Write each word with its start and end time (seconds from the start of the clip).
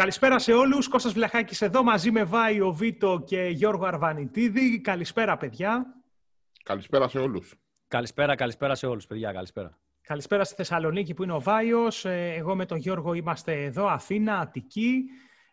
Καλησπέρα 0.00 0.38
σε 0.38 0.52
όλους. 0.52 0.88
Κώστας 0.88 1.12
Βλαχάκης 1.12 1.62
εδώ 1.62 1.82
μαζί 1.82 2.10
με 2.10 2.24
Βάιο 2.24 2.72
Βίτο 2.72 3.22
και 3.26 3.42
Γιώργο 3.42 3.84
Αρβανιτίδη. 3.84 4.80
Καλησπέρα 4.80 5.36
παιδιά. 5.36 5.86
Καλησπέρα 6.62 7.08
σε 7.08 7.18
όλους. 7.18 7.54
Καλησπέρα, 7.88 8.34
καλησπέρα 8.34 8.74
σε 8.74 8.86
όλους 8.86 9.06
παιδιά. 9.06 9.32
Καλησπέρα. 9.32 9.78
Καλησπέρα 10.02 10.44
στη 10.44 10.54
Θεσσαλονίκη 10.54 11.14
που 11.14 11.22
είναι 11.22 11.32
ο 11.32 11.40
Βάιος. 11.40 12.04
Ε, 12.04 12.34
εγώ 12.36 12.54
με 12.54 12.64
τον 12.64 12.78
Γιώργο 12.78 13.14
είμαστε 13.14 13.64
εδώ, 13.64 13.86
Αθήνα, 13.86 14.38
Αττική. 14.38 15.02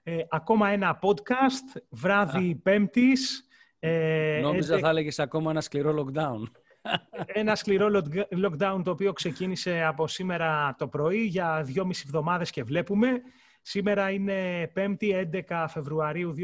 Ε, 0.03 0.17
ακόμα 0.29 0.69
ένα 0.69 0.99
podcast, 1.01 1.81
βράδυ 1.89 2.51
Α. 2.51 2.59
Πέμπτης. 2.63 3.47
Ε, 3.79 4.39
Νόμιζα 4.41 4.79
θα 4.79 4.89
έλεγες 4.89 5.19
ακόμα 5.19 5.51
ένα 5.51 5.61
σκληρό 5.61 6.05
lockdown. 6.05 6.43
Ένα 7.25 7.55
σκληρό 7.55 8.01
lockdown 8.43 8.81
το 8.83 8.91
οποίο 8.91 9.13
ξεκίνησε 9.13 9.83
από 9.83 10.07
σήμερα 10.07 10.75
το 10.77 10.87
πρωί 10.87 11.23
για 11.23 11.61
δυόμιση 11.63 12.03
εβδομάδες 12.05 12.51
και 12.51 12.63
βλέπουμε. 12.63 13.21
Σήμερα 13.69 14.09
είναι 14.09 14.71
5η 14.75 15.29
11 15.49 15.65
Φεβρουαρίου 15.67 16.33
2021. 16.37 16.43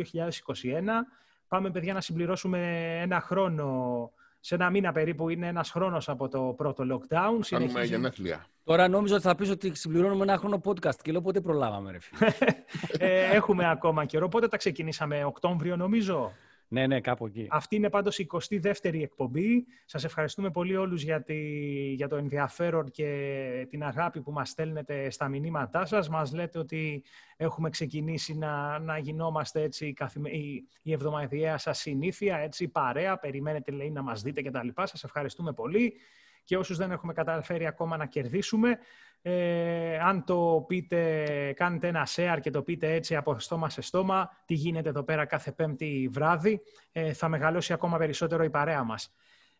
Πάμε, 1.48 1.72
παιδιά, 1.72 1.94
να 1.94 2.02
συμπληρώσουμε 2.02 2.60
ένα 3.02 3.20
χρόνο. 3.20 4.12
Σε 4.40 4.56
ένα 4.56 4.70
μήνα 4.70 4.92
περίπου 4.92 5.30
είναι 5.30 5.48
ένας 5.48 5.72
χρόνος 5.72 6.10
από 6.10 6.28
το 6.28 6.40
πρώτο 6.58 6.84
lockdown. 6.92 7.46
Κάνουμε 7.50 7.84
γενέθλια. 7.84 8.46
Τώρα 8.64 8.88
νόμιζα 8.88 9.16
ότι 9.16 9.24
θα 9.24 9.36
πεις 9.36 9.50
ότι 9.50 9.76
συμπληρώνουμε 9.76 10.24
ένα 10.24 10.38
χρόνο 10.38 10.62
podcast 10.66 10.96
και 11.02 11.12
λέω 11.12 11.22
πότε 11.22 11.42
προλάβαμε, 11.42 11.92
ρε 11.92 11.98
ε, 13.08 13.36
έχουμε 13.36 13.70
ακόμα 13.70 14.06
καιρό. 14.06 14.28
Πότε 14.28 14.48
τα 14.48 14.58
ξεκινήσαμε, 14.58 15.24
Οκτώβριο 15.24 15.76
νομίζω; 15.76 16.32
Ναι, 16.74 16.88
ναι, 16.88 17.02
κάπου 17.02 17.26
εκεί. 17.26 17.48
Αυτή 17.50 17.76
είναι 17.76 17.90
πάντως 17.90 18.20
η 18.20 18.28
22η 18.32 19.02
εκπομπή. 19.02 19.66
Σας 19.86 20.04
ευχαριστούμε 20.04 20.52
πολύ 20.52 20.76
όλους 20.76 21.04
για, 21.04 21.26
για 21.94 22.08
το 22.08 22.16
ενδιαφέρον 22.16 22.92
και 22.92 23.68
την 23.70 23.84
αγάπη 23.84 24.22
που 24.22 24.32
μας 24.32 24.50
στέλνετε 24.50 25.10
στα 25.10 25.28
μηνύματά 25.28 25.86
σας. 25.86 26.10
Μας 26.10 26.34
λέτε 26.34 26.60
ότι 26.60 27.04
έχουμε 27.38 27.70
ξεκινήσει 27.70 28.38
να, 28.38 28.80
να 28.80 28.98
γινόμαστε 28.98 29.62
έτσι 29.62 29.94
η, 30.24 30.68
η 30.82 30.92
εβδομαδιαία 30.92 31.58
σας 31.58 31.80
συνήθεια, 31.80 32.38
έτσι 32.38 32.68
παρέα. 32.68 33.18
Περιμένετε 33.18 33.72
λέει 33.72 33.92
να 33.92 34.02
μας 34.02 34.22
δείτε 34.22 34.42
κτλ. 34.42 34.68
Σας 34.76 35.04
ευχαριστούμε 35.04 35.54
πολύ 35.54 35.94
και 36.44 36.58
όσους 36.58 36.78
δεν 36.78 36.92
έχουμε 36.92 37.14
καταφέρει 37.14 37.68
ακόμα 37.68 37.98
να 37.98 38.06
κερδίσουμε, 38.06 38.78
ε, 39.26 40.00
αν 40.00 40.24
το 40.24 40.66
πείτε, 40.68 41.54
κάνετε 41.56 41.88
ένα 41.88 42.08
share 42.16 42.38
και 42.42 42.50
το 42.50 42.62
πείτε 42.62 42.94
έτσι 42.94 43.16
από 43.16 43.40
στόμα 43.40 43.70
σε 43.70 43.82
στόμα, 43.82 44.30
τι 44.46 44.54
γίνεται 44.54 44.90
εδώ 44.90 45.04
πέρα 45.04 45.26
κάθε 45.26 45.52
πέμπτη 45.52 46.10
βράδυ, 46.12 46.62
ε, 46.92 47.14
θα 47.14 47.28
μεγαλώσει 47.28 47.74
ακόμα 47.74 47.98
περισσότερο 47.98 48.44
η 48.44 48.50
παρέα 48.50 48.84
μας. 48.84 49.14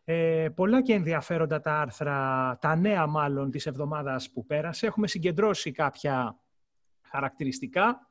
Ε, 0.04 0.48
πολλά 0.54 0.82
και 0.82 0.92
ενδιαφέροντα 0.92 1.60
τα 1.60 1.80
άρθρα, 1.80 2.58
τα 2.60 2.76
νέα 2.76 3.06
μάλλον 3.06 3.50
της 3.50 3.66
εβδομάδας 3.66 4.30
που 4.30 4.46
πέρασε. 4.46 4.86
Έχουμε 4.86 5.06
συγκεντρώσει 5.06 5.72
κάποια 5.72 6.36
χαρακτηριστικά 7.02 8.08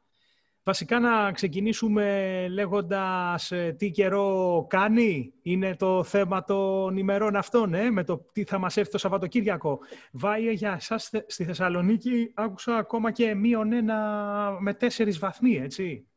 Βασικά 0.65 0.99
να 0.99 1.31
ξεκινήσουμε 1.31 2.47
λέγοντας 2.49 3.51
ε, 3.51 3.75
τι 3.77 3.91
καιρό 3.91 4.65
κάνει. 4.69 5.33
Είναι 5.41 5.75
το 5.75 6.03
θέμα 6.03 6.43
των 6.43 6.97
ημερών 6.97 7.35
αυτών, 7.35 7.73
ε, 7.73 7.89
με 7.89 8.03
το 8.03 8.25
τι 8.31 8.43
θα 8.43 8.57
μας 8.57 8.77
έρθει 8.77 8.91
το 8.91 8.97
Σαββατοκύριακο. 8.97 9.79
Βάιε 10.11 10.51
για 10.51 10.73
εσάς 10.73 11.09
στη 11.27 11.43
Θεσσαλονίκη 11.43 12.31
άκουσα 12.33 12.77
ακόμα 12.77 13.11
και 13.11 13.35
μείον 13.35 13.73
ένα 13.73 13.97
με 14.59 14.73
τέσσερις 14.73 15.19
βαθμοί, 15.19 15.55
έτσι. 15.55 16.07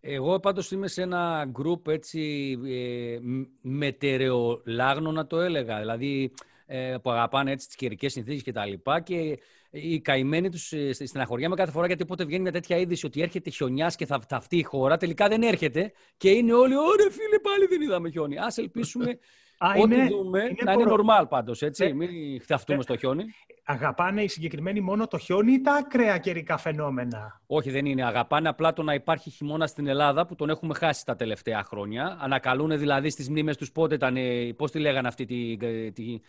Εγώ 0.00 0.40
πάντως 0.40 0.70
είμαι 0.70 0.88
σε 0.88 1.02
ένα 1.02 1.44
γκρουπ 1.50 1.88
έτσι 1.88 2.52
ε, 2.66 3.18
μετερεολάγνο 3.60 5.12
να 5.12 5.26
το 5.26 5.40
έλεγα. 5.40 5.78
Δηλαδή 5.78 6.32
ε, 6.66 6.96
που 7.02 7.10
αγαπάνε 7.10 7.50
έτσι 7.50 7.66
τις 7.66 7.76
καιρικές 7.76 8.12
συνθήκες 8.12 8.42
και 8.42 8.52
τα 8.52 8.66
λοιπά 8.66 9.00
και 9.00 9.38
οι 9.70 10.00
καημένοι 10.00 10.48
τους 10.50 10.72
ε, 10.72 10.92
στην 10.92 11.20
αγοριά 11.20 11.48
με 11.48 11.54
κάθε 11.54 11.70
φορά 11.70 11.86
γιατί 11.86 12.04
πότε 12.04 12.24
βγαίνει 12.24 12.42
μια 12.42 12.52
τέτοια 12.52 12.76
είδηση 12.76 13.06
ότι 13.06 13.22
έρχεται 13.22 13.50
χιονιάς 13.50 13.96
και 13.96 14.06
θα 14.06 14.20
αυτή 14.30 14.56
η 14.56 14.62
χώρα. 14.62 14.96
Τελικά 14.96 15.28
δεν 15.28 15.42
έρχεται 15.42 15.92
και 16.16 16.30
είναι 16.30 16.52
όλοι, 16.52 16.76
Ωρε 16.76 17.10
φίλε, 17.10 17.38
πάλι 17.42 17.66
δεν 17.66 17.80
είδαμε 17.80 18.10
χιόνι. 18.10 18.38
Α 18.38 18.52
ελπίσουμε 18.56 19.18
Α, 19.58 19.70
ό,τι 19.70 19.94
είναι, 19.94 20.08
δούμε 20.08 20.42
είναι 20.42 20.56
να 20.64 20.72
είναι 20.72 20.84
normal 20.86 21.28
πάντως, 21.28 21.62
έτσι. 21.62 21.84
Ε, 21.84 21.92
Μην 21.92 22.08
χταυτούμε 22.42 22.78
ε, 22.78 22.82
στο 22.82 22.96
χιόνι. 22.96 23.24
Αγαπάνε 23.64 24.22
οι 24.22 24.28
συγκεκριμένοι 24.28 24.80
μόνο 24.80 25.06
το 25.06 25.18
χιόνι 25.18 25.52
ή 25.52 25.60
τα 25.60 25.72
ακραία 25.72 26.18
καιρικά 26.18 26.56
φαινόμενα; 26.56 27.40
Όχι, 27.46 27.70
δεν 27.70 27.86
είναι. 27.86 28.04
Αγαπάνε 28.04 28.48
απλά 28.48 28.72
το 28.72 28.82
να 28.82 28.94
υπάρχει 28.94 29.30
χειμώνα 29.30 29.66
στην 29.66 29.86
Ελλάδα 29.86 30.26
που 30.26 30.34
τον 30.34 30.50
έχουμε 30.50 30.74
χάσει 30.74 31.04
τα 31.04 31.16
τελευταία 31.16 31.62
χρόνια. 31.62 32.16
Ανακαλούν 32.20 32.78
δηλαδή 32.78 33.10
στις 33.10 33.28
μνήμες 33.28 33.56
τους 33.56 33.72
πότε 33.72 33.94
ήταν. 33.94 34.16
Πώς 34.56 34.70
τη 34.70 34.78
λέγανε 34.78 35.08
αυτή 35.08 35.24
τη, 35.24 35.56
τη, 35.92 36.20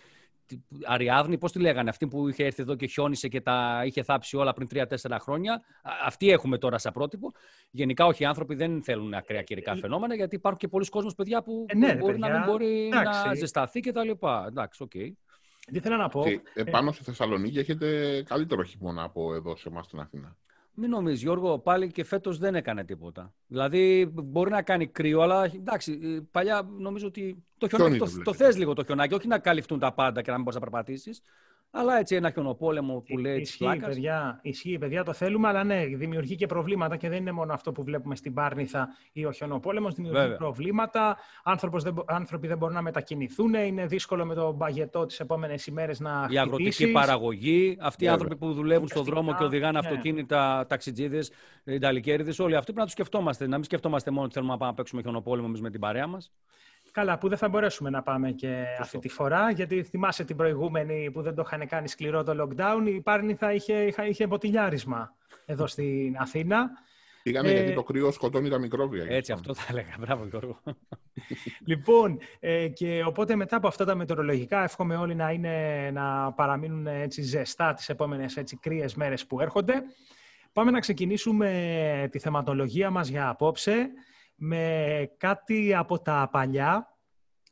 Αριάδνη, 0.85 1.37
πώς 1.37 1.51
τη 1.51 1.59
λέγανε, 1.59 1.89
αυτή 1.89 2.07
που 2.07 2.27
είχε 2.27 2.45
έρθει 2.45 2.61
εδώ 2.61 2.75
και 2.75 2.85
χιόνισε 2.87 3.27
και 3.27 3.41
τα 3.41 3.81
είχε 3.85 4.03
θάψει 4.03 4.37
όλα 4.37 4.53
πριν 4.53 4.67
3-4 4.73 5.17
χρόνια. 5.19 5.61
Αυτή 6.05 6.31
έχουμε 6.31 6.57
τώρα 6.57 6.77
σαν 6.77 6.93
πρότυπο. 6.93 7.31
Γενικά, 7.71 8.05
όχι, 8.05 8.23
οι 8.23 8.25
άνθρωποι 8.25 8.55
δεν 8.55 8.83
θέλουν 8.83 9.13
ακραία 9.13 9.41
καιρικά 9.41 9.71
ε, 9.71 9.75
φαινόμενα, 9.75 10.15
γιατί 10.15 10.35
υπάρχουν 10.35 10.59
και 10.59 10.67
πολλοί 10.67 10.85
κόσμοι, 10.85 11.13
παιδιά, 11.15 11.41
που 11.43 11.65
ε, 11.67 11.77
ναι, 11.77 11.95
μπορεί 11.95 12.17
να 12.17 12.29
μην 12.29 12.43
μπορεί 12.45 12.89
να 12.91 13.33
ζεσταθεί 13.33 13.79
κτλ. 13.79 14.09
Εντάξει, 14.47 14.83
OK. 14.83 14.91
Okay. 14.93 15.11
Τι 15.71 15.77
ήθελα 15.77 15.97
να 15.97 16.09
πω. 16.09 16.23
Και 16.23 16.41
επάνω 16.53 16.91
στη 16.91 17.03
Θεσσαλονίκη 17.03 17.59
έχετε 17.59 18.21
καλύτερο 18.27 18.63
χειμώνα 18.63 19.03
από 19.03 19.33
εδώ 19.33 19.55
σε 19.55 19.69
εμάς 19.69 19.85
στην 19.85 19.99
Αθήνα. 19.99 20.37
Μην 20.73 20.89
νομίζεις, 20.89 21.21
Γιώργο, 21.21 21.59
πάλι 21.59 21.91
και 21.91 22.03
φέτος 22.03 22.37
δεν 22.37 22.55
έκανε 22.55 22.83
τίποτα. 22.83 23.33
Δηλαδή, 23.47 24.11
μπορεί 24.13 24.49
να 24.49 24.61
κάνει 24.61 24.87
κρύο, 24.87 25.21
αλλά 25.21 25.43
εντάξει, 25.43 25.99
ε, 26.03 26.19
παλιά 26.31 26.69
νομίζω 26.77 27.07
ότι 27.07 27.43
το 27.59 27.67
χιονάκι 27.67 27.97
το, 27.97 28.05
το, 28.05 28.21
το 28.23 28.33
θες 28.33 28.57
λίγο 28.57 28.73
το 28.73 28.83
χιονάκι, 28.83 29.13
όχι 29.13 29.27
να 29.27 29.39
καλυφθούν 29.39 29.79
τα 29.79 29.93
πάντα 29.93 30.21
και 30.21 30.29
να 30.29 30.35
μην 30.35 30.43
μπορείς 30.43 30.59
να 30.59 30.69
περπατήσεις. 30.69 31.21
Αλλά 31.71 31.99
έτσι 31.99 32.15
ένα 32.15 32.31
χιονοπόλεμο 32.31 33.03
που 33.07 33.17
λέει 33.17 33.39
ισχύει, 33.39 33.57
πλάκας. 33.57 33.87
παιδιά, 33.93 34.39
ισχύει, 34.41 34.77
παιδιά, 34.77 35.03
το 35.03 35.13
θέλουμε, 35.13 35.47
αλλά 35.47 35.63
ναι, 35.63 35.85
δημιουργεί 35.85 36.35
και 36.35 36.45
προβλήματα 36.45 36.97
και 36.97 37.09
δεν 37.09 37.17
είναι 37.17 37.31
μόνο 37.31 37.53
αυτό 37.53 37.71
που 37.71 37.83
βλέπουμε 37.83 38.15
στην 38.15 38.33
Πάρνηθα 38.33 38.87
ή 39.11 39.25
ο 39.25 39.31
χιονοπόλεμος, 39.31 39.93
δημιουργεί 39.93 40.19
Βέβαια. 40.19 40.37
προβλήματα, 40.37 41.17
Άνθρωπος 41.43 41.83
δεν, 41.83 42.03
άνθρωποι 42.07 42.47
δεν 42.47 42.57
μπορούν 42.57 42.75
να 42.75 42.81
μετακινηθούν, 42.81 43.53
είναι 43.53 43.85
δύσκολο 43.85 44.25
με 44.25 44.35
το 44.35 44.51
μπαγετό 44.51 45.05
τις 45.05 45.19
επόμενες 45.19 45.65
ημέρες 45.67 45.99
να 45.99 46.27
Η 46.29 46.37
αγροτική 46.37 46.91
παραγωγή, 46.91 47.77
αυτοί 47.79 48.03
οι 48.03 48.07
άνθρωποι 48.07 48.35
που 48.35 48.53
δουλεύουν 48.53 48.87
στον 48.87 49.03
δρόμο 49.03 49.35
και 49.35 49.43
οδηγάνε 49.43 49.79
ναι. 49.79 49.87
αυτοκίνητα, 49.87 50.65
ταξιτζίδες, 50.69 51.31
νταλικέριδες, 51.79 52.39
όλοι 52.39 52.53
αυτοί 52.53 52.63
πρέπει 52.63 52.77
να 52.77 52.83
τους 52.83 52.93
σκεφτόμαστε, 52.93 53.47
να 53.47 53.55
μην 53.55 53.63
σκεφτόμαστε 53.63 54.11
μόνο 54.11 54.23
ότι 54.23 54.33
θέλουμε 54.33 54.51
να 54.51 54.57
πάμε 54.57 54.71
να 54.71 54.77
παίξουμε 54.77 55.01
χιονοπόλεμο 55.01 55.47
με 55.47 55.69
την 55.69 55.79
παρέα 55.79 56.07
μας. 56.07 56.31
Καλά, 56.99 57.17
που 57.17 57.29
δεν 57.29 57.37
θα 57.37 57.49
μπορέσουμε 57.49 57.89
να 57.89 58.01
πάμε 58.01 58.31
και 58.31 58.63
αυτή 58.79 58.99
τη 58.99 59.09
φορά, 59.09 59.51
γιατί 59.51 59.83
θυμάσαι 59.83 60.23
την 60.23 60.35
προηγούμενη 60.35 61.11
που 61.11 61.21
δεν 61.21 61.35
το 61.35 61.43
είχαν 61.45 61.67
κάνει 61.67 61.87
σκληρό 61.87 62.23
το 62.23 62.43
lockdown, 62.43 62.87
η 62.87 63.01
Πάρνηθα 63.01 63.53
είχε, 63.53 63.73
είχε, 63.73 64.03
είχε 64.03 64.27
μποτιλιάρισμα 64.27 65.13
εδώ 65.45 65.67
στην 65.67 66.17
Αθήνα. 66.17 66.69
Πήγαμε 67.23 67.49
ε, 67.49 67.53
γιατί 67.53 67.73
το 67.73 67.83
κρύο 67.83 68.11
σκοτώνει 68.11 68.49
τα 68.49 68.57
μικρόβια. 68.59 69.05
Έτσι, 69.07 69.31
αυτό 69.31 69.53
θα 69.53 69.65
έλεγα. 69.69 69.95
Μπράβο, 69.99 70.25
Γιώργο. 70.25 70.59
λοιπόν, 71.71 72.19
ε, 72.39 72.67
και 72.67 73.03
οπότε 73.05 73.35
μετά 73.35 73.55
από 73.55 73.67
αυτά 73.67 73.85
τα 73.85 73.95
μετεωρολογικά, 73.95 74.63
εύχομαι 74.63 74.95
όλοι 74.95 75.15
να, 75.15 75.31
είναι, 75.31 75.89
να 75.93 76.31
παραμείνουν 76.31 76.87
έτσι 76.87 77.21
ζεστά 77.21 77.73
τις 77.73 77.89
επόμενες 77.89 78.37
έτσι 78.37 78.57
κρύες 78.57 78.95
μέρες 78.95 79.25
που 79.25 79.41
έρχονται. 79.41 79.73
Πάμε 80.53 80.71
να 80.71 80.79
ξεκινήσουμε 80.79 82.07
τη 82.11 82.19
θεματολογία 82.19 82.89
μας 82.89 83.07
για 83.07 83.29
απόψε 83.29 83.89
με 84.39 85.11
κάτι 85.17 85.73
από 85.73 85.99
τα 85.99 86.29
παλιά. 86.31 86.97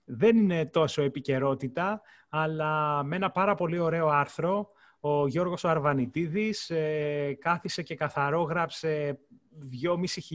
Δεν 0.06 0.38
είναι 0.38 0.66
τόσο 0.66 1.02
επικαιρότητα, 1.02 2.02
αλλά 2.30 3.04
με 3.04 3.16
ένα 3.16 3.32
πάρα 3.32 3.56
πολύ 3.56 3.80
ωραίο 3.80 4.08
άρθρο. 4.08 4.70
Ο 5.00 5.28
Γιώργος 5.28 5.64
ο 5.64 5.70
Αρβανιτίδης 5.70 6.70
ε, 6.70 7.38
κάθισε 7.40 7.84
και 7.84 7.96
καθαρόγραψε 7.96 9.20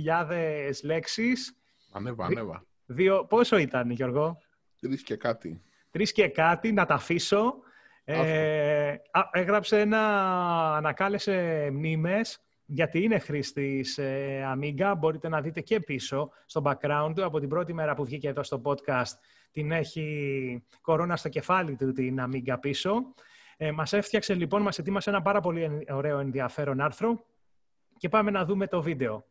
2.500 0.05 0.71
λέξεις. 0.83 1.57
Ανέβα, 1.93 2.25
ανέβα. 2.25 2.67
Δύο, 2.87 3.25
πόσο 3.25 3.57
ήταν, 3.57 3.91
Γιώργο; 3.91 4.39
Τρεις 4.81 5.03
και 5.03 5.17
κάτι. 5.17 5.63
Τρεις 5.91 6.13
και 6.13 6.29
κάτι, 6.29 6.73
να 6.73 6.87
τα 6.87 6.95
αφήσω. 6.95 7.55
Ε, 8.05 8.95
έγραψε 9.31 9.81
ένα, 9.81 10.77
ανακάλεσε 10.77 11.69
μνήμες 11.73 12.41
γιατί 12.75 13.03
είναι 13.03 13.19
χρήστη 13.19 13.85
ε, 13.97 14.45
Amiga. 14.55 14.95
Μπορείτε 14.99 15.29
να 15.29 15.41
δείτε 15.41 15.61
και 15.61 15.81
πίσω 15.81 16.31
στο 16.47 16.63
background 16.65 17.13
του. 17.15 17.25
Από 17.25 17.41
την 17.41 17.49
πρώτη 17.49 17.73
μέρα 17.73 17.95
που 17.95 18.05
βγήκε 18.05 18.29
εδώ 18.29 18.43
στο 18.43 18.63
podcast 18.65 19.19
την 19.51 19.73
έχει 19.73 20.65
κορώνα 20.81 21.17
στο 21.17 21.29
κεφάλι 21.29 21.77
του 21.77 21.93
την 21.93 22.19
Amiga 22.21 22.57
πίσω. 22.61 23.15
Ε, 23.57 23.71
μας 23.71 23.93
έφτιαξε 23.93 24.35
λοιπόν, 24.35 24.63
μας 24.63 24.79
ετοίμασε 24.79 25.11
ένα 25.11 25.23
πάρα 25.23 25.41
πολύ 25.41 25.87
ωραίο 25.91 26.19
ενδιαφέρον 26.19 26.81
άρθρο 26.81 27.25
και 27.97 28.09
πάμε 28.09 28.31
να 28.31 28.45
δούμε 28.45 28.67
το 28.67 28.83
βίντεο. 28.83 29.25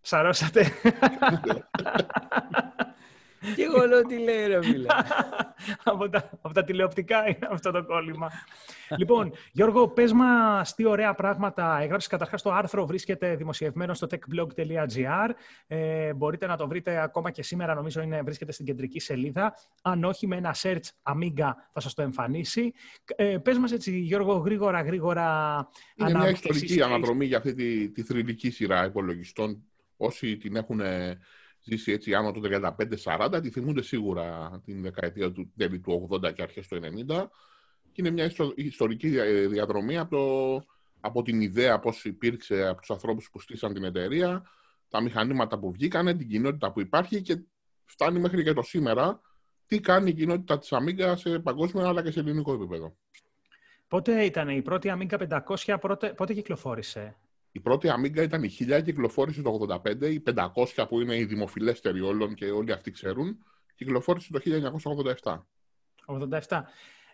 Σαρώσατε. 0.00 0.66
Και 3.54 3.62
εγώ 3.62 3.86
λέω 3.86 4.02
τι 4.02 4.18
λέει 4.18 4.46
ρε 4.46 4.62
φίλε. 4.62 4.86
από, 5.84 6.08
τα, 6.08 6.30
από 6.42 6.54
τα 6.54 6.64
τηλεοπτικά 6.64 7.28
είναι 7.28 7.48
αυτό 7.50 7.70
το 7.70 7.84
κόλλημα. 7.84 8.30
λοιπόν, 8.96 9.32
Γιώργο, 9.52 9.88
πες 9.88 10.12
μας 10.12 10.74
τι 10.74 10.84
ωραία 10.84 11.14
πράγματα 11.14 11.78
έγραψες. 11.80 12.10
Καταρχάς 12.10 12.42
το 12.42 12.52
άρθρο 12.52 12.86
βρίσκεται 12.86 13.34
δημοσιευμένο 13.36 13.94
στο 13.94 14.06
techblog.gr. 14.10 15.30
Ε, 15.66 16.14
μπορείτε 16.14 16.46
να 16.46 16.56
το 16.56 16.68
βρείτε 16.68 17.02
ακόμα 17.02 17.30
και 17.30 17.42
σήμερα, 17.42 17.74
νομίζω 17.74 18.02
είναι, 18.02 18.22
βρίσκεται 18.22 18.52
στην 18.52 18.66
κεντρική 18.66 19.00
σελίδα. 19.00 19.54
Αν 19.82 20.04
όχι, 20.04 20.26
με 20.26 20.36
ένα 20.36 20.54
search 20.62 21.12
Amiga 21.12 21.50
θα 21.72 21.80
σας 21.80 21.94
το 21.94 22.02
εμφανίσει. 22.02 22.72
Ε, 23.16 23.36
πες 23.42 23.58
μας 23.58 23.72
έτσι, 23.72 23.98
Γιώργο, 23.98 24.32
γρήγορα, 24.32 24.82
γρήγορα... 24.82 25.68
Είναι 25.94 26.18
μια 26.18 26.30
ιστορική 26.30 26.82
αναδρομή 26.82 27.24
για 27.24 27.36
αυτή 27.36 27.54
τη, 27.54 27.90
τη 27.90 28.02
θρηλυκή 28.02 28.50
σειρά 28.50 28.84
υπολογιστών. 28.84 29.62
Όσοι 29.96 30.36
την 30.36 30.56
έχουν 30.56 30.80
ζήσει 31.66 31.92
έτσι 31.92 32.14
άνω 32.14 32.32
του 32.32 32.42
35-40, 33.02 33.38
τη 33.42 33.50
θυμούνται 33.50 33.82
σίγουρα 33.82 34.60
την 34.64 34.82
δεκαετία 34.82 35.32
του 35.32 35.52
τέλη 35.56 35.80
του 35.80 36.08
80 36.10 36.32
και 36.34 36.42
αρχές 36.42 36.68
του 36.68 36.80
90. 37.08 37.26
Και 37.92 38.02
είναι 38.02 38.10
μια 38.10 38.32
ιστορική 38.54 39.08
διαδρομή 39.46 39.98
από, 39.98 40.16
το, 40.16 40.64
από 41.00 41.22
την 41.22 41.40
ιδέα 41.40 41.78
πώς 41.78 42.04
υπήρξε 42.04 42.66
από 42.66 42.80
τους 42.80 42.90
ανθρώπους 42.90 43.30
που 43.30 43.40
στήσαν 43.40 43.74
την 43.74 43.84
εταιρεία, 43.84 44.42
τα 44.88 45.00
μηχανήματα 45.00 45.58
που 45.58 45.72
βγήκανε, 45.72 46.14
την 46.14 46.28
κοινότητα 46.28 46.72
που 46.72 46.80
υπάρχει 46.80 47.22
και 47.22 47.42
φτάνει 47.84 48.18
μέχρι 48.18 48.42
και 48.42 48.52
το 48.52 48.62
σήμερα 48.62 49.20
τι 49.66 49.80
κάνει 49.80 50.10
η 50.10 50.14
κοινότητα 50.14 50.58
της 50.58 50.68
Amiga 50.72 51.14
σε 51.16 51.38
παγκόσμιο 51.38 51.86
αλλά 51.86 52.02
και 52.02 52.10
σε 52.10 52.20
ελληνικό 52.20 52.52
επίπεδο. 52.52 52.96
Πότε 53.88 54.24
ήταν 54.24 54.48
η 54.48 54.62
πρώτη 54.62 54.92
Amiga 54.94 55.40
500, 55.66 55.76
πότε, 55.80 56.08
πότε 56.08 56.34
κυκλοφόρησε; 56.34 57.16
Η 57.56 57.60
πρώτη 57.60 57.88
Amiga 57.98 58.16
ήταν 58.16 58.42
η 58.42 58.50
1000, 58.60 58.82
κυκλοφόρησε 58.84 59.42
το 59.42 59.66
85, 59.84 60.02
η 60.02 60.22
500 60.74 60.86
που 60.88 61.00
είναι 61.00 61.16
η 61.16 61.24
δημοφιλέστερη 61.24 62.00
όλων 62.00 62.34
και 62.34 62.44
όλοι 62.44 62.72
αυτοί 62.72 62.90
ξέρουν, 62.90 63.38
κυκλοφόρησε 63.74 64.32
το 64.32 64.40
1987. 65.24 65.42
87. 66.48 66.62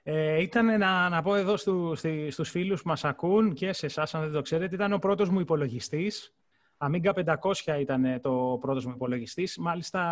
Ε, 0.03 0.43
ήταν 0.43 0.79
να, 0.79 1.09
να 1.09 1.23
πω 1.23 1.35
εδώ 1.35 1.56
στου, 1.56 1.94
στη, 1.94 2.31
στους 2.31 2.50
φίλους 2.50 2.83
που 2.83 2.89
μας 2.89 3.05
ακούν 3.05 3.53
και 3.53 3.73
σε 3.73 3.87
εσάς 3.87 4.15
αν 4.15 4.23
δεν 4.23 4.33
το 4.33 4.43
ξέρετε, 4.43 4.75
ήταν 4.75 4.93
ο 4.93 4.99
πρώτος 4.99 5.29
μου 5.29 5.41
υπολογιστής. 5.41 6.35
Amiga 6.79 7.12
500 7.12 7.81
ήταν 7.81 8.21
το 8.21 8.59
πρώτος 8.61 8.87
μου 8.87 8.93
υπολογιστής. 8.94 9.56
Μάλιστα 9.59 10.03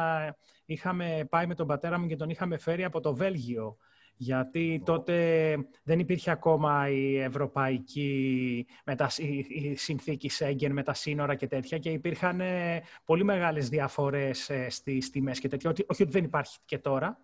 είχαμε 0.65 1.27
πάει 1.31 1.47
με 1.47 1.55
τον 1.55 1.67
πατέρα 1.67 1.99
μου 1.99 2.07
και 2.07 2.17
τον 2.17 2.31
είχαμε 2.31 2.59
φέρει 2.59 2.85
από 2.85 3.01
το 3.01 3.15
Βέλγιο 3.15 3.77
γιατί 4.23 4.83
τότε 4.85 5.57
δεν 5.83 5.99
υπήρχε 5.99 6.31
ακόμα 6.31 6.89
η 6.89 7.19
ευρωπαϊκή 7.19 8.67
μετα... 8.85 9.11
η 9.49 9.77
συνθήκη 9.77 10.29
Σέγγεν 10.29 10.73
με 10.73 10.83
τα 10.83 10.95
σύνορα 10.95 11.35
και 11.35 11.47
τέτοια 11.47 11.79
και 11.79 11.91
υπήρχαν 11.91 12.41
ε, 12.41 12.83
πολύ 13.05 13.25
μεγάλες 13.25 13.69
διαφορές 13.69 14.51
ε, 14.51 14.71
στις 14.71 15.11
τιμές 15.11 15.41
και 15.41 15.49
τέτοια, 15.49 15.73
όχι 15.87 16.03
ότι 16.03 16.13
δεν 16.13 16.25
υπάρχει 16.25 16.59
και 16.65 16.79
τώρα. 16.79 17.19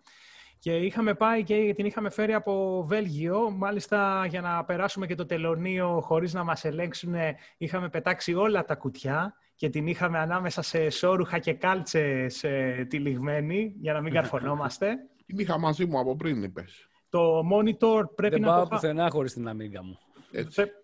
Και 0.59 0.75
είχαμε 0.75 1.13
πάει 1.13 1.43
και 1.43 1.73
την 1.75 1.85
είχαμε 1.85 2.09
φέρει 2.09 2.33
από 2.33 2.83
Βέλγιο, 2.87 3.51
μάλιστα 3.51 4.25
για 4.29 4.41
να 4.41 4.65
περάσουμε 4.65 5.07
και 5.07 5.15
το 5.15 5.25
τελωνίο 5.25 6.01
χωρίς 6.01 6.33
να 6.33 6.43
μας 6.43 6.65
ελέγξουν, 6.65 7.15
είχαμε 7.57 7.89
πετάξει 7.89 8.33
όλα 8.33 8.63
τα 8.63 8.75
κουτιά 8.75 9.33
και 9.55 9.69
την 9.69 9.87
είχαμε 9.87 10.19
ανάμεσα 10.19 10.61
σε 10.61 10.89
σόρουχα 10.89 11.39
και 11.39 11.53
κάλτσες 11.53 12.43
ε, 12.43 12.85
τυλιγμένη, 12.89 13.73
για 13.79 13.93
να 13.93 14.01
μην 14.01 14.13
καρφωνόμαστε. 14.17 14.97
Την 15.27 15.37
είχα 15.37 15.57
μαζί 15.59 15.85
μου 15.85 15.99
από 15.99 16.15
πριν, 16.15 16.43
είπες. 16.43 16.87
Το 17.09 17.39
monitor 17.39 18.03
πρέπει 18.15 18.33
δεν 18.33 18.41
να 18.41 18.47
πάω 18.47 18.61
το... 18.63 18.67
πουθενά 18.67 19.09
χωρίς 19.09 19.33
την 19.33 19.47
αμίγα 19.47 19.83
μου. 19.83 19.97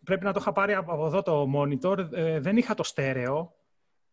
πρέπει 0.03 0.23
να 0.23 0.33
το 0.33 0.39
είχα 0.41 0.51
πάρει 0.51 0.73
από 0.73 1.05
εδώ 1.05 1.21
το 1.21 1.47
monitor. 1.55 2.07
Ε, 2.11 2.39
δεν 2.39 2.57
είχα 2.57 2.73
το 2.73 2.83
στέρεο, 2.83 3.53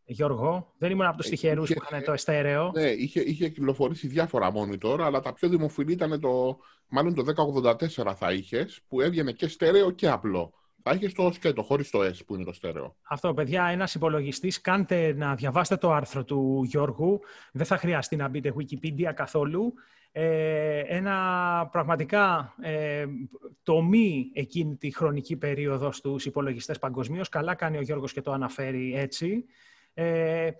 Γιώργο. 0.04 0.72
Δεν 0.78 0.90
ήμουν 0.90 1.06
από 1.06 1.16
τους 1.16 1.26
ε, 1.26 1.30
τυχερούς 1.30 1.72
που 1.72 1.82
είχαν 1.82 2.04
το 2.04 2.16
στέρεο. 2.16 2.70
Ναι, 2.74 2.88
είχε, 2.88 3.20
είχε 3.20 3.48
κυκλοφορήσει 3.48 4.06
διάφορα 4.06 4.52
monitor, 4.54 5.00
αλλά 5.00 5.20
τα 5.20 5.32
πιο 5.32 5.48
δημοφιλή 5.48 5.92
ήταν 5.92 6.20
το... 6.20 6.58
Μάλλον 6.88 7.14
το 7.14 7.24
1084 7.64 8.12
θα 8.16 8.32
είχες, 8.32 8.80
που 8.88 9.00
έβγαινε 9.00 9.32
και 9.32 9.48
στέρεο 9.48 9.90
και 9.90 10.08
απλό. 10.08 10.52
Θα 10.82 10.92
είχες 10.94 11.12
το 11.12 11.32
σκέτο, 11.32 11.62
χωρίς 11.62 11.90
το 11.90 12.00
S 12.00 12.24
που 12.26 12.34
είναι 12.34 12.44
το 12.44 12.52
στέρεο. 12.52 12.96
Αυτό, 13.02 13.34
παιδιά, 13.34 13.64
ένας 13.64 13.94
υπολογιστής. 13.94 14.60
Κάντε 14.60 15.14
να 15.16 15.34
διαβάσετε 15.34 15.80
το 15.80 15.92
άρθρο 15.92 16.24
του 16.24 16.62
Γιώργου. 16.64 17.20
Δεν 17.52 17.66
θα 17.66 17.76
χρειαστεί 17.76 18.16
να 18.16 18.28
μπείτε 18.28 18.54
Wikipedia 18.58 19.12
καθόλου. 19.14 19.74
Ε, 20.12 20.78
ένα 20.78 21.68
πραγματικά 21.72 22.54
ε, 22.60 23.06
τομή 23.62 24.30
εκείνη 24.34 24.76
τη 24.76 24.94
χρονική 24.94 25.36
περίοδος 25.36 25.96
στους 25.96 26.26
υπολογιστές 26.26 26.78
παγκοσμίως. 26.78 27.28
Καλά 27.28 27.54
κάνει 27.54 27.76
ο 27.76 27.80
Γιώργος 27.80 28.12
και 28.12 28.20
το 28.20 28.32
αναφέρει 28.32 28.94
έτσι. 28.96 29.44
Ε, 30.02 30.50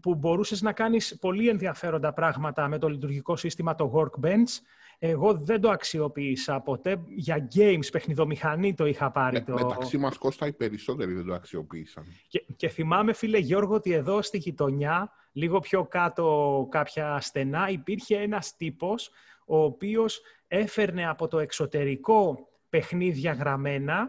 που 0.00 0.14
μπορούσες 0.14 0.62
να 0.62 0.72
κάνεις 0.72 1.18
πολύ 1.20 1.48
ενδιαφέροντα 1.48 2.12
πράγματα 2.12 2.68
με 2.68 2.78
το 2.78 2.88
λειτουργικό 2.88 3.36
σύστημα 3.36 3.74
το 3.74 3.92
Workbench 3.94 4.60
εγώ 5.04 5.34
δεν 5.34 5.60
το 5.60 5.70
αξιοποίησα 5.70 6.60
ποτέ. 6.60 7.02
Για 7.08 7.48
games, 7.54 7.86
παιχνιδομηχανή 7.92 8.74
το 8.74 8.86
είχα 8.86 9.10
πάρει. 9.10 9.36
Με, 9.36 9.44
το... 9.44 9.52
Μεταξύ 9.52 9.98
μας, 9.98 10.18
Κώστα, 10.18 10.46
οι 10.46 10.52
περισσότεροι 10.52 11.12
δεν 11.12 11.26
το 11.26 11.34
αξιοποίησαν. 11.34 12.04
Και, 12.28 12.44
και 12.56 12.68
θυμάμαι, 12.68 13.12
φίλε 13.12 13.38
Γιώργο, 13.38 13.74
ότι 13.74 13.92
εδώ 13.92 14.22
στη 14.22 14.38
γειτονιά, 14.38 15.12
λίγο 15.32 15.60
πιο 15.60 15.84
κάτω 15.84 16.66
κάποια 16.70 17.20
στενά, 17.20 17.68
υπήρχε 17.68 18.16
ένας 18.16 18.56
τύπος 18.56 19.10
ο 19.46 19.62
οποίος 19.62 20.20
έφερνε 20.48 21.08
από 21.08 21.28
το 21.28 21.38
εξωτερικό 21.38 22.48
παιχνίδια 22.68 23.32
γραμμένα 23.32 24.08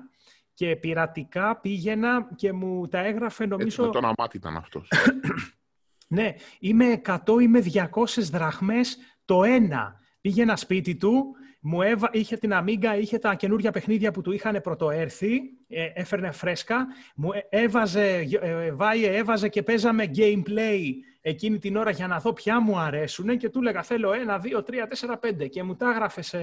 και 0.54 0.76
πειρατικά 0.76 1.58
πήγαινα 1.58 2.30
και 2.36 2.54
μου 2.54 2.88
τα 2.88 3.00
έγραφε 3.00 3.46
νομίζω... 3.46 3.66
Έτσι, 3.66 3.82
με 3.82 3.88
τον 3.88 4.06
αμάτι 4.06 4.38
ήταν 4.38 4.58
αυτός. 4.58 4.92
ναι, 6.08 6.34
είμαι 6.60 7.02
100 7.06 7.18
ή 7.42 7.48
με 7.48 7.64
200 7.74 7.88
δραχμές 8.32 8.98
το 9.26 9.44
ένα. 9.44 10.02
Πήγαινα 10.22 10.56
σπίτι 10.56 10.96
του, 10.96 11.36
μου 11.62 11.82
έβα... 11.82 12.10
είχε 12.12 12.38
την 12.38 12.52
Amiga, 12.54 12.98
είχε 13.00 13.18
τα 13.18 13.36
καινούργια 13.36 13.72
παιχνίδια 13.72 14.12
που 14.12 14.22
του 14.22 14.32
είχαν 14.32 14.62
πρωτοέρθει, 14.62 15.36
ε, 15.36 15.40
έφερνε 15.94 16.32
φρέσκα, 16.32 16.88
μου 17.16 17.32
ε, 17.32 17.48
έβαζε, 17.50 18.28
ε, 18.42 18.72
βάιε, 18.72 19.18
έβαζε 19.18 19.48
και 19.48 19.64
παίζαμε 19.64 20.12
gameplay 20.16 20.80
εκείνη 21.26 21.60
την 21.60 21.76
ώρα 21.76 21.92
για 21.92 22.08
να 22.08 22.20
δω 22.20 22.34
ποια 22.34 22.62
μου 22.62 22.78
αρέσουν 22.80 23.38
και 23.38 23.50
του 23.50 23.60
έλεγα 23.60 23.84
θέλω 23.84 24.14
ένα, 24.14 24.40
δύο, 24.40 24.64
τρία, 24.64 24.88
τέσσερα, 24.88 25.18
πέντε 25.18 25.48
και 25.48 25.64
μου 25.64 25.76
τα 25.76 25.90
έγραφε 25.90 26.22
σε, 26.22 26.40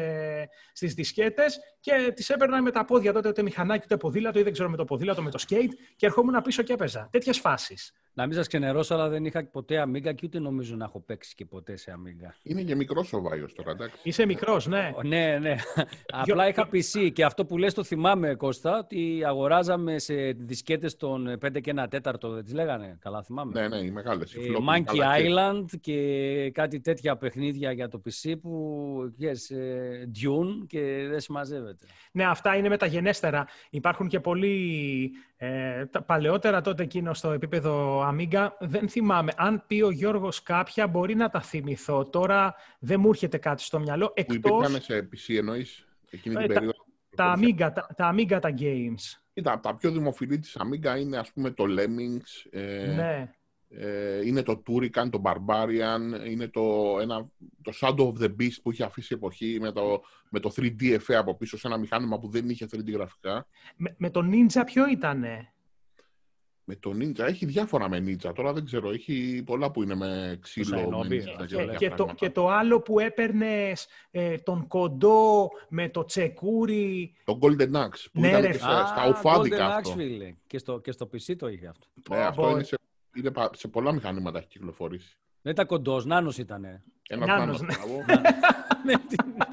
στις 0.72 0.94
δισκέτες 0.94 1.58
και 1.80 2.12
τις 2.14 2.30
έπαιρνα 2.30 2.62
με 2.62 2.70
τα 2.70 2.84
πόδια 2.84 3.12
τότε 3.12 3.28
ούτε 3.28 3.42
μηχανάκι 3.42 3.82
ούτε 3.84 3.96
ποδήλατο 3.96 4.38
ή 4.38 4.42
δεν 4.42 4.52
ξέρω 4.52 4.70
με 4.70 4.76
το 4.76 4.84
ποδήλατο, 4.84 5.22
με 5.22 5.30
το 5.30 5.44
skate 5.48 5.72
και 5.96 6.06
ερχόμουν 6.06 6.42
πίσω 6.42 6.62
και 6.62 6.72
έπαιζα. 6.72 7.08
Τέτοιες 7.10 7.38
φάσεις. 7.38 7.92
Να 8.12 8.26
μην 8.26 8.36
σας 8.36 8.46
ξενερώσω, 8.46 8.94
αλλά 8.94 9.08
δεν 9.08 9.24
είχα 9.24 9.44
ποτέ 9.44 9.78
αμίγκα 9.78 10.12
και 10.12 10.22
ούτε 10.26 10.38
νομίζω 10.38 10.76
να 10.76 10.84
έχω 10.84 11.00
παίξει 11.00 11.34
και 11.34 11.44
ποτέ 11.44 11.76
σε 11.76 11.90
αμίγκα. 11.90 12.34
Είναι 12.42 12.62
και 12.62 12.74
μικρός 12.74 13.12
ο 13.12 13.20
Βάιος 13.20 13.54
τώρα, 13.54 13.70
εντάξει. 13.70 14.00
Είσαι 14.02 14.26
μικρός, 14.26 14.66
ναι. 14.66 14.92
Ναι, 15.02 15.38
ναι. 15.38 15.54
Απλά 16.08 16.48
είχα 16.48 16.68
PC 16.72 17.10
και 17.12 17.24
αυτό 17.24 17.44
που 17.44 17.58
λες 17.58 17.74
το 17.74 17.84
θυμάμαι, 17.84 18.34
Κώστα, 18.34 18.78
ότι 18.78 19.19
αγοράζαμε 19.24 19.98
σε 19.98 20.14
δισκέτες 20.30 20.96
των 20.96 21.38
5 21.46 21.60
και 21.60 21.74
1 21.76 21.86
τέταρτο, 21.90 22.28
δεν 22.30 22.44
τις 22.44 22.52
λέγανε. 22.52 22.98
Καλά, 23.00 23.22
θυμάμαι. 23.22 23.60
Ναι, 23.60 23.68
ναι, 23.68 23.76
οι 23.76 23.90
μεγάλες. 23.90 24.34
Ε, 24.34 24.38
Monkey 24.68 24.98
Island 24.98 25.64
και 25.80 26.50
κάτι 26.54 26.80
τέτοια 26.80 27.16
παιχνίδια 27.16 27.72
για 27.72 27.88
το 27.88 28.02
PC 28.04 28.34
που 28.42 29.14
yes, 29.20 29.56
ε, 29.56 30.04
Dune 30.22 30.66
και 30.66 31.06
δεν 31.10 31.20
συμμαζεύεται. 31.20 31.86
Ναι, 32.12 32.24
αυτά 32.24 32.56
είναι 32.56 32.68
μεταγενέστερα. 32.68 33.46
Υπάρχουν 33.70 34.08
και 34.08 34.20
πολλοί 34.20 35.10
ε, 35.36 35.86
τα 35.86 36.02
παλαιότερα 36.02 36.60
τότε 36.60 36.82
εκείνο 36.82 37.14
στο 37.14 37.30
επίπεδο 37.30 38.04
Amiga, 38.10 38.48
δεν 38.58 38.88
θυμάμαι. 38.88 39.32
Αν 39.36 39.64
πει 39.66 39.82
ο 39.82 39.90
Γιώργος 39.90 40.42
κάποια, 40.42 40.86
μπορεί 40.86 41.14
να 41.14 41.30
τα 41.30 41.40
θυμηθώ. 41.40 42.04
Τώρα 42.04 42.54
δεν 42.78 43.00
μου 43.00 43.08
έρχεται 43.08 43.38
κάτι 43.38 43.62
στο 43.62 43.78
μυαλό. 43.78 44.12
Εκτός... 44.14 44.38
Που 44.38 44.48
υπήρχαν 44.48 44.80
σε 44.80 45.08
PC 45.12 45.36
εννοείς, 45.36 45.86
εκείνη 46.10 46.34
την 46.34 46.44
ε, 46.44 46.46
περίοδο. 46.46 46.84
Τα, 47.16 47.36
Amiga, 47.36 47.70
τα, 47.74 47.86
τα 47.96 48.14
Amiga 48.14 48.38
τα 48.40 48.54
games. 48.58 49.19
Κοίτα, 49.32 49.60
τα 49.60 49.76
πιο 49.76 49.90
δημοφιλή 49.90 50.38
της 50.38 50.56
Amiga 50.58 51.00
είναι 51.00 51.18
ας 51.18 51.32
πούμε 51.32 51.50
το 51.50 51.64
Lemmings, 51.68 52.48
ε, 52.50 52.92
ναι. 52.94 53.34
ε, 53.68 54.26
είναι 54.26 54.42
το 54.42 54.62
Turrican, 54.66 55.10
το 55.10 55.22
Barbarian, 55.24 56.26
είναι 56.26 56.48
το, 56.48 56.96
ένα, 57.00 57.28
το 57.62 57.72
Shadow 57.80 58.12
of 58.12 58.22
the 58.22 58.28
Beast 58.40 58.56
που 58.62 58.70
είχε 58.70 58.84
αφήσει 58.84 59.14
εποχή 59.14 59.58
με 59.60 59.72
το, 59.72 60.02
με 60.30 60.40
το 60.40 60.52
3D 60.56 60.82
effect 60.82 61.14
από 61.14 61.36
πίσω 61.36 61.58
σε 61.58 61.66
ένα 61.66 61.78
μηχάνημα 61.78 62.18
που 62.18 62.28
δεν 62.28 62.48
είχε 62.48 62.66
3D 62.72 62.92
γραφικά. 62.92 63.46
Με, 63.76 63.94
με 63.98 64.10
το 64.10 64.20
Ninja 64.32 64.62
ποιο 64.66 64.88
ήτανε; 64.88 65.52
Με 66.70 66.76
το 66.76 66.90
Ninja, 66.98 67.18
έχει 67.18 67.46
διάφορα 67.46 67.88
με 67.88 67.98
Ninja. 67.98 68.34
Τώρα 68.34 68.52
δεν 68.52 68.64
ξέρω, 68.64 68.90
έχει 68.90 69.42
πολλά 69.46 69.70
που 69.70 69.82
είναι 69.82 69.94
με 69.94 70.38
ξύλο. 70.42 71.04
Με 71.08 71.16
και, 71.46 71.76
και, 71.78 71.90
το, 71.90 72.08
και 72.14 72.30
το 72.30 72.48
άλλο 72.48 72.80
που 72.80 72.98
έπαιρνες 72.98 73.86
ε, 74.10 74.38
τον 74.38 74.66
κοντό 74.66 75.50
με 75.68 75.88
το 75.88 76.04
τσεκούρι. 76.04 77.14
Το 77.24 77.38
Golden 77.42 77.72
Axe. 77.72 78.04
Που 78.12 78.20
ναι, 78.20 78.28
ήταν 78.28 78.40
ρε, 78.40 78.52
στα, 78.52 78.86
στα 78.86 79.08
ουφάδικα 79.08 79.56
Golden 79.56 79.76
αυτό. 79.76 79.90
Axe, 79.90 79.94
φίλε. 79.96 80.34
Και 80.46 80.58
στο, 80.58 80.78
και 80.78 80.92
στο 80.92 81.08
PC 81.12 81.36
το 81.36 81.48
είχε 81.48 81.66
αυτό. 81.66 81.86
Ναι, 82.10 82.24
αυτό 82.24 82.50
είναι 82.50 82.62
σε, 82.62 82.76
είναι 83.16 83.30
σε 83.52 83.68
πολλά 83.68 83.92
μηχανήματα 83.92 84.38
έχει 84.38 84.48
κυκλοφορήσει. 84.48 85.16
Δεν 85.42 85.52
ήταν 85.52 85.66
κοντός, 85.66 86.04
νάνος 86.04 86.38
ήταν. 86.38 86.64
Ένας 87.08 87.28
Νάνος, 87.28 87.60
νάνος, 87.60 88.06
ναι. 88.84 88.94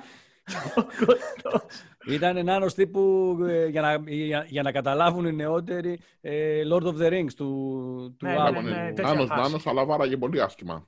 Ήταν 2.08 2.46
νάνος 2.46 2.74
τύπου, 2.74 3.36
ε, 3.48 3.66
για, 3.68 3.82
να, 3.82 4.12
για, 4.12 4.46
για, 4.48 4.62
να 4.62 4.72
καταλάβουν 4.72 5.26
οι 5.26 5.34
νεότεροι, 5.34 6.00
ε, 6.22 6.62
Lord 6.72 6.84
of 6.84 6.96
the 6.98 7.12
Rings 7.12 7.34
του, 7.36 8.16
του 8.20 8.26
Ναι, 8.26 8.36
άλλου. 8.40 8.62
ναι, 8.62 8.70
ναι, 8.70 8.94
τέτοια 8.94 9.14
Νάνος, 9.14 9.28
φάση. 9.28 9.42
νάνος, 9.42 9.68
αλλά 9.68 9.86
βάραγε 9.86 10.18
πολύ 10.18 10.42
άσχημα. 10.42 10.88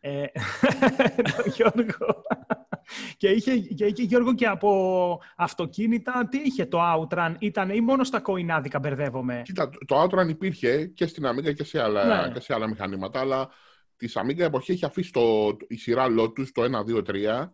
Ε, 0.00 0.24
το 1.36 1.50
Γιώργο. 1.54 2.22
και, 3.16 3.28
είχε, 3.28 3.58
και 3.58 3.84
είχε 3.84 4.02
Γιώργο 4.02 4.34
και 4.34 4.46
από 4.46 5.20
αυτοκίνητα. 5.36 6.28
Τι 6.30 6.38
είχε 6.44 6.66
το 6.66 6.78
Outrun, 6.94 7.34
ήταν 7.38 7.70
ή 7.70 7.80
μόνο 7.80 8.04
στα 8.04 8.20
κοϊνάδικα 8.20 8.78
μπερδεύομαι; 8.78 9.42
Κοίτα, 9.44 9.70
το 9.86 10.02
Outrun 10.02 10.28
υπήρχε 10.28 10.86
και 10.86 11.06
στην 11.06 11.24
Amiga 11.26 11.54
και 11.54 11.64
σε 11.64 11.82
άλλα, 11.82 12.26
ναι. 12.26 12.32
και 12.32 12.40
σε 12.40 12.54
άλλα 12.54 12.68
μηχανήματα, 12.68 13.20
αλλά 13.20 13.48
της 13.96 14.16
Amiga 14.18 14.38
εποχή 14.38 14.72
έχει 14.72 14.84
αφήσει 14.84 15.12
το, 15.12 15.56
η 15.68 15.76
σειρά 15.76 16.06
Lotus, 16.18 16.46
το 16.52 16.62
1, 16.62 16.94
2, 16.94 17.02
3. 17.42 17.50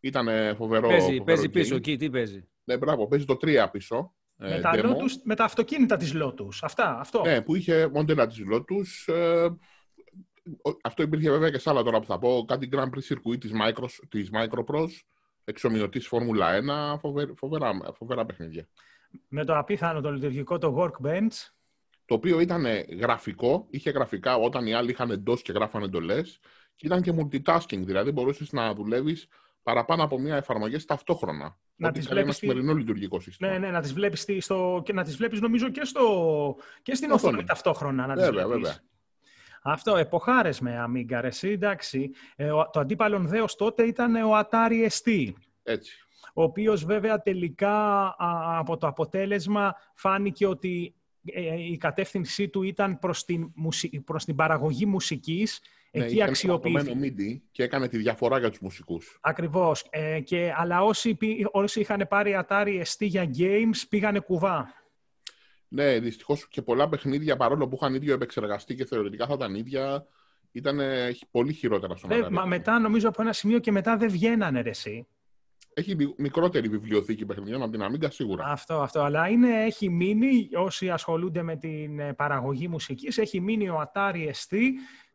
Ήταν 0.00 0.56
φοβερό. 0.56 0.88
Παίζει, 0.88 1.06
φοβερό 1.06 1.24
παίζει 1.24 1.48
πίσω 1.48 1.74
εκεί, 1.74 1.96
τι 1.96 2.10
παίζει; 2.10 2.48
Ναι, 2.64 2.76
μπράβο, 2.76 3.06
παίζει 3.06 3.24
το 3.24 3.36
3 3.40 3.66
πίσω. 3.72 4.14
Ε, 4.38 4.48
με, 4.48 4.60
τα 4.60 4.70
Lotus, 4.74 5.10
με 5.24 5.34
τα 5.34 5.44
αυτοκίνητα 5.44 5.96
της 5.96 6.12
Lotus. 6.14 6.58
Αυτά, 6.60 6.98
αυτό. 6.98 7.22
Ναι, 7.22 7.42
που 7.42 7.54
είχε 7.54 7.88
μοντέλα 7.92 8.26
της 8.26 8.38
Lotus. 8.52 9.14
Ε, 9.14 9.48
αυτό 10.82 11.02
υπήρχε 11.02 11.30
βέβαια 11.30 11.50
και 11.50 11.58
σε 11.58 11.70
άλλα 11.70 11.82
τώρα 11.82 12.00
που 12.00 12.06
θα 12.06 12.18
πω. 12.18 12.44
Κάτι 12.48 12.68
Grand 12.72 12.88
Prix 12.88 13.14
Circuit 13.14 13.40
της, 13.40 13.52
Micro, 13.52 13.86
της 14.08 14.30
Microprose, 14.32 15.00
εξομοιωτής 15.44 16.06
Φόρμουλα 16.06 16.60
1, 16.94 16.98
φοβερά, 17.00 17.32
φοβερά, 17.36 17.78
φοβερά 17.94 18.26
παιχνίδια. 18.26 18.68
Με 19.28 19.44
το 19.44 19.58
απίθανο 19.58 20.00
το 20.00 20.12
λειτουργικό 20.12 20.58
το 20.58 20.76
Workbench. 20.78 21.50
Το 22.04 22.14
οποίο 22.14 22.40
ήταν 22.40 22.66
γραφικό, 23.00 23.66
είχε 23.70 23.90
γραφικά 23.90 24.36
όταν 24.36 24.66
οι 24.66 24.74
άλλοι 24.74 24.90
είχαν 24.90 25.10
εντός 25.10 25.42
και 25.42 25.52
γράφανε 25.52 25.84
εντολές 25.84 26.38
και 26.74 26.86
ήταν 26.86 27.02
και 27.02 27.12
multitasking, 27.16 27.82
δηλαδή 27.84 28.10
μπορούσες 28.10 28.52
να 28.52 28.74
δουλεύεις 28.74 29.28
παραπάνω 29.68 30.02
από 30.02 30.18
μία 30.18 30.36
εφαρμογή 30.36 30.84
ταυτόχρονα. 30.84 31.56
Να 31.76 31.92
τις 31.92 32.08
βλέπεις 32.08 32.24
ένα 32.24 32.32
σημερινό 32.32 32.74
λειτουργικό 32.74 33.20
σύστημα. 33.20 33.50
Ναι, 33.50 33.58
ναι, 33.58 33.70
να 33.70 33.80
τις 33.80 33.92
βλέπεις, 33.92 34.26
στο... 34.38 34.82
και 34.84 34.92
να 34.92 35.04
τις 35.04 35.16
βλέπεις 35.16 35.40
νομίζω 35.40 35.68
και, 35.68 35.84
στο... 35.84 36.56
και 36.82 36.94
στην 36.94 37.10
οθόνη 37.10 37.44
ταυτόχρονα. 37.44 38.06
Να 38.06 38.14
τις 38.14 38.24
βέβαια, 38.24 38.46
βλέπεις. 38.46 38.62
βέβαια. 38.62 38.80
Αυτό, 39.62 39.96
εποχάρες 39.96 40.60
με 40.60 40.86
Amiga, 40.88 41.20
εσύ, 41.22 41.48
εντάξει. 41.48 42.10
Ε, 42.36 42.48
το 42.48 42.80
αντίπαλον 42.80 43.26
δέος 43.26 43.56
τότε 43.56 43.82
ήταν 43.82 44.14
ο 44.14 44.30
Atari 44.38 44.88
ST. 44.88 45.32
Έτσι. 45.62 45.98
Ο 46.34 46.42
οποίος 46.42 46.84
βέβαια 46.84 47.22
τελικά 47.22 48.14
από 48.58 48.76
το 48.76 48.86
αποτέλεσμα 48.86 49.74
φάνηκε 49.94 50.46
ότι 50.46 50.94
ε, 51.24 51.60
η 51.60 51.76
κατεύθυνσή 51.76 52.48
του 52.48 52.62
ήταν 52.62 52.98
προς 52.98 53.24
την, 53.24 53.52
προς 54.04 54.24
την 54.24 54.34
παραγωγή 54.34 54.86
μουσικής 54.86 55.60
ναι, 55.92 56.04
Εκεί 56.04 56.22
αξιοποιήθηκε. 56.22 57.42
και 57.50 57.62
έκανε 57.62 57.88
τη 57.88 57.96
διαφορά 57.96 58.38
για 58.38 58.50
τους 58.50 58.60
μουσικούς. 58.60 59.18
Ακριβώς. 59.20 59.86
Ε, 59.90 60.20
και, 60.20 60.52
αλλά 60.56 60.82
όσοι, 60.82 61.16
όσοι 61.50 61.80
είχαν 61.80 62.06
πάρει 62.08 62.44
Atari 62.48 62.82
ST 62.82 62.98
για 62.98 63.30
games 63.38 63.86
πήγανε 63.88 64.18
κουβά. 64.18 64.72
Ναι, 65.68 65.98
δυστυχώς 65.98 66.48
και 66.48 66.62
πολλά 66.62 66.88
παιχνίδια 66.88 67.36
παρόλο 67.36 67.68
που 67.68 67.78
είχαν 67.80 67.94
ίδιο 67.94 68.14
επεξεργαστεί 68.14 68.74
και 68.74 68.84
θεωρητικά 68.84 69.26
θα 69.26 69.34
ήταν 69.34 69.54
ίδια, 69.54 70.06
ήταν 70.52 70.80
πολύ 71.30 71.52
χειρότερα 71.52 71.96
στο 71.96 72.14
ε, 72.14 72.30
Μα 72.30 72.44
μετά 72.44 72.78
νομίζω 72.78 73.08
από 73.08 73.22
ένα 73.22 73.32
σημείο 73.32 73.58
και 73.58 73.72
μετά 73.72 73.96
δεν 73.96 74.10
βγαίνανε 74.10 74.60
ρε, 74.60 74.70
εσύ. 74.70 75.06
Έχει 75.74 76.14
μικρότερη 76.16 76.68
βιβλιοθήκη 76.68 77.26
παιχνιδιών 77.26 77.62
από 77.62 77.70
την 77.70 77.82
Amiga 77.82 78.06
σίγουρα. 78.10 78.44
Αυτό, 78.44 78.80
αυτό. 78.80 79.00
Αλλά 79.00 79.28
είναι, 79.28 79.64
έχει 79.64 79.88
μείνει, 79.88 80.48
όσοι 80.54 80.90
ασχολούνται 80.90 81.42
με 81.42 81.56
την 81.56 81.98
ε, 81.98 82.12
παραγωγή 82.12 82.68
μουσικής, 82.68 83.18
έχει 83.18 83.40
μείνει 83.40 83.68
ο 83.68 83.90
Atari 83.92 84.26
ST 84.26 84.56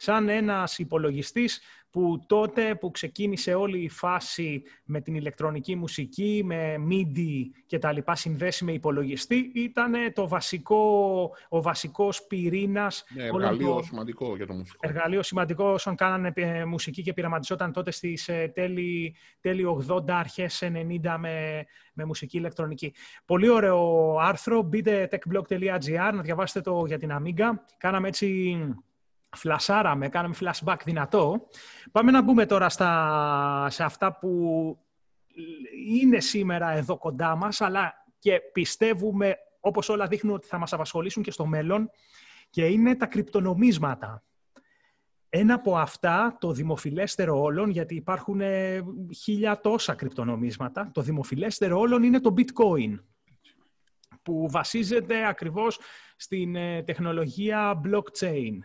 σαν 0.04 0.30
ένας 0.30 0.80
υπολογιστής 0.80 1.62
που 1.94 2.24
τότε 2.28 2.76
που 2.76 2.92
ξεκίνησε 2.92 3.54
όλη 3.54 3.80
η 3.80 3.90
φάση 3.90 4.64
με 4.86 5.02
την 5.02 5.16
ηλεκτρονική 5.16 5.76
μουσική, 5.76 6.42
με 6.46 6.76
MIDI 6.90 7.42
και 7.66 7.80
τα 7.80 7.92
λοιπά 7.92 8.16
συνδέσει 8.16 8.66
με 8.66 8.72
υπολογιστή, 8.72 9.52
ήταν 9.56 9.94
το 10.14 10.28
βασικό, 10.28 11.32
ο 11.50 11.62
βασικός 11.62 12.24
πυρήνας. 12.28 13.04
Ναι, 13.10 13.24
εργαλείο 13.24 13.82
σημαντικό 13.84 14.36
για 14.36 14.46
το 14.46 14.54
μουσικό. 14.54 14.78
Εργαλείο 14.82 15.24
σημαντικό 15.24 15.66
όσων 15.66 15.96
κάνανε 15.96 16.32
ε, 16.36 16.66
μουσική 16.66 17.02
και 17.02 17.14
πειραματιζόταν 17.14 17.72
τότε 17.72 17.92
στις 17.92 18.28
ε, 18.28 18.52
τέλη, 18.56 19.16
τέλη 19.42 19.66
80, 19.90 20.10
αρχές 20.10 20.64
90 20.64 21.16
με, 21.20 21.66
με 21.94 22.06
μουσική 22.06 22.38
ηλεκτρονική. 22.38 22.94
Πολύ 23.26 23.50
ωραίο 23.50 24.16
άρθρο, 24.20 24.62
μπείτε 24.62 25.08
techblog.gr 25.12 26.12
να 26.14 26.22
διαβάσετε 26.22 26.62
το 26.62 26.86
για 26.86 26.98
την 26.98 27.10
Amiga. 27.14 27.50
Κάναμε 27.78 28.08
έτσι 28.08 28.58
φλασάραμε, 29.34 30.10
κάναμε 30.10 30.36
flashback 30.40 30.78
δυνατό. 30.86 31.48
Πάμε 31.92 32.12
να 32.12 32.22
μπούμε 32.22 32.46
τώρα 32.46 32.70
στα, 32.70 33.68
σε 33.70 33.84
αυτά 33.84 34.18
που 34.18 34.78
είναι 35.90 36.20
σήμερα 36.20 36.72
εδώ 36.72 36.98
κοντά 36.98 37.36
μας, 37.36 37.62
αλλά 37.62 37.94
και 38.20 38.42
πιστεύουμε, 38.54 39.36
όπως 39.60 39.90
όλα 39.90 40.08
δείχνουν, 40.08 40.36
ότι 40.36 40.48
θα 40.48 40.58
μας 40.58 40.74
απασχολήσουν 40.74 41.24
και 41.24 41.32
στο 41.32 41.46
μέλλον, 41.46 41.90
και 42.50 42.66
είναι 42.66 42.96
τα 42.96 43.06
κρυπτονομίσματα. 43.06 44.24
Ένα 45.30 45.54
από 45.54 45.78
αυτά, 45.78 46.38
το 46.40 46.52
δημοφιλέστερο 46.52 47.42
όλων, 47.42 47.70
γιατί 47.70 47.96
υπάρχουν 47.96 48.42
ε, 48.42 48.84
χίλια 49.16 49.60
τόσα 49.60 49.94
κρυπτονομίσματα, 49.94 50.92
το 50.94 51.02
δημοφιλέστερο 51.02 51.80
όλων 51.80 52.04
είναι 52.04 52.20
το 52.20 52.34
bitcoin, 52.38 53.00
που 54.22 54.50
βασίζεται 54.50 55.28
ακριβώς 55.28 55.80
στην 56.16 56.56
ε, 56.56 56.84
τεχνολογία 56.84 57.82
blockchain. 57.86 58.58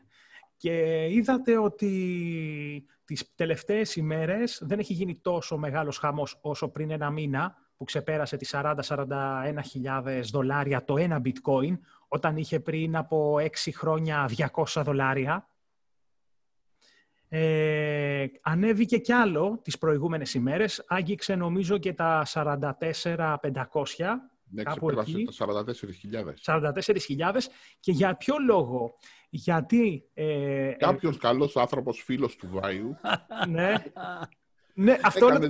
Και 0.59 1.07
είδατε 1.11 1.59
ότι 1.59 2.87
τις 3.05 3.35
τελευταίες 3.35 3.97
ημέρες 3.97 4.61
δεν 4.65 4.79
έχει 4.79 4.93
γίνει 4.93 5.17
τόσο 5.17 5.57
μεγάλος 5.57 5.99
χαμός 5.99 6.39
όσο 6.41 6.69
πριν 6.69 6.91
ένα 6.91 7.11
μήνα 7.11 7.57
που 7.77 7.85
ξεπέρασε 7.85 8.37
τις 8.37 8.55
40-41 8.55 8.75
δολάρια 10.33 10.85
το 10.85 10.97
ένα 10.97 11.21
bitcoin, 11.25 11.79
όταν 12.09 12.37
είχε 12.37 12.61
πριν 12.61 12.97
από 12.97 13.37
6 13.41 13.49
χρόνια 13.75 14.31
200 14.55 14.83
δολάρια. 14.85 15.49
Ε, 17.29 18.27
ανέβηκε 18.43 18.99
κι 18.99 19.13
άλλο 19.13 19.61
τις 19.63 19.79
προηγούμενες 19.79 20.35
ημέρες, 20.35 20.85
άγγιξε 20.89 21.35
νομίζω 21.35 21.79
και 21.79 21.93
τα 21.93 22.27
44-500 22.27 22.61
ναι, 24.51 24.63
κάπου 24.63 24.91
εκεί. 24.91 25.29
τα 25.39 25.65
44.000. 26.45 26.73
44.000 26.73 27.37
και 27.81 27.93
για 27.93 28.17
ποιο 28.17 28.35
λόγο; 28.47 28.95
Γιατί... 29.29 30.09
Ε, 30.15 30.69
ε 30.69 30.73
Κάποιος 30.73 31.17
ε, 31.17 31.19
καλός 31.19 31.57
άνθρωπος 31.57 32.03
φίλος 32.05 32.37
του 32.37 32.49
Βάιου. 32.51 32.97
ναι. 33.49 33.75
Ναι, 34.81 34.99
αυτό, 35.03 35.27
όλο, 35.27 35.49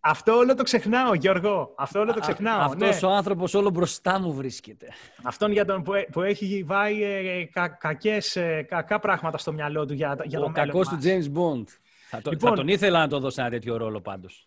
αυτό 0.00 0.36
όλο 0.36 0.54
το 0.54 0.62
ξεχνάω, 0.62 1.14
Γιώργο. 1.14 1.74
Αυτό 1.76 2.00
όλο 2.00 2.12
το 2.12 2.20
ξεχνάω. 2.20 2.60
Α, 2.60 2.64
αυτός 2.64 3.02
ναι. 3.02 3.08
ο 3.08 3.10
άνθρωπος 3.10 3.54
όλο 3.54 3.70
μπροστά 3.70 4.20
μου 4.20 4.32
βρίσκεται. 4.32 4.88
Αυτόν 5.22 5.52
για 5.52 5.64
τον, 5.64 5.82
που, 5.82 5.94
ε, 5.94 6.06
που 6.12 6.20
έχει 6.20 6.64
βάει 6.66 7.02
ε, 7.02 7.44
κα, 7.44 7.68
κακές, 7.68 8.36
ε, 8.36 8.66
κακά 8.68 8.98
πράγματα 8.98 9.38
στο 9.38 9.52
μυαλό 9.52 9.86
του 9.86 9.92
για, 9.92 10.16
για 10.24 10.38
ο 10.38 10.42
το 10.42 10.48
μέλλον 10.48 10.66
κακός 10.66 10.88
του 10.88 10.98
James 11.02 11.38
Bond. 11.38 11.64
Θα, 12.08 12.22
το, 12.22 12.30
λοιπόν, 12.30 12.50
θα 12.50 12.56
τον 12.56 12.68
ήθελα 12.68 12.98
να 12.98 13.08
το 13.08 13.18
δώσω 13.18 13.40
ένα 13.40 13.50
τέτοιο 13.50 13.76
ρόλο 13.76 14.00
πάντως. 14.00 14.46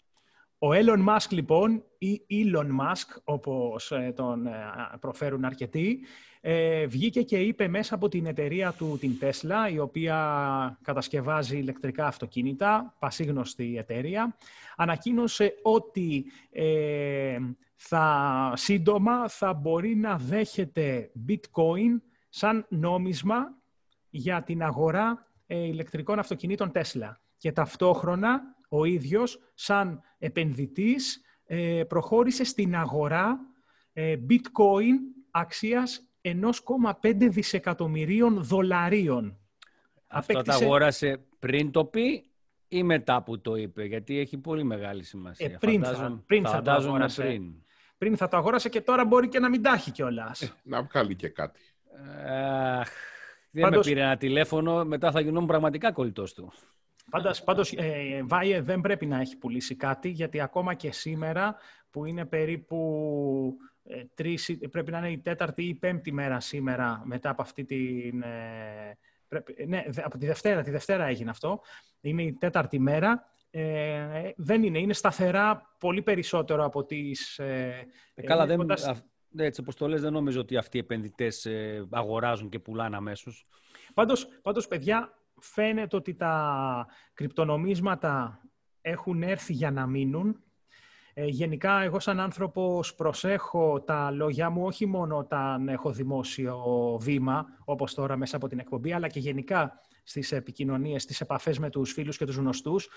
Ο 0.60 0.68
Elon 0.74 1.08
Musk 1.08 1.30
λοιπόν, 1.30 1.84
ή 1.98 2.22
Elon 2.30 2.68
Musk 2.68 3.22
όπως 3.24 3.92
ε, 3.92 4.14
τον 4.16 4.48
ε, 4.48 4.52
προφέρουν 5.00 5.46
αρκετοί, 5.46 6.00
ε, 6.42 6.86
βγήκε 6.86 7.22
και 7.22 7.38
είπε 7.38 7.68
μέσα 7.68 7.96
από 7.96 8.08
την 8.08 8.26
εταιρεία 8.26 8.72
του 8.72 8.98
την 9.00 9.12
Tesla, 9.22 9.72
η 9.74 9.80
οποία 9.80 10.80
κατασκευάζει 10.82 11.58
ηλεκτρικά 11.58 12.06
αυτοκίνητα, 12.08 12.96
πασίγνωστη 13.00 13.78
εταιρεία, 13.78 14.36
ανακοίνωσε 14.76 15.54
ότι 15.62 16.26
θα, 17.76 18.54
σύντομα 18.56 19.28
θα 19.28 19.54
μπορεί 19.54 19.96
να 19.96 20.18
δέχεται 20.18 21.12
bitcoin 21.28 22.02
σαν 22.30 22.66
νόμισμα 22.70 23.56
για 24.10 24.44
την 24.44 24.64
αγορά 24.64 25.28
ηλεκτρικών 25.48 26.20
αυτοκινήτων 26.20 26.72
Tesla. 26.74 27.12
Και 27.38 27.52
ταυτόχρονα 27.52 28.57
ο 28.68 28.86
ίδιος 28.86 29.40
σαν 29.54 30.02
επενδυτής 30.18 31.22
ε, 31.46 31.84
προχώρησε 31.88 32.44
στην 32.44 32.76
αγορά 32.76 33.40
ε, 33.94 34.16
bitcoin 34.30 34.94
αξίας 35.32 36.08
1,5 36.22 37.14
δισεκατομμυρίων 37.18 38.44
δολαρίων. 38.44 39.40
Αυτό 40.08 40.34
Απέκτησε... 40.34 40.60
τα 40.60 40.66
αγόρασε 40.66 41.20
πριν 41.40 41.72
το 41.72 41.86
πει 41.86 42.32
ή 42.68 42.84
μετά 42.84 43.24
που 43.24 43.42
το 43.42 43.56
είπε, 43.56 43.84
γιατί 43.84 44.20
έχει 44.20 44.38
πολύ 44.38 44.64
μεγάλη 44.64 45.04
σημασία. 45.04 45.46
Ε, 45.46 45.58
πριν 45.60 45.84
θα, 45.84 46.24
πριν 46.26 46.46
θα, 46.46 46.62
το 46.62 46.72
αγόρασε. 46.72 47.22
Πριν. 47.24 47.54
πριν 47.98 48.18
θα 48.18 48.28
το 48.28 48.38
αγόρασε 48.38 48.70
και 48.70 48.82
τώρα 48.82 49.06
μπορεί 49.06 49.28
και 49.28 49.40
να 49.40 49.50
μην 49.50 49.62
τάχει 49.62 49.92
κιόλας. 49.92 50.42
Ε, 50.42 50.54
να 50.64 50.82
βγάλει 50.82 51.16
και 51.16 51.28
κάτι. 51.30 51.60
δεν 53.52 53.70
με 53.70 53.80
πήρε 53.80 54.02
ένα 54.02 54.18
τηλέφωνο, 54.18 54.86
μετά 54.86 55.12
θα 55.12 55.20
γινόμουν 55.20 55.48
πραγματικά 55.48 55.92
κολλητός 55.92 56.34
του. 56.34 56.54
Πάντως, 57.10 57.44
πάντως 57.44 57.74
ε, 57.74 58.22
Βάιε 58.24 58.62
δεν 58.62 58.82
πρέπει 58.82 59.06
να 59.06 59.20
έχει 59.20 59.38
πουλήσει 59.38 59.76
κάτι, 59.76 60.10
γιατί 60.10 60.42
ακόμα 60.42 60.74
και 60.74 60.92
σήμερα, 60.92 61.56
που 61.90 62.06
είναι 62.06 62.26
περίπου 62.26 63.58
ε, 63.84 64.04
τρεις, 64.14 64.58
πρέπει 64.72 64.92
να 64.92 64.98
είναι 64.98 65.12
η 65.12 65.18
τέταρτη 65.18 65.64
ή 65.64 65.68
η 65.68 65.76
πέμπτη 65.76 66.12
μέρα 66.12 66.40
σήμερα, 66.40 67.02
μετά 67.06 67.30
από 67.30 67.42
αυτή 67.42 67.66
την... 67.66 68.22
Ε, 68.22 68.98
πρέπει, 69.28 69.66
ναι, 69.68 69.84
από 70.04 70.18
τη 70.18 70.26
Δευτέρα, 70.26 70.62
τη 70.62 70.72
Δευτέρα 70.72 71.06
έγινε 71.06 71.30
αυτό. 71.30 71.62
Είναι 72.02 72.24
η 72.24 72.34
τέταρτη 72.34 72.80
μέρα. 72.80 73.26
Ε, 73.50 74.32
δεν 74.36 74.64
είναι, 74.64 74.80
είναι 74.80 74.94
σταθερά 74.94 75.76
πολύ 75.80 76.02
περισσότερο 76.02 76.66
από 76.66 76.86
τις... 76.86 77.40
Ε, 77.40 77.88
ε 78.14 78.22
καλά, 78.22 78.46
δεν, 78.46 78.58
κοντάς... 78.58 79.04
έτσι 79.38 79.62
όπως 79.62 79.76
το 79.76 79.88
λες, 79.88 80.02
δεν 80.02 80.14
νομίζω 80.14 80.40
ότι 80.40 80.58
αυτοί 80.58 80.78
οι 80.78 80.80
επενδυτές 80.80 81.48
αγοράζουν 81.90 82.50
και 82.50 82.60
πουλάνε 82.60 82.96
αμέσως. 82.96 83.48
Πάντως, 83.94 84.28
πάντως 84.42 84.68
παιδιά, 84.68 85.18
φαίνεται 85.40 85.96
ότι 85.96 86.16
τα 86.16 86.88
κρυπτονομίσματα 87.14 88.42
έχουν 88.82 89.24
έρθει 89.24 89.54
για 89.54 89.72
να 89.72 89.88
μείνουν. 89.88 90.42
Ε, 91.14 91.26
γενικά, 91.26 91.82
εγώ 91.82 92.00
σαν 92.00 92.20
άνθρωπος 92.20 92.96
προσέχω 92.96 93.82
τα 93.82 94.12
λόγια 94.12 94.50
μου, 94.50 94.66
όχι 94.66 94.86
μόνο 94.86 95.18
όταν 95.18 95.68
έχω 95.68 95.92
δημόσιο 95.92 96.58
βήμα, 97.02 97.46
όπως 97.66 97.94
τώρα 97.94 98.18
μέσα 98.18 98.36
από 98.36 98.48
την 98.48 98.60
εκπομπή, 98.60 98.94
αλλά 98.94 99.08
και 99.08 99.20
γενικά 99.20 99.80
στις 100.04 100.32
επικοινωνίες, 100.32 101.04
στις 101.04 101.22
επαφές 101.22 101.60
με 101.60 101.70
τους 101.70 101.92
φίλους 101.92 102.18
και 102.18 102.26
τους 102.26 102.36
γνωστούς. 102.36 102.90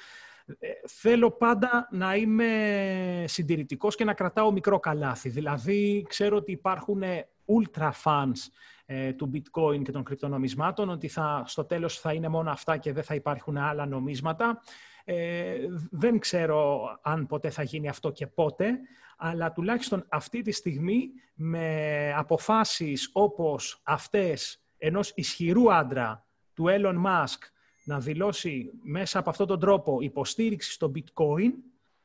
Ε, 0.59 0.69
θέλω 0.87 1.31
πάντα 1.31 1.89
να 1.91 2.15
είμαι 2.15 3.25
συντηρητικός 3.27 3.97
και 3.97 4.05
να 4.05 4.15
κρατάω 4.15 4.53
μικρό 4.53 4.81
καλάθι. 4.81 5.29
Δηλαδή, 5.29 6.05
ξέρω 6.09 6.37
ότι 6.37 6.53
υπάρχουν 6.53 7.03
ultra 7.47 7.91
fans 8.05 8.49
ε, 8.80 8.80
του 9.17 9.31
bitcoin 9.35 9.83
και 9.83 9.93
των 9.93 10.05
κρυπτονομισμάτων, 10.05 10.89
ότι 10.89 11.09
θα, 11.09 11.43
στο 11.47 11.65
τέλος 11.65 11.99
θα 11.99 12.13
είναι 12.13 12.29
μόνο 12.29 12.51
αυτά 12.51 12.77
και 12.77 12.93
δεν 12.93 13.03
θα 13.03 13.15
υπάρχουν 13.15 13.57
άλλα 13.57 13.87
νομίσματα. 13.87 14.61
Ε, 15.05 15.57
δεν 15.91 16.19
ξέρω 16.19 16.81
αν 17.03 17.27
ποτέ 17.27 17.51
θα 17.51 17.63
γίνει 17.63 17.89
αυτό 17.89 18.11
και 18.11 18.27
πότε, 18.27 18.79
αλλά 19.17 19.53
τουλάχιστον 19.53 20.05
αυτή 20.09 20.43
τη 20.43 20.53
στιγμή 20.53 21.11
με 21.35 22.13
αποφάσεις 22.17 23.11
όπως 23.13 23.81
αυτές 23.83 24.63
ενός 24.79 25.13
ισχυρού 25.15 25.73
άντρα 25.73 26.27
του 26.55 26.65
Elon 26.69 27.05
Musk 27.07 27.39
να 27.85 28.01
δηλώσει 28.01 28.71
μέσα 28.83 29.19
από 29.19 29.31
αυτόν 29.31 29.47
τον 29.47 29.61
τρόπο 29.61 30.01
υποστήριξη 30.01 30.73
στο 30.73 30.93
bitcoin, 30.95 31.51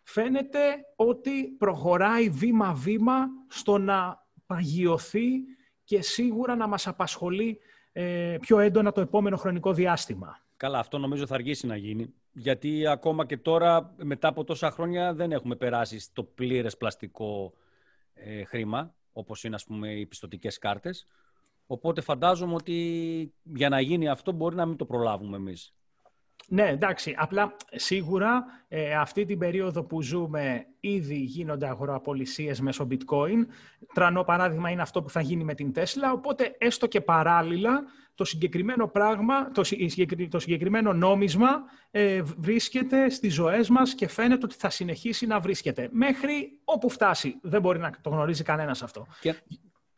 φαίνεται 0.04 0.60
ότι 0.96 1.44
προχωράει 1.44 2.30
βήμα-βήμα 2.30 3.28
στο 3.48 3.78
να 3.78 4.28
παγιωθεί 4.46 5.30
και 5.86 6.02
σίγουρα 6.02 6.56
να 6.56 6.68
μας 6.68 6.88
απασχολεί 6.88 7.60
ε, 7.92 8.38
πιο 8.42 8.60
έντονα 8.60 8.92
το 8.92 9.02
επόμενο 9.02 9.38
χρονικό 9.38 9.74
διάστημα. 9.74 10.40
Καλά, 10.58 10.80
αυτό 10.80 10.98
νομίζω 10.98 11.26
θα 11.26 11.34
αργήσει 11.34 11.68
να 11.68 11.76
γίνει. 11.76 12.14
Γιατί 12.32 12.88
ακόμα 12.88 13.26
και 13.26 13.38
τώρα, 13.38 13.94
μετά 13.98 14.28
από 14.28 14.44
τόσα 14.44 14.72
χρόνια, 14.72 15.14
δεν 15.14 15.32
έχουμε 15.32 15.56
περάσει 15.56 16.00
στο 16.00 16.24
πλήρες 16.24 16.78
πλαστικό 16.78 17.54
ε, 18.14 18.44
χρήμα, 18.44 18.96
όπως 19.14 19.44
είναι, 19.44 19.56
ας 19.56 19.64
πούμε, 19.64 19.94
οι 19.94 20.06
πιστοτικές 20.06 20.58
κάρτες. 20.58 21.08
Οπότε 21.68 22.02
φαντάζομαι 22.02 22.54
ότι 22.54 23.34
για 23.44 23.70
να 23.70 23.80
γίνει 23.80 24.08
αυτό 24.08 24.32
μπορεί 24.32 24.56
να 24.56 24.66
μην 24.66 24.78
το 24.78 24.86
προλάβουμε 24.86 25.38
εμείς. 25.38 25.74
Ναι, 26.48 26.68
εντάξει. 26.68 27.16
Απλά 27.18 27.56
σίγουρα 27.72 28.46
ε, 28.68 28.96
αυτή 28.96 29.26
την 29.26 29.38
περίοδο 29.38 29.84
που 29.84 30.02
ζούμε 30.02 30.66
ήδη 30.80 31.18
γίνονται 31.18 31.68
αγοραπολισίες 31.68 32.62
μέσω 32.62 32.88
bitcoin. 32.92 33.46
Τρανό 33.94 34.24
παράδειγμα 34.24 34.70
είναι 34.70 34.82
αυτό 34.82 35.02
που 35.02 35.10
θα 35.10 35.22
γίνει 35.22 35.44
με 35.44 35.54
την 35.54 35.72
Tesla. 35.76 36.14
Οπότε 36.14 36.56
έστω 36.58 36.88
και 36.88 37.02
παράλληλα 37.02 37.84
το 38.16 38.24
συγκεκριμένο 38.24 38.88
πράγμα, 38.88 39.52
το, 39.52 39.62
το 40.30 40.40
συγκεκριμένο 40.40 40.94
νόμισμα 40.94 41.64
ε, 41.92 42.22
βρίσκεται 42.22 43.10
στις 43.10 43.34
ζωές 43.34 43.70
μας 43.70 43.96
και 43.96 44.08
φαίνεται 44.08 44.46
ότι 44.46 44.56
θα 44.56 44.70
συνεχίσει 44.70 45.26
να 45.26 45.40
βρίσκεται. 45.40 45.90
Μέχρι 45.92 46.60
όπου 46.64 46.90
φτάσει. 46.90 47.40
Δεν 47.42 47.62
μπορεί 47.62 47.80
να 47.80 47.92
το 48.02 48.10
γνωρίζει 48.10 48.44
κανένας 48.44 48.84
αυτό. 48.84 49.08
Και, 49.22 49.36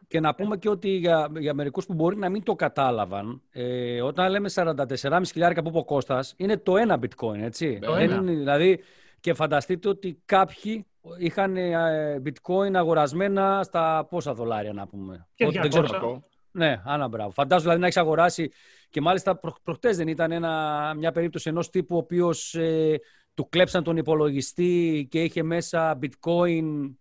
και 0.08 0.20
να 0.20 0.36
πούμε 0.36 0.58
και 0.58 0.70
ότι 0.70 0.90
για, 0.90 1.32
για 1.38 1.54
μερικούς 1.54 1.86
που 1.86 1.94
μπορεί 1.94 2.18
να 2.18 2.30
μην 2.30 2.44
το 2.44 2.56
κατάλαβαν, 2.56 3.42
ε, 3.52 4.02
όταν 4.02 4.32
λέμε 4.32 4.50
44,5 4.54 5.22
χιλιάρικα 5.32 5.62
που 5.62 5.70
είπε 5.70 5.78
ο 5.78 5.84
Κώστας, 5.84 6.34
είναι 6.38 6.58
το 6.58 6.78
ένα 6.78 7.00
bitcoin, 7.02 7.40
έτσι. 7.42 7.80
Το 7.80 7.96
ένα. 7.96 8.16
Είναι, 8.16 8.32
δηλαδή, 8.32 8.80
και 9.20 9.34
φανταστείτε 9.34 9.90
ότι 9.90 10.22
κάποιοι 10.26 10.86
είχαν 11.18 11.58
ε, 11.58 12.22
bitcoin 12.26 12.74
αγορασμένα 12.74 13.64
στα 13.64 14.08
πόσα 14.10 14.34
δολάρια, 14.34 14.74
να 14.74 14.88
πούμε. 14.88 15.28
Και 15.36 15.46
Ότι 15.46 15.60
200. 15.72 16.20
Ναι, 16.52 16.82
άνα 16.86 17.08
μπράβο. 17.08 17.32
Φαντάζομαι 17.32 17.64
δηλαδή 17.64 17.82
να 17.82 17.88
έχει 17.88 18.00
αγοράσει 18.00 18.52
και 18.90 19.02
μάλιστα 19.02 19.38
προ, 19.38 19.56
προχτές 19.64 19.98
δεν 19.98 20.08
ήταν 20.08 20.32
ένα, 20.32 20.94
μια 20.98 21.12
περίπτωση 21.12 21.50
ενός 21.50 21.70
τύπου 21.70 21.96
ο 21.96 21.98
οποίος 21.98 22.56
ε, 22.56 23.00
του 23.34 23.50
κλέψαν 23.50 23.84
τον 23.84 23.98
υπολογιστή 23.98 25.08
και 25.12 25.24
είχε 25.24 25.44
μέσα 25.44 26.00
bitcoin 26.02 26.96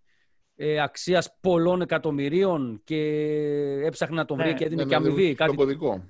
ε, 0.56 0.80
αξίας 0.80 1.36
πολλών 1.40 1.80
εκατομμυρίων 1.80 2.80
και 2.84 2.96
έψαχνε 3.84 4.16
να 4.16 4.24
το 4.24 4.34
βρει 4.34 4.46
Ναι, 4.46 4.54
και 4.54 4.64
έδινε 4.64 4.84
Ναι, 4.84 4.88
και 4.88 4.98
ναι, 4.98 5.06
αμοιβή. 5.06 5.34
Το 5.34 5.44
Κάτι... 5.44 5.56
κωδικό. 5.56 6.04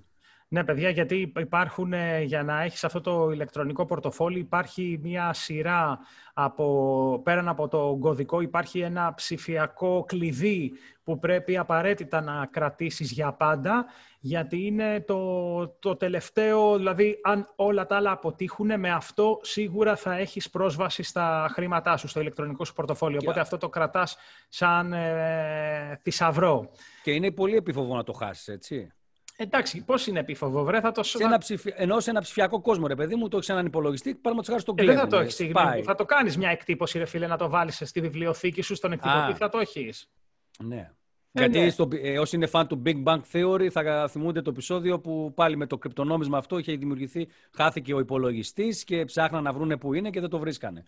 Ναι, 0.48 0.64
παιδιά, 0.64 0.90
γιατί 0.90 1.32
υπάρχουν, 1.36 1.92
ε, 1.92 2.22
για 2.22 2.42
να 2.42 2.62
έχεις 2.62 2.84
αυτό 2.84 3.00
το 3.00 3.30
ηλεκτρονικό 3.30 3.86
πορτοφόλι, 3.86 4.38
υπάρχει 4.38 4.98
μια 5.02 5.32
σειρά 5.32 5.98
από, 6.34 7.20
πέραν 7.24 7.48
από 7.48 7.68
το 7.68 7.96
κωδικό, 8.00 8.40
υπάρχει 8.40 8.80
ένα 8.80 9.14
ψηφιακό 9.14 10.04
κλειδί 10.08 10.72
που 11.02 11.18
πρέπει 11.18 11.56
απαραίτητα 11.56 12.20
να 12.20 12.48
κρατήσεις 12.50 13.10
για 13.10 13.32
πάντα, 13.32 13.86
γιατί 14.26 14.66
είναι 14.66 15.00
το, 15.00 15.68
το 15.68 15.96
τελευταίο, 15.96 16.76
δηλαδή 16.76 17.20
αν 17.22 17.52
όλα 17.56 17.86
τα 17.86 17.96
άλλα 17.96 18.10
αποτύχουν, 18.10 18.80
με 18.80 18.90
αυτό 18.90 19.38
σίγουρα 19.42 19.96
θα 19.96 20.16
έχεις 20.16 20.50
πρόσβαση 20.50 21.02
στα 21.02 21.48
χρήματά 21.52 21.96
σου, 21.96 22.08
στο 22.08 22.20
ηλεκτρονικό 22.20 22.64
σου 22.64 22.72
πορτοφόλιο. 22.72 23.18
Οπότε 23.22 23.40
αυτό 23.40 23.56
το 23.58 23.68
κρατάς 23.68 24.16
σαν 24.48 24.92
ε, 24.92 26.00
θησαυρό. 26.02 26.70
Και 27.02 27.10
είναι 27.10 27.30
πολύ 27.30 27.56
επιφοβό 27.56 27.96
να 27.96 28.02
το 28.04 28.12
χάσεις, 28.12 28.48
έτσι. 28.48 28.90
Εντάξει, 29.36 29.84
πώς 29.84 30.06
είναι 30.06 30.18
επίφοβο, 30.18 30.64
βρε, 30.64 30.80
θα 30.80 30.92
το... 30.92 31.02
Σε 31.02 31.24
ένα 31.24 31.38
ψηφι... 31.38 31.72
Ενώ 31.76 32.00
σε 32.00 32.10
ένα 32.10 32.20
ψηφιακό 32.20 32.60
κόσμο, 32.60 32.86
ρε 32.86 32.94
παιδί 32.94 33.14
μου, 33.14 33.28
το 33.28 33.36
έχεις 33.36 33.48
έναν 33.48 33.66
υπολογιστή, 33.66 34.14
παραδείγματο 34.14 34.50
χάρη 34.50 34.60
στον 34.62 34.74
Ε, 34.78 34.82
κλέβουν. 34.82 35.00
δεν 35.00 35.04
θα 35.04 35.10
το 35.10 35.18
ε, 35.18 35.22
έχεις 35.22 35.34
στη 35.34 35.48
σπάει. 35.48 35.64
γνώμη 35.64 35.78
μου. 35.78 35.84
Θα 35.84 35.94
το 35.94 36.04
κάνεις 36.04 36.36
μια 36.36 36.50
εκτύπωση, 36.50 36.98
ρε 36.98 37.04
φίλε, 37.04 37.26
να 37.26 37.36
το 37.36 37.48
βάλεις 37.48 37.82
στη 37.84 38.00
βιβλιοθήκη 38.00 38.62
σου, 38.62 38.74
στον 38.74 38.92
εκτυπωτή, 38.92 39.32
Α. 39.32 39.34
θα 39.36 39.48
το 39.48 39.58
έχεις. 39.58 40.10
Ναι. 40.58 40.90
Ε, 41.36 41.40
Γιατί 41.40 41.58
ναι. 41.58 41.70
στο, 41.70 41.88
ε, 42.02 42.18
όσοι 42.18 42.36
είναι 42.36 42.46
φαν 42.46 42.66
του 42.66 42.82
Big 42.86 43.02
Bang 43.04 43.20
Theory 43.32 43.68
θα 43.68 44.08
θυμούνται 44.08 44.42
το 44.42 44.50
επεισόδιο 44.50 45.00
που 45.00 45.32
πάλι 45.34 45.56
με 45.56 45.66
το 45.66 45.78
κρυπτονόμισμα 45.78 46.38
αυτό 46.38 46.58
είχε 46.58 46.76
δημιουργηθεί, 46.76 47.28
χάθηκε 47.50 47.94
ο 47.94 47.98
υπολογιστής 47.98 48.84
και 48.84 49.04
ψάχναν 49.04 49.42
να 49.42 49.52
βρούνε 49.52 49.76
που 49.76 49.94
είναι 49.94 50.10
και 50.10 50.20
δεν 50.20 50.30
το 50.30 50.38
βρίσκανε. 50.38 50.84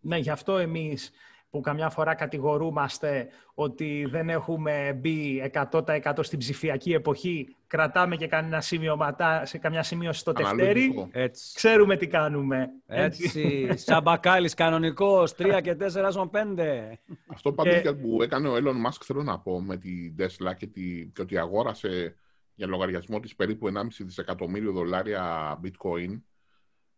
Ναι, 0.00 0.16
γι' 0.16 0.30
αυτό 0.30 0.56
εμείς 0.56 1.10
που 1.54 1.60
καμιά 1.60 1.90
φορά 1.90 2.14
κατηγορούμαστε 2.14 3.28
ότι 3.54 4.06
δεν 4.10 4.28
έχουμε 4.28 4.98
μπει 5.00 5.50
100% 5.70 6.12
στην 6.20 6.38
ψηφιακή 6.38 6.92
εποχή, 6.92 7.56
κρατάμε 7.66 8.16
και 8.16 8.26
κανένα 8.26 8.60
σημειωματά, 8.60 9.44
σε 9.44 9.58
καμιά 9.58 9.82
σημείωση 9.82 10.20
στο 10.20 10.32
τευτέρι, 10.32 10.60
Αναλογικό. 10.62 11.08
Έτσι. 11.12 11.54
ξέρουμε 11.54 11.96
τι 11.96 12.06
κάνουμε. 12.06 12.68
Έτσι. 12.86 13.68
Σαν 13.86 14.02
μπακάλης 14.02 14.54
κανονικός, 14.54 15.34
3 15.38 15.60
και 15.62 15.76
4 15.80 16.06
στον 16.10 16.30
5. 16.32 16.98
Αυτό 17.26 17.52
πάντως 17.52 17.74
Και- 17.74 17.80
για 17.80 17.96
που 17.96 18.22
έκανε 18.22 18.48
ο 18.48 18.54
Elon 18.54 18.88
Musk 18.88 19.00
θέλω 19.04 19.22
να 19.22 19.38
πω 19.38 19.60
με 19.60 19.76
την 19.76 20.14
Tesla 20.18 20.56
και, 20.56 20.66
τη, 20.66 21.06
και 21.06 21.22
ότι 21.22 21.38
αγόρασε 21.38 22.16
για 22.54 22.66
λογαριασμό 22.66 23.20
της 23.20 23.34
περίπου 23.34 23.66
1,5 23.66 24.04
δισεκατομμύριο 24.04 24.72
δολάρια 24.72 25.54
bitcoin 25.64 26.20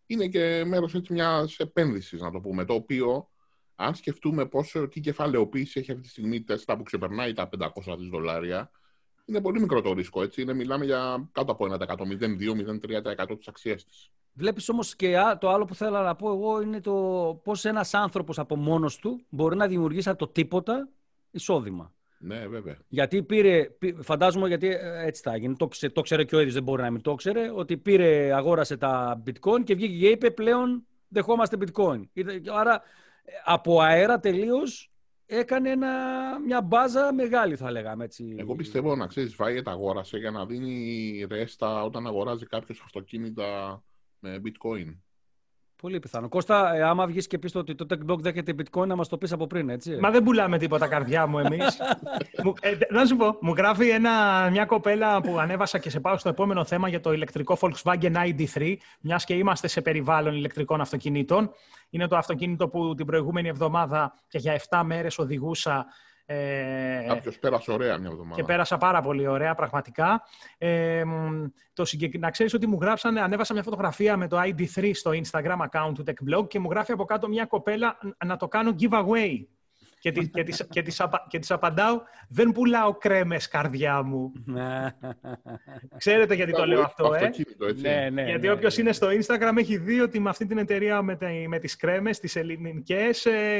είναι 0.06 0.26
και 0.26 0.64
μέρος 0.66 0.94
έτσι 0.94 1.12
μιας 1.12 1.58
επένδυσης 1.58 2.20
να 2.20 2.30
το 2.30 2.40
πούμε 2.40 2.64
το 2.64 2.74
οποίο 2.74 3.28
αν 3.76 3.94
σκεφτούμε 3.94 4.46
πόσο 4.46 4.88
τι 4.88 5.00
κεφαλαιοποίηση 5.00 5.80
έχει 5.80 5.90
αυτή 5.90 6.02
τη 6.02 6.08
στιγμή 6.08 6.36
η 6.36 6.44
Tesla 6.48 6.74
που 6.76 6.82
ξεπερνάει 6.82 7.32
τα 7.32 7.48
500 7.58 7.96
δις 7.98 8.08
δολάρια 8.08 8.70
είναι 9.24 9.40
πολύ 9.40 9.60
μικρό 9.60 9.80
το 9.80 9.92
ρίσκο 9.92 10.22
έτσι 10.22 10.42
είναι, 10.42 10.52
μιλάμε 10.54 10.84
για 10.84 11.28
κάτω 11.32 11.52
από 11.52 11.66
1% 11.70 11.76
0,2-0,3% 12.56 13.36
της 13.38 13.48
αξίας 13.48 13.84
της 13.84 14.10
Βλέπεις 14.38 14.68
όμως 14.68 14.96
και 14.96 15.18
α- 15.18 15.38
το 15.38 15.50
άλλο 15.50 15.64
που 15.64 15.74
θέλω 15.74 16.00
να 16.00 16.14
πω 16.16 16.28
εγώ 16.32 16.60
είναι 16.60 16.80
το 16.80 16.92
πώς 17.44 17.64
ένας 17.64 17.94
άνθρωπος 17.94 18.38
από 18.38 18.56
μόνος 18.56 18.96
του 18.96 19.24
μπορεί 19.28 19.56
να 19.56 19.66
δημιουργήσει 19.66 20.08
από 20.08 20.18
το 20.18 20.28
τίποτα 20.28 20.88
εισόδημα. 21.30 21.92
ναι 22.18 22.46
βέβαια 22.48 22.78
Γιατί 22.88 23.22
πήρε, 23.22 23.64
πή- 23.64 24.02
φαντάζομαι 24.02 24.48
γιατί 24.48 24.66
ε, 24.68 25.06
έτσι 25.06 25.22
θα 25.22 25.32
έγινε, 25.32 25.54
το, 25.54 25.68
ξε- 25.68 25.92
το 25.92 26.00
ξέρε 26.00 26.24
και 26.24 26.36
ο 26.36 26.38
ίδιος, 26.38 26.54
δεν 26.54 26.62
μπορεί 26.62 26.82
να 26.82 26.90
μην 26.90 27.00
το 27.02 27.14
ξέρε, 27.14 27.50
ότι 27.54 27.76
πήρε, 27.76 28.32
αγόρασε 28.34 28.76
τα 28.76 29.22
bitcoin 29.26 29.64
και 29.64 29.74
βγήκε 29.74 29.98
και 29.98 30.08
είπε 30.08 30.30
πλέον 30.30 30.86
δεχόμαστε 31.08 31.56
bitcoin. 31.60 32.00
Είδε- 32.12 32.50
Άρα 32.50 32.74
ε, 32.74 32.80
από 33.44 33.80
αέρα 33.80 34.20
τελείως 34.20 34.90
έκανε 35.26 35.70
ένα, 35.70 35.90
μια 36.40 36.62
μπάζα 36.62 37.12
μεγάλη 37.14 37.56
θα 37.56 37.70
λέγαμε 37.70 38.04
έτσι. 38.04 38.34
Εγώ 38.38 38.54
πιστεύω 38.54 38.96
να 38.96 39.06
ξέρεις, 39.06 39.36
Βάιετ 39.36 39.68
αγόρασε 39.68 40.18
για 40.18 40.30
να 40.30 40.46
δίνει 40.46 41.26
ρέστα 41.28 41.82
όταν 41.82 42.06
αγοράζει 42.06 42.46
κάποιος 42.46 42.80
αυτοκίνητα 42.84 43.82
με 44.18 44.40
bitcoin. 44.44 44.96
Πολύ 45.82 45.98
πιθανό. 45.98 46.28
Κώστα, 46.28 46.74
ε, 46.74 46.82
άμα 46.82 47.06
βγεις 47.06 47.26
και 47.26 47.38
πεις 47.38 47.54
ότι 47.54 47.74
το 47.74 47.86
TechBlock 47.90 48.18
δέχεται 48.18 48.54
bitcoin 48.58 48.86
να 48.86 48.96
μας 48.96 49.08
το 49.08 49.18
πεις 49.18 49.32
από 49.32 49.46
πριν, 49.46 49.68
έτσι. 49.68 49.96
Μα 50.00 50.10
δεν 50.10 50.22
πουλάμε 50.22 50.58
τίποτα 50.58 50.88
καρδιά 50.88 51.26
μου 51.26 51.38
εμείς. 51.38 51.78
μου, 52.44 52.52
ε, 52.60 52.76
να 52.90 53.06
σου 53.06 53.16
πω, 53.16 53.38
μου 53.40 53.52
γράφει 53.56 53.88
ένα, 53.88 54.10
μια 54.50 54.64
κοπέλα 54.64 55.20
που 55.20 55.38
ανέβασα 55.38 55.78
και 55.78 55.90
σε 55.90 56.00
πάω 56.00 56.16
στο 56.16 56.28
επόμενο 56.28 56.64
θέμα 56.64 56.88
για 56.88 57.00
το 57.00 57.12
ηλεκτρικό 57.12 57.58
Volkswagen 57.60 58.12
ID3, 58.12 58.74
μιας 59.00 59.24
και 59.24 59.34
είμαστε 59.34 59.68
σε 59.68 59.80
περιβάλλον 59.80 60.34
ηλεκτρικών 60.34 60.80
αυτοκινήτων. 60.80 61.50
Είναι 61.90 62.06
το 62.06 62.16
αυτοκίνητο 62.16 62.68
που 62.68 62.94
την 62.94 63.06
προηγούμενη 63.06 63.48
εβδομάδα 63.48 64.14
και 64.28 64.38
για 64.38 64.60
7 64.68 64.82
μέρες 64.84 65.18
οδηγούσα 65.18 65.86
ε, 66.28 67.04
Κάποιος 67.08 67.38
πέρασε 67.38 67.72
ωραία 67.72 67.98
μια 67.98 68.08
εβδομάδα. 68.10 68.34
και 68.34 68.42
πέρασα 68.44 68.78
πάρα 68.78 69.00
πολύ 69.00 69.26
ωραία, 69.26 69.54
πραγματικά. 69.54 70.22
Ε, 70.58 71.04
μ, 71.04 71.44
το 71.72 71.84
συγκεκ... 71.84 72.18
Να 72.18 72.30
ξέρεις 72.30 72.54
ότι 72.54 72.66
μου 72.66 72.78
γράψανε, 72.80 73.20
ανέβασα 73.20 73.52
μια 73.52 73.62
φωτογραφία 73.62 74.16
με 74.16 74.28
το 74.28 74.38
ID3 74.40 74.90
στο 74.94 75.10
Instagram 75.10 75.56
account 75.70 75.92
του 75.94 76.04
TechBlog 76.06 76.48
και 76.48 76.58
μου 76.58 76.70
γράφει 76.70 76.92
από 76.92 77.04
κάτω 77.04 77.28
μια 77.28 77.44
κοπέλα 77.44 77.98
«Ν- 78.02 78.16
να 78.26 78.36
το 78.36 78.48
κάνω 78.48 78.74
giveaway. 78.80 79.44
Και, 80.06 80.12
τις, 80.12 80.30
και, 80.30 80.42
τις, 80.42 80.66
και, 80.70 80.82
τις 80.82 81.00
απα, 81.00 81.26
και 81.28 81.38
τις 81.38 81.50
απαντάω, 81.50 82.00
δεν 82.28 82.52
πουλάω 82.52 82.94
κρέμες 82.94 83.48
καρδιά 83.48 84.02
μου. 84.02 84.32
Ξέρετε 85.96 86.34
γιατί 86.34 86.52
το 86.52 86.66
λέω 86.66 86.82
αυτό, 86.82 87.14
ε; 87.14 87.30
Ναι, 87.80 88.10
ναι, 88.10 88.22
γιατί 88.22 88.46
ναι, 88.46 88.52
όποιος 88.52 88.76
ναι. 88.76 88.82
είναι 88.82 88.92
στο 88.92 89.08
Instagram 89.08 89.56
έχει 89.56 89.76
δει 89.76 90.00
ότι 90.00 90.20
με 90.20 90.28
αυτή 90.28 90.46
την 90.46 90.58
εταιρεία 90.58 91.02
με, 91.02 91.16
τα, 91.16 91.28
με 91.48 91.58
τις 91.58 91.76
κρέμες, 91.76 92.18
τις 92.18 92.36
ελληνικές, 92.36 93.26
ε, 93.26 93.58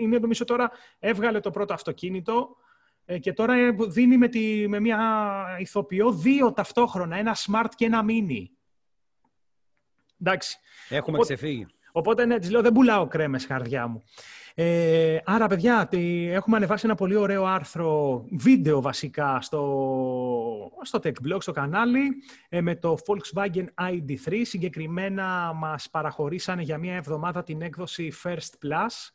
είναι 0.00 0.18
νομίζω 0.18 0.44
τώρα, 0.44 0.70
έβγαλε 0.98 1.40
το 1.40 1.50
πρώτο 1.50 1.74
αυτοκίνητο 1.74 2.56
ε, 3.04 3.18
και 3.18 3.32
τώρα 3.32 3.54
ε, 3.54 3.70
δίνει 3.88 4.16
με, 4.16 4.28
τη, 4.28 4.68
με 4.68 4.80
μια 4.80 5.00
ηθοποιό 5.58 6.12
δύο 6.12 6.52
ταυτόχρονα, 6.52 7.16
ένα 7.16 7.36
smart 7.36 7.70
και 7.74 7.84
ένα 7.84 8.04
mini. 8.08 8.44
Εντάξει. 10.20 10.56
Έχουμε 10.88 11.16
Οπότε- 11.16 11.34
ξεφύγει. 11.36 11.66
Οπότε 11.92 12.26
ναι, 12.26 12.38
της 12.38 12.50
λέω 12.50 12.62
δεν 12.62 12.72
πουλάω 12.72 13.06
κρέμες 13.06 13.46
καρδιά 13.46 13.86
μου. 13.86 14.02
Ε, 14.54 15.18
άρα 15.24 15.46
παιδιά, 15.46 15.86
τι- 15.86 16.28
έχουμε 16.30 16.56
ανεβάσει 16.56 16.86
ένα 16.86 16.94
πολύ 16.94 17.16
ωραίο 17.16 17.44
άρθρο, 17.44 18.24
βίντεο 18.30 18.80
βασικά, 18.80 19.40
στο, 19.40 20.70
στο 20.82 20.98
Tech 21.02 21.12
Blog, 21.28 21.36
στο 21.40 21.52
κανάλι, 21.52 22.02
ε, 22.48 22.60
με 22.60 22.74
το 22.76 22.96
Volkswagen 23.06 23.64
ID3. 23.80 24.40
Συγκεκριμένα 24.42 25.52
μας 25.54 25.90
παραχωρήσανε 25.90 26.62
για 26.62 26.78
μία 26.78 26.94
εβδομάδα 26.94 27.42
την 27.42 27.62
έκδοση 27.62 28.12
First 28.24 28.66
Plus, 28.66 29.10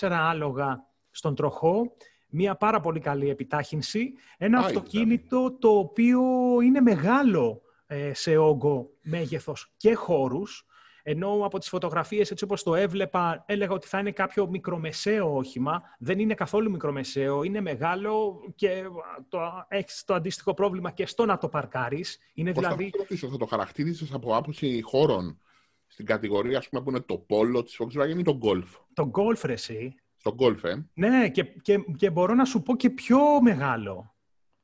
204 0.00 0.08
άλογα 0.10 0.86
στον 1.10 1.34
τροχό, 1.34 1.92
μία 2.28 2.54
πάρα 2.56 2.80
πολύ 2.80 3.00
καλή 3.00 3.28
επιτάχυνση, 3.30 4.12
ένα 4.38 4.58
Α, 4.58 4.64
αυτοκίνητο 4.64 5.56
το 5.58 5.68
οποίο 5.78 6.22
είναι 6.62 6.80
μεγάλο 6.80 7.62
ε, 7.86 8.14
σε 8.14 8.36
όγκο, 8.36 8.90
μέγεθος 9.02 9.72
και 9.76 9.94
χώρους, 9.94 10.66
ενώ 11.10 11.40
από 11.44 11.58
τις 11.58 11.68
φωτογραφίες 11.68 12.30
έτσι 12.30 12.44
όπως 12.44 12.62
το 12.62 12.74
έβλεπα 12.74 13.44
έλεγα 13.46 13.72
ότι 13.72 13.86
θα 13.86 13.98
είναι 13.98 14.10
κάποιο 14.10 14.48
μικρομεσαίο 14.48 15.36
όχημα. 15.36 15.82
Δεν 15.98 16.18
είναι 16.18 16.34
καθόλου 16.34 16.70
μικρομεσαίο, 16.70 17.42
είναι 17.42 17.60
μεγάλο 17.60 18.40
και 18.54 18.84
το, 19.28 19.38
έχεις 19.68 20.04
το 20.04 20.14
αντίστοιχο 20.14 20.54
πρόβλημα 20.54 20.90
και 20.90 21.06
στο 21.06 21.24
να 21.24 21.38
το 21.38 21.48
παρκάρεις. 21.48 22.18
Είναι 22.34 22.52
Πώς 22.52 22.62
δηλαδή... 22.62 22.84
θα 22.84 22.90
το 22.90 22.98
ρωτήσω, 22.98 23.28
θα 23.28 23.36
το 23.36 23.46
χαρακτήριζες 23.46 24.12
από 24.12 24.36
άποψη 24.36 24.80
χώρων 24.82 25.40
στην 25.86 26.06
κατηγορία, 26.06 26.58
ας 26.58 26.68
πούμε, 26.68 26.82
που 26.82 26.90
είναι 26.90 27.00
το 27.00 27.26
Polo 27.28 27.64
της 27.64 27.80
Volkswagen 27.80 28.18
ή 28.18 28.22
το 28.22 28.38
Golf; 28.42 28.80
Το 28.94 29.10
Golf 29.14 29.40
ρε 29.44 29.52
εσύ. 29.52 29.94
Στο 30.16 30.34
Golf, 30.38 30.64
ε. 30.64 30.74
Ναι, 30.94 31.28
και, 31.28 31.44
και, 31.44 31.78
και 31.96 32.10
μπορώ 32.10 32.34
να 32.34 32.44
σου 32.44 32.62
πω 32.62 32.76
και 32.76 32.90
πιο 32.90 33.18
μεγάλο. 33.42 34.14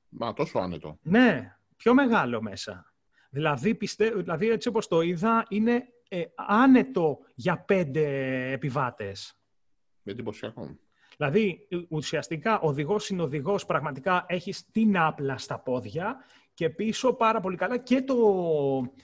Μα 0.08 0.32
τόσο 0.32 0.58
άνετο. 0.58 0.98
Ναι, 1.02 1.56
πιο 1.76 1.94
μεγάλο 1.94 2.42
μέσα. 2.42 2.92
Δηλαδή, 3.30 3.74
πιστε... 3.74 4.10
δηλαδή 4.10 4.48
έτσι 4.48 4.68
όπως 4.68 4.88
το 4.88 5.00
είδα, 5.00 5.46
είναι 5.48 5.88
ε, 6.14 6.32
άνετο 6.34 7.18
για 7.34 7.58
πέντε 7.58 8.02
επιβάτες. 8.52 9.38
Με 10.02 10.12
εντυπωσιακό. 10.12 10.76
Δηλαδή, 11.16 11.68
ουσιαστικά, 11.88 12.60
οδηγός 12.60 13.04
συνοδηγός 13.04 13.66
πραγματικά 13.66 14.24
έχεις 14.28 14.70
την 14.70 14.98
άπλα 14.98 15.38
στα 15.38 15.58
πόδια 15.58 16.16
και 16.54 16.70
πίσω 16.70 17.12
πάρα 17.12 17.40
πολύ 17.40 17.56
καλά 17.56 17.78
και 17.78 18.02
το, 18.02 18.16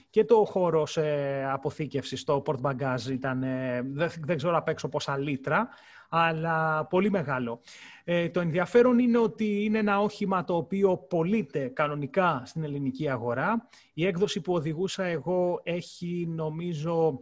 και 0.09 0.25
το 0.25 0.45
χώρος 0.45 0.97
ε, 0.97 1.45
αποθήκευσης, 1.51 2.23
το 2.23 2.43
port 2.45 2.61
bagage 2.61 3.09
ήταν, 3.11 3.43
ε, 3.43 3.81
δεν, 3.85 4.11
δεν 4.19 4.37
ξέρω 4.37 4.57
απ' 4.57 4.67
έξω 4.67 4.89
πόσα 4.89 5.17
λίτρα, 5.17 5.69
αλλά 6.13 6.85
πολύ 6.85 7.09
μεγάλο. 7.09 7.61
Ε, 8.03 8.29
το 8.29 8.39
ενδιαφέρον 8.39 8.99
είναι 8.99 9.17
ότι 9.17 9.63
είναι 9.63 9.77
ένα 9.77 9.99
όχημα 9.99 10.43
το 10.43 10.55
οποίο 10.55 10.97
πωλείται 10.97 11.67
κανονικά 11.67 12.41
στην 12.45 12.63
ελληνική 12.63 13.09
αγορά. 13.09 13.67
Η 13.93 14.05
έκδοση 14.05 14.41
που 14.41 14.53
οδηγούσα 14.53 15.03
εγώ 15.03 15.59
έχει 15.63 16.25
νομίζω 16.29 17.19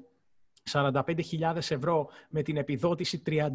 45.000 0.72 1.56
ευρώ 1.56 2.10
με 2.30 2.42
την 2.42 2.58
επιδότηση 2.58 3.22
39 3.26 3.48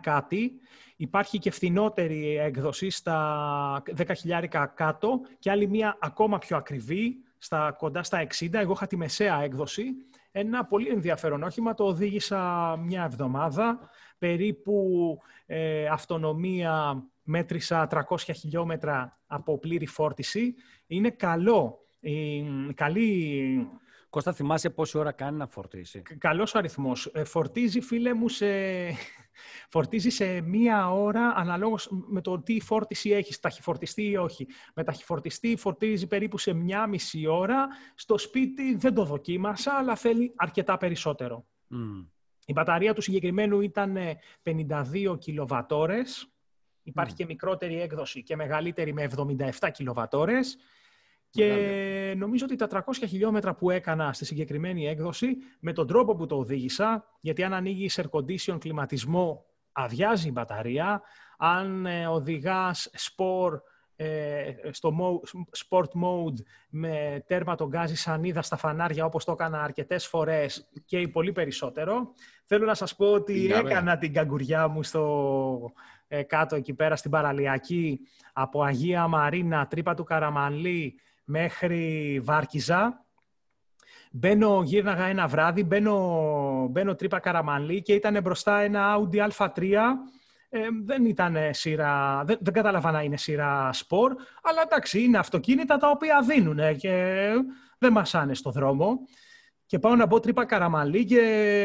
κάτι. 0.00 0.52
Υπάρχει 0.96 1.38
και 1.38 1.50
φθηνότερη 1.50 2.36
έκδοση 2.36 2.90
στα 2.90 3.82
10.000 3.96 4.66
κάτω 4.74 5.20
και 5.38 5.50
άλλη 5.50 5.68
μία 5.68 5.96
ακόμα 6.00 6.38
πιο 6.38 6.56
ακριβή, 6.56 7.16
στα, 7.38 7.74
κοντά 7.78 8.02
στα 8.02 8.26
60. 8.38 8.52
Εγώ 8.52 8.72
είχα 8.72 8.86
τη 8.86 8.96
μεσαία 8.96 9.42
έκδοση. 9.42 9.84
Ένα 10.32 10.64
πολύ 10.64 10.88
ενδιαφέρον 10.88 11.42
όχημα, 11.42 11.74
το 11.74 11.84
οδήγησα 11.84 12.76
μια 12.76 13.04
εβδομάδα. 13.04 13.78
Περίπου 14.18 15.18
ε, 15.46 15.86
αυτονομία 15.86 17.04
μέτρησα 17.22 17.88
300 17.90 18.16
χιλιόμετρα 18.34 19.18
από 19.26 19.58
πλήρη 19.58 19.86
φόρτιση. 19.86 20.54
Είναι 20.86 21.10
καλό. 21.10 21.78
Ε, 22.00 22.42
καλή 22.74 23.68
Κώστα, 24.16 24.32
θυμάσαι 24.32 24.70
πόση 24.70 24.98
ώρα 24.98 25.12
κάνει 25.12 25.36
να 25.36 25.46
φορτίσει; 25.46 26.02
Καλός 26.18 26.54
ο 26.54 26.58
αριθμός. 26.58 27.10
Ε, 27.14 27.24
φορτίζει, 27.24 27.80
φίλε 27.80 28.14
μου, 28.14 28.28
σε... 28.28 28.46
φορτίζει 29.72 30.10
σε 30.10 30.40
μία 30.40 30.92
ώρα 30.92 31.32
αναλόγως 31.36 31.88
με 31.90 32.20
το 32.20 32.42
τι 32.42 32.60
φόρτιση 32.60 33.10
έχεις, 33.10 33.40
ταχυφορτιστή 33.40 34.02
ή 34.02 34.16
όχι. 34.16 34.46
Με 34.74 34.84
ταχυφορτιστή 34.84 35.56
φορτίζει 35.56 36.06
περίπου 36.06 36.38
σε 36.38 36.52
μία 36.52 36.86
μισή 36.86 37.26
ώρα. 37.26 37.68
Στο 37.94 38.18
σπίτι 38.18 38.76
δεν 38.76 38.94
το 38.94 39.04
δοκίμασα, 39.04 39.72
αλλά 39.72 39.96
θέλει 39.96 40.32
αρκετά 40.36 40.76
περισσότερο. 40.76 41.46
Μμ. 41.66 42.02
Η 42.48 42.52
μπαταρία 42.52 42.94
του 42.94 43.00
συγκεκριμένου 43.00 43.60
ήταν 43.60 43.96
ε, 43.96 44.18
52 44.44 45.16
κιλοβατόρες. 45.18 46.30
Υπάρχει 46.82 47.10
Μμμ. 47.10 47.16
και 47.18 47.24
μικρότερη 47.24 47.80
έκδοση 47.80 48.22
και 48.22 48.36
μεγαλύτερη 48.36 48.92
με 48.92 49.08
77 49.60 49.70
κιλοβατόρες. 49.72 50.56
Και 51.30 52.14
νομίζω 52.16 52.44
ότι 52.44 52.56
τα 52.56 52.68
300 52.70 52.80
χιλιόμετρα 53.08 53.54
που 53.54 53.70
έκανα 53.70 54.12
στη 54.12 54.24
συγκεκριμένη 54.24 54.86
έκδοση, 54.88 55.36
με 55.60 55.72
τον 55.72 55.86
τρόπο 55.86 56.14
που 56.14 56.26
το 56.26 56.36
οδήγησα, 56.36 57.04
γιατί 57.20 57.42
αν 57.42 57.52
ανοίγει 57.52 57.90
air 57.92 58.04
condition 58.10 58.58
κλιματισμό, 58.60 59.44
αδειάζει 59.72 60.28
η 60.28 60.30
μπαταρία. 60.34 61.02
Αν 61.38 61.86
ε, 61.86 62.06
οδηγάς 62.06 62.90
σπορ 62.94 63.60
ε, 63.96 64.52
στο 64.70 64.92
mo- 65.00 65.38
sport 65.68 65.88
mode 66.02 66.40
με 66.68 67.24
τέρμα 67.26 67.54
τον 67.54 67.68
γκάζι 67.68 67.94
σανίδα 67.94 68.42
στα 68.42 68.56
φανάρια 68.56 69.04
όπως 69.04 69.24
το 69.24 69.32
έκανα 69.32 69.62
αρκετές 69.62 70.06
φορές 70.06 70.70
και 70.84 71.00
ή 71.00 71.08
πολύ 71.08 71.32
περισσότερο. 71.32 72.12
Θέλω 72.48 72.66
να 72.66 72.74
σας 72.74 72.96
πω 72.96 73.12
ότι 73.12 73.44
Είναι 73.44 73.56
ωραία. 73.56 73.70
έκανα 73.70 73.98
την 73.98 74.12
καγκουριά 74.12 74.68
μου 74.68 74.82
στο 74.82 75.72
ε, 76.08 76.22
κάτω 76.22 76.56
εκεί 76.56 76.74
πέρα 76.74 76.96
στην 76.96 77.10
παραλιακή 77.10 78.00
από 78.32 78.62
Αγία 78.62 79.06
Μαρίνα, 79.08 79.66
τρύπα 79.66 79.94
του 79.94 80.04
Καραμανλή 80.04 81.00
μέχρι 81.24 82.20
Βάρκιζα. 82.24 83.04
Μπαίνω, 84.10 84.62
γύρναγα 84.64 85.04
ένα 85.04 85.26
βράδυ, 85.26 85.64
μπαίνω, 85.64 86.68
μπαίνω 86.70 86.94
τρύπα 86.94 87.18
Καραμανλή 87.18 87.82
και 87.82 87.92
ήταν 87.92 88.22
μπροστά 88.22 88.60
ένα 88.60 88.96
Audi 88.96 89.28
A3 89.28 89.72
ε, 90.48 90.60
δεν 90.84 91.04
ήταν 91.04 91.36
σειρά, 91.50 92.22
δεν, 92.24 92.38
δεν 92.40 92.52
κατάλαβα 92.52 92.90
να 92.90 93.02
είναι 93.02 93.16
σειρά 93.16 93.72
σπορ, 93.72 94.14
αλλά 94.42 94.62
εντάξει, 94.62 95.02
είναι 95.02 95.18
αυτοκίνητα 95.18 95.76
τα 95.76 95.90
οποία 95.90 96.20
δίνουν 96.20 96.76
και 96.76 97.24
δεν 97.78 97.92
μασάνε 97.92 98.34
στο 98.34 98.50
δρόμο. 98.50 98.98
Και 99.66 99.78
πάω 99.78 99.94
να 99.96 100.06
μπω 100.06 100.20
τρύπα 100.20 100.44
καραμαλή 100.44 101.04
και 101.04 101.20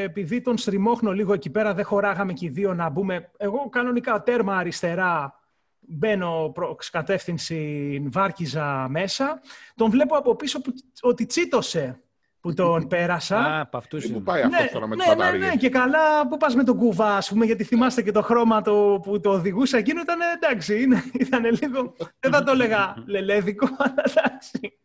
επειδή 0.05 0.41
τον 0.41 0.57
στριμώχνω 0.57 1.11
λίγο 1.11 1.33
εκεί 1.33 1.49
πέρα, 1.49 1.73
δεν 1.73 1.85
χωράγαμε 1.85 2.33
και 2.33 2.45
οι 2.45 2.49
δύο 2.49 2.73
να 2.73 2.89
μπούμε. 2.89 3.31
Εγώ 3.37 3.69
κανονικά 3.69 4.23
τέρμα 4.23 4.57
αριστερά 4.57 5.39
μπαίνω 5.79 6.51
προς 6.53 6.89
κατεύθυνση 6.89 8.03
Βάρκιζα 8.11 8.87
μέσα. 8.89 9.41
Τον 9.75 9.89
βλέπω 9.89 10.15
από 10.17 10.35
πίσω 10.35 10.61
που, 10.61 10.73
ότι 11.01 11.25
τσίτωσε 11.25 11.99
που 12.39 12.53
τον 12.53 12.87
πέρασα. 12.93 13.37
Α, 13.37 13.59
από 13.61 13.77
αυτούς 13.77 14.03
Ε, 14.03 14.07
Πού 14.07 14.13
είναι. 14.13 14.23
πάει 14.23 14.41
αυτό 14.41 14.73
τώρα 14.73 14.87
με 14.87 14.95
τις 14.95 15.05
ναι, 15.05 15.11
ναι, 15.11 15.17
μπαταρίες. 15.17 15.47
ναι, 15.49 15.55
και 15.55 15.69
καλά, 15.69 16.27
πού 16.27 16.37
πας 16.37 16.55
με 16.55 16.63
τον 16.63 16.77
κουβά, 16.77 17.15
ας 17.17 17.29
πούμε, 17.29 17.45
γιατί 17.45 17.63
θυμάστε 17.63 18.01
και 18.01 18.11
το 18.11 18.21
χρώμα 18.21 18.61
το, 18.61 18.99
που 19.03 19.19
το 19.19 19.31
οδηγούσα 19.31 19.77
εκείνο 19.77 20.01
ήταν 20.01 20.19
εντάξει, 20.35 20.81
είναι, 20.81 21.03
ήταν 21.13 21.43
λίγο, 21.45 21.93
δεν 22.19 22.31
θα 22.31 22.43
το 22.43 22.51
έλεγα 22.51 22.93
λελέδικο, 23.05 23.67
αλλά 23.83 24.03
εντάξει. 24.15 24.79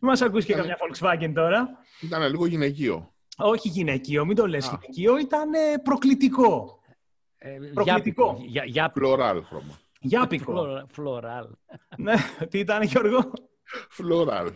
Μην 0.00 0.10
μας 0.10 0.22
ακούσει 0.22 0.46
και 0.46 0.52
Ήταν- 0.52 0.66
καμιά 0.66 0.76
Volkswagen 0.80 1.32
τώρα. 1.34 1.68
Ήταν 2.00 2.30
λίγο 2.30 2.46
γυναικείο. 2.46 3.12
Όχι 3.36 3.68
γυναικείο, 3.68 4.24
μην 4.24 4.36
το 4.36 4.46
λες 4.46 4.66
Α. 4.68 4.78
γυναικείο, 4.80 5.18
ήταν 5.18 5.54
ε, 5.54 5.58
προκλητικό, 5.82 6.80
Ε, 7.38 7.48
προκλητικό. 7.50 7.82
γιάπικο. 7.82 8.36
Για- 8.46 8.64
για- 8.64 8.92
Φλωράλ 8.94 9.44
χρώμα. 9.44 9.78
γιάπικο. 10.00 10.52
φλωρα- 10.52 10.86
Φλωράλ. 10.92 11.46
ναι, 11.96 12.14
τι 12.50 12.58
ήταν 12.58 12.82
Γιώργο; 12.82 13.32
Φλωράλ. 13.90 14.50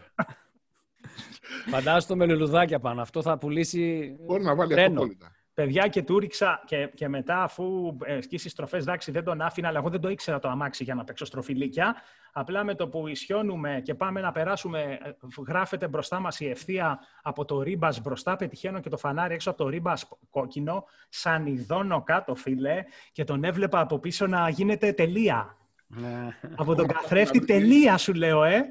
Φαντάζομαι 1.70 2.02
το 2.08 2.16
με 2.16 2.26
λουλουδάκια 2.26 2.80
πάνω. 2.80 3.00
Αυτό 3.00 3.22
θα 3.22 3.38
πουλήσει 3.38 4.16
Μπορεί 4.20 4.42
να 4.42 4.54
βάλει 4.54 4.70
τρένο. 4.72 4.86
αυτοκόλλητα. 4.88 5.32
Παιδιά 5.58 5.88
και 5.88 6.02
του 6.02 6.18
ρίξα 6.18 6.62
και, 6.64 6.90
και 6.94 7.08
μετά 7.08 7.42
αφού 7.42 7.96
ε, 8.04 8.20
σκίσεις 8.20 8.52
στροφές, 8.52 8.82
εντάξει 8.82 9.10
δεν 9.10 9.24
τον 9.24 9.40
άφηνα, 9.40 9.68
αλλά 9.68 9.78
εγώ 9.78 9.88
δεν 9.88 10.00
το 10.00 10.08
ήξερα 10.08 10.38
το 10.38 10.48
αμάξι 10.48 10.84
για 10.84 10.94
να 10.94 11.04
παίξω 11.04 11.24
στροφιλίκια. 11.24 11.96
Απλά 12.32 12.64
με 12.64 12.74
το 12.74 12.88
που 12.88 13.08
ισιώνουμε 13.08 13.80
και 13.84 13.94
πάμε 13.94 14.20
να 14.20 14.32
περάσουμε, 14.32 14.98
ε, 15.02 15.10
γράφεται 15.46 15.88
μπροστά 15.88 16.20
μας 16.20 16.40
η 16.40 16.48
ευθεία 16.48 16.98
από 17.22 17.44
το 17.44 17.62
ρίμπας 17.62 18.00
μπροστά, 18.00 18.36
πετυχαίνω 18.36 18.80
και 18.80 18.88
το 18.88 18.96
φανάρι 18.96 19.34
έξω 19.34 19.50
από 19.50 19.58
το 19.58 19.68
ρίμπας 19.68 20.08
κόκκινο, 20.30 20.84
σαν 21.08 21.46
ειδώνω 21.46 22.02
κάτω 22.02 22.34
φίλε 22.34 22.84
και 23.12 23.24
τον 23.24 23.44
έβλεπα 23.44 23.80
από 23.80 23.98
πίσω 23.98 24.26
να 24.26 24.48
γίνεται 24.48 24.92
τελεία. 24.92 25.56
Ναι. 25.86 26.38
από 26.56 26.74
τον 26.74 26.86
καθρέφτη 26.94 27.44
τελεία 27.44 27.96
σου 27.96 28.14
λέω, 28.14 28.44
ε. 28.44 28.64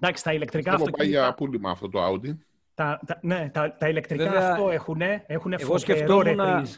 Εντάξει, 0.00 0.24
τα 0.24 0.32
ηλεκτρικά 0.32 0.72
Αυτό 0.72 0.90
πάει 0.90 1.08
για 1.08 1.20
αυτοκίνητα, 1.20 1.44
πούλημα 1.44 1.70
αυτό 1.70 1.88
το 1.88 2.06
Audi. 2.06 2.36
Τα, 2.76 3.00
τα, 3.06 3.18
ναι, 3.22 3.50
τα, 3.52 3.76
τα 3.76 3.88
ηλεκτρικά 3.88 4.24
Βέβαια, 4.24 4.50
αυτό 4.50 4.70
έχουν, 4.70 5.00
έχουν 5.26 5.52
εγώ 5.52 5.60
φοβερό 5.60 5.78
σκεφτόμουν 5.78 6.36
να- 6.36 6.54
ρεπρίζ. 6.54 6.76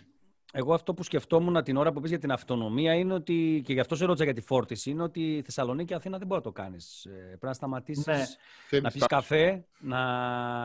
Εγώ 0.53 0.75
αυτό 0.75 0.95
που 0.95 1.03
σκεφτόμουν 1.03 1.63
την 1.63 1.77
ώρα 1.77 1.93
που 1.93 2.01
πεις 2.01 2.11
για 2.11 2.19
την 2.19 2.33
αυτονομία 2.33 2.95
είναι 2.95 3.15
ότι, 3.15 3.63
και 3.65 3.73
γι' 3.73 3.81
αυτό 3.81 3.97
σε 3.97 4.05
ρώτησα 4.05 4.25
για 4.25 4.35
τη 4.35 4.41
φόρτιση, 4.41 4.91
είναι 4.91 5.03
ότι 5.03 5.37
η 5.37 5.43
Θεσσαλονίκη 5.43 5.87
και 5.89 5.95
Αθήνα 5.95 6.19
δεν 6.19 6.27
μπορεί 6.27 6.41
να 6.45 6.53
το 6.53 6.53
κάνεις. 6.53 7.07
Πρέπει 7.27 7.47
να 7.47 7.53
σταματήσεις, 7.53 8.07
ναι. 8.07 8.81
να 8.81 8.91
πει 8.91 8.99
καφέ, 8.99 9.65
να 9.79 10.01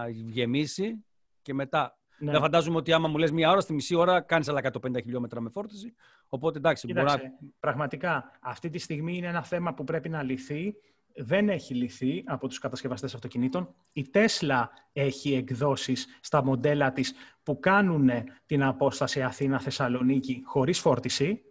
γεμίσει 0.10 1.04
και 1.41 1.54
μετά. 1.54 1.98
Ναι. 2.17 2.32
Δεν 2.32 2.41
φαντάζομαι 2.41 2.78
ότι 2.78 2.93
άμα 2.93 3.08
μου 3.08 3.17
λες 3.17 3.32
μία 3.32 3.52
ώρα, 3.52 3.62
στη 3.62 3.74
μισή 3.74 3.96
ώρα 3.96 4.22
κάνεις 4.22 4.48
άλλα 4.48 4.62
150 4.63 5.02
χιλιόμετρα 5.04 5.41
με 5.41 5.50
φόρτιση. 5.50 5.93
Οπότε 6.28 6.58
εντάξει, 6.58 6.88
Κοίταξε, 6.88 7.17
μπορεί 7.17 7.32
να... 7.41 7.52
Πραγματικά, 7.60 8.32
αυτή 8.41 8.69
τη 8.69 8.78
στιγμή 8.78 9.17
είναι 9.17 9.28
ένα 9.28 9.43
θέμα 9.43 9.74
που 9.74 9.84
πρέπει 9.84 10.10
να 10.10 10.24
λυθεί 10.24 10.76
δεν 11.15 11.49
έχει 11.49 11.73
λυθεί 11.73 12.23
από 12.26 12.47
τους 12.47 12.60
κατασκευαστές 12.60 13.13
αυτοκινήτων. 13.13 13.73
Η 13.93 14.10
Τέσλα 14.10 14.71
έχει 14.93 15.34
εκδόσεις 15.34 16.08
στα 16.21 16.43
μοντέλα 16.43 16.91
της 16.91 17.13
που 17.43 17.60
κάνουν 17.60 18.10
την 18.45 18.63
απόσταση 18.63 19.21
Αθήνα-Θεσσαλονίκη 19.21 20.41
χωρίς 20.45 20.80
φόρτιση, 20.80 21.41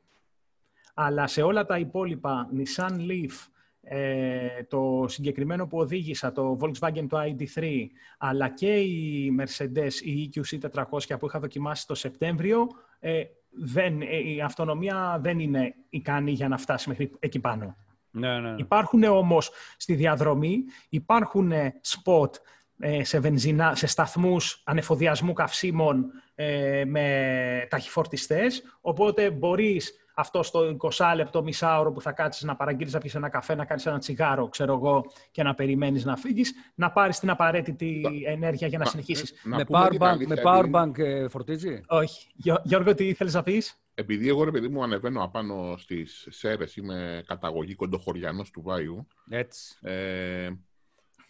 αλλά 0.94 1.26
σε 1.26 1.42
όλα 1.42 1.64
τα 1.64 1.78
υπόλοιπα, 1.78 2.50
Nissan 2.56 2.92
Leaf, 2.92 3.46
ε, 3.80 4.62
το 4.68 5.04
συγκεκριμένο 5.08 5.66
που 5.66 5.78
οδήγησα, 5.78 6.32
το 6.32 6.58
Volkswagen 6.60 7.06
το 7.08 7.18
ID3, 7.20 7.86
αλλά 8.18 8.48
και 8.48 8.80
η 8.80 9.30
Mercedes, 9.40 9.92
η 10.02 10.30
EQC400 10.34 11.18
που 11.18 11.26
είχα 11.26 11.40
δοκιμάσει 11.40 11.86
το 11.86 11.94
Σεπτέμβριο, 11.94 12.66
ε, 12.98 13.22
δεν, 13.50 14.00
ε, 14.02 14.16
η 14.16 14.40
αυτονομία 14.40 15.18
δεν 15.22 15.38
είναι 15.38 15.74
ικανή 15.88 16.30
για 16.30 16.48
να 16.48 16.56
φτάσει 16.56 16.88
μέχρι 16.88 17.10
εκεί 17.18 17.38
πάνω. 17.38 17.76
Ναι, 18.12 18.38
ναι. 18.40 18.54
Υπάρχουν 18.56 19.02
όμως 19.02 19.50
στη 19.76 19.94
διαδρομή, 19.94 20.64
υπάρχουν 20.88 21.52
σποτ 21.80 22.36
ε, 22.78 23.04
σε, 23.04 23.18
βενζίνα, 23.18 23.74
σε 23.74 23.86
σταθμούς 23.86 24.62
ανεφοδιασμού 24.64 25.32
καυσίμων 25.32 26.10
ε, 26.34 26.84
με 26.86 27.66
ταχυφορτιστές, 27.70 28.62
οπότε 28.80 29.30
μπορείς 29.30 30.02
αυτό 30.14 30.42
στο 30.42 30.76
20 30.98 31.12
λεπτό, 31.16 31.42
μισάωρο 31.42 31.92
που 31.92 32.00
θα 32.00 32.12
κάτσεις 32.12 32.42
να 32.42 32.56
παραγγείλεις 32.56 32.92
να 32.92 32.98
πιεις 32.98 33.14
ένα 33.14 33.28
καφέ, 33.28 33.54
να 33.54 33.64
κάνεις 33.64 33.86
ένα 33.86 33.98
τσιγάρο, 33.98 34.48
ξέρω 34.48 34.72
εγώ, 34.72 35.04
και 35.30 35.42
να 35.42 35.54
περιμένεις 35.54 36.04
να 36.04 36.16
φύγεις, 36.16 36.54
να 36.74 36.90
πάρεις 36.90 37.18
την 37.18 37.30
απαραίτητη 37.30 38.02
ενέργεια 38.26 38.66
για 38.66 38.78
να 38.78 38.84
συνεχίσεις. 38.84 39.32
με, 39.44 39.64
powerbank, 39.68 40.26
με 40.26 40.42
powerbank 40.44 40.98
ε, 40.98 41.28
φορτίζει; 41.28 41.80
Όχι. 41.86 42.26
Γιώργο, 42.62 42.94
τι 42.94 43.06
ήθελες 43.08 43.34
να 43.34 43.42
πεις; 43.42 43.81
Επειδή 43.94 44.28
εγώ, 44.28 44.44
ρε 44.44 44.50
παιδί 44.50 44.68
μου, 44.68 44.82
ανεβαίνω 44.82 45.22
απάνω 45.22 45.76
στις 45.76 46.26
Σέρες, 46.30 46.76
είμαι 46.76 47.22
καταγωγή 47.26 47.74
κοντοχωριανός 47.74 48.50
του 48.50 48.62
Βάιου. 48.62 49.06
Έτσι. 49.28 49.78
Ε, 49.80 50.50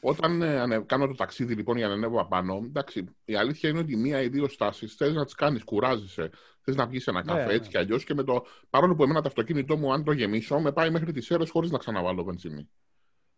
όταν 0.05 0.42
ε, 0.42 0.83
κάνω 0.87 1.07
το 1.07 1.14
ταξίδι 1.14 1.55
λοιπόν 1.55 1.77
για 1.77 1.88
να 1.88 1.94
ανέβω 1.94 2.20
απάνω, 2.20 2.62
εντάξει, 2.64 3.05
η 3.25 3.35
αλήθεια 3.35 3.68
είναι 3.68 3.79
ότι 3.79 3.96
μία 3.96 4.22
ή 4.22 4.29
δύο 4.29 4.48
στάσεις 4.48 4.94
θες 4.94 5.12
να 5.14 5.25
τις 5.25 5.35
κάνεις, 5.35 5.64
κουράζεσαι. 5.64 6.31
Θες 6.61 6.77
να 6.77 6.87
βγει 6.87 7.03
ένα 7.07 7.22
καφέ 7.22 7.44
ναι, 7.44 7.53
έτσι 7.53 7.70
κι 7.70 7.79
αλλιώς 7.79 8.05
και 8.05 8.14
με 8.14 8.22
το. 8.22 8.46
Παρόλο 8.70 8.94
που 8.94 9.03
εμένα 9.03 9.20
το 9.20 9.29
αυτοκίνητό 9.29 9.77
μου, 9.77 9.92
αν 9.92 10.05
το 10.05 10.12
γεμίσω, 10.12 10.61
με 10.61 10.72
πάει 10.72 10.90
μέχρι 10.90 11.12
τις 11.12 11.31
αίρε 11.31 11.46
χωρίς 11.46 11.70
να 11.70 11.79
ξαναβάλω 11.79 12.25
βενζίνη. 12.25 12.68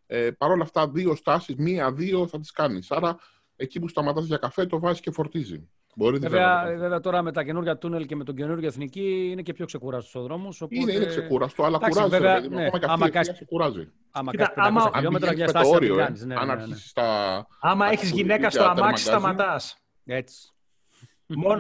Ε, 0.07 0.31
Παρ' 0.31 0.51
όλα 0.51 0.63
αυτά, 0.63 0.89
δύο 0.89 1.15
στάσεις, 1.15 1.57
μία-δύο 1.57 2.27
θα 2.27 2.41
τις 2.41 2.51
κάνεις. 2.51 2.91
Άρα, 2.91 3.19
εκεί 3.57 3.81
που 3.81 3.89
σταματάς 3.89 4.25
για 4.25 4.37
καφέ, 4.37 4.67
το 4.67 4.79
βάζεις 4.79 5.01
και 5.01 5.11
φορτίζει. 5.11 5.69
Μπορεί 5.95 6.19
βέβαια, 6.19 6.65
βέβαια, 6.79 7.01
τώρα 7.01 7.23
με 7.23 7.33
τα 7.33 7.45
καινούργια 7.45 7.79
τούνελ 7.79 8.07
και 8.07 8.17
με 8.17 8.25
τον 8.25 8.35
καινούργιο 8.35 8.69
εθνική 8.69 9.29
είναι 9.31 9.43
και 9.43 9.53
πιο 9.53 9.67
ξεκούραστο 9.67 10.21
ο 10.21 10.23
δρόμος. 10.23 10.61
Οπότε... 10.61 10.81
Είναι, 10.81 10.93
είναι 10.93 11.07
ξεκούραστο, 11.07 11.65
αλλά 11.65 11.79
κουράζει. 11.79 12.09
Βέβαια, 12.09 12.41
δηλαδή, 12.41 12.55
ναι, 12.55 12.71
άμα 12.87 13.09
και 13.09 13.19
αυτή 13.19 13.45
κουράζει. 13.45 13.89
Άμα 14.11 14.33
κάνει 14.33 14.77
500 14.85 14.91
χιλιόμετρα 14.95 15.33
για 15.33 15.49
στάση 15.49 15.75
όριο, 15.75 15.99
ε, 15.99 16.13
ναι, 16.25 16.35
αν 16.39 16.47
ναι, 16.47 16.55
ναι. 16.55 16.77
στα. 16.77 17.47
Άμα 17.61 17.91
έχεις 17.91 18.11
γυναίκα 18.11 18.51
στο 18.51 18.65
αμάξι, 18.65 19.05
σταματάς. 19.05 19.77
Έτσι. 20.05 20.49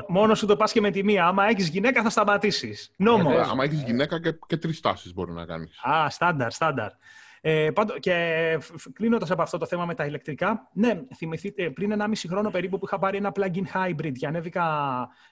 Μόνος, 0.08 0.38
σου 0.38 0.46
το 0.46 0.56
πας 0.56 0.72
και 0.72 0.80
με 0.80 0.90
τη 0.90 1.04
μία. 1.04 1.26
Άμα 1.26 1.44
έχεις 1.44 1.68
γυναίκα, 1.68 2.02
θα 2.02 2.10
σταματήσεις. 2.10 2.90
Νόμος. 2.96 3.34
Ε, 3.34 3.40
άμα 3.50 3.64
έχεις 3.64 3.82
γυναίκα 3.82 4.20
και, 4.20 4.38
και 4.46 4.56
τρεις 4.56 4.80
τάσεις 4.80 5.14
μπορεί 5.14 5.32
να 5.32 5.44
κάνεις. 5.44 5.80
Α, 5.82 6.10
στάνταρ, 6.10 6.52
στάνταρ. 6.52 6.90
Ε, 7.46 7.70
πάντο, 7.70 7.98
και 7.98 8.59
κλείνοντας 8.92 9.30
από 9.30 9.42
αυτό 9.42 9.59
το 9.59 9.66
θέμα 9.66 9.85
με 9.87 9.94
τα 9.94 10.07
ηλεκτρικά, 10.07 10.70
ναι, 10.72 11.00
θυμηθείτε 11.14 11.70
πριν 11.70 11.92
1,5 11.98 12.12
χρόνο 12.28 12.50
περίπου 12.50 12.78
που 12.78 12.85
είχα 12.87 12.98
πάρει 12.98 13.16
ένα 13.16 13.33
plug-in 13.35 13.62
hybrid 13.74 14.12
και 14.12 14.26
ανέβηκα 14.26 14.64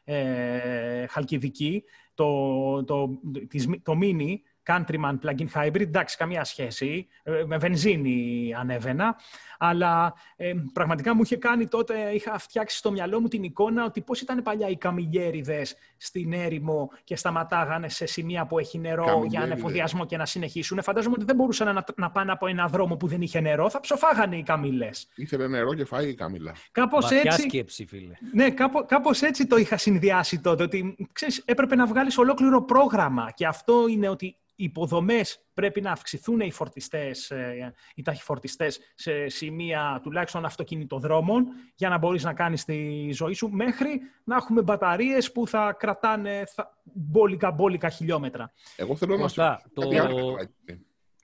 ε, 0.04 1.06
χαλκιδική, 1.06 1.84
το, 2.14 2.84
το, 2.84 3.08
το, 3.08 3.80
το 3.82 3.98
mini, 4.02 4.34
Countryman 4.66 5.18
plug-in 5.24 5.46
hybrid, 5.54 5.80
εντάξει, 5.80 6.16
καμία 6.16 6.44
σχέση. 6.44 7.06
Ε, 7.22 7.42
με 7.46 7.56
βενζίνη 7.56 8.54
ανέβαινα. 8.58 9.16
Αλλά 9.58 10.14
ε, 10.36 10.52
πραγματικά 10.72 11.14
μου 11.14 11.22
είχε 11.22 11.36
κάνει 11.36 11.66
τότε, 11.66 12.10
είχα 12.14 12.38
φτιάξει 12.38 12.76
στο 12.76 12.90
μυαλό 12.90 13.20
μου 13.20 13.28
την 13.28 13.42
εικόνα 13.42 13.84
ότι 13.84 14.00
πώς 14.00 14.20
ήταν 14.20 14.42
παλιά 14.42 14.68
οι 14.68 14.76
καμιλιέριδες 14.76 15.76
στην 15.96 16.32
έρημο 16.32 16.90
και 17.04 17.16
σταματάγανε 17.16 17.88
σε 17.88 18.06
σημεία 18.06 18.46
που 18.46 18.58
έχει 18.58 18.78
νερό 18.78 19.24
για 19.26 19.40
ανεφοδιασμό 19.40 20.06
και 20.06 20.16
να 20.16 20.26
συνεχίσουν. 20.26 20.82
Φαντάζομαι 20.82 21.14
ότι 21.16 21.24
δεν 21.24 21.36
μπορούσαν 21.36 21.74
να, 21.74 21.84
να 21.96 22.10
πάνε 22.10 22.32
από 22.32 22.46
ένα 22.46 22.66
δρόμο 22.68 22.96
που 22.96 23.06
δεν 23.06 23.22
είχε 23.22 23.40
νερό, 23.40 23.70
θα 23.70 23.80
ψοφάγανε 23.80 24.36
οι 24.36 24.42
καμιλές. 24.42 25.08
Ήθελε 25.14 25.48
νερό 25.48 25.74
και 25.74 25.84
φάει 25.84 26.08
η 26.08 26.14
καμιλά. 26.14 26.54
Κάπως 26.72 27.10
έτσι, 27.10 27.40
σκέψη, 27.40 27.86
φίλε. 27.86 28.14
Ναι, 28.32 28.50
κάπω, 28.50 28.84
κάπως 28.84 29.22
έτσι 29.22 29.46
το 29.46 29.56
είχα 29.56 29.76
συνδυάσει 29.76 30.40
τότε, 30.40 30.62
ότι 30.62 31.08
ξέρεις, 31.12 31.42
έπρεπε 31.44 31.76
να 31.76 31.86
βγάλεις 31.86 32.18
ολόκληρο 32.18 32.62
πρόγραμμα 32.64 33.30
και 33.34 33.46
αυτό 33.46 33.86
είναι 33.88 34.08
ότι 34.08 34.36
οι 34.54 34.64
υποδομές 34.64 35.44
πρέπει 35.54 35.80
να 35.80 35.92
αυξηθούν 35.92 36.40
οι 36.40 36.50
φορτιστές, 36.50 37.30
ε, 37.30 37.74
οι 37.94 38.02
ταχυφορτιστές 38.02 38.80
σε 38.94 39.28
σημεία 39.28 40.00
τουλάχιστον 40.02 40.44
αυτοκινητοδρόμων 40.44 41.46
για 41.74 41.88
να 41.88 41.98
μπορείς 41.98 42.24
να 42.24 42.34
κάνεις 42.34 42.64
τη 42.64 43.10
ζωή 43.12 43.32
σου 43.32 43.48
μέχρι 43.48 44.00
να 44.24 44.36
έχουμε 44.36 44.62
μπαταρίες 44.62 45.32
που 45.32 45.46
θα 45.46 45.76
κρατάνε 45.78 46.44
μπόλικα-μπόλικα 46.82 47.88
χιλιόμετρα. 47.88 48.52
Εγώ 48.76 48.96
θέλω 48.96 49.16
να 49.16 49.28
σου 49.28 49.42
το... 49.74 49.88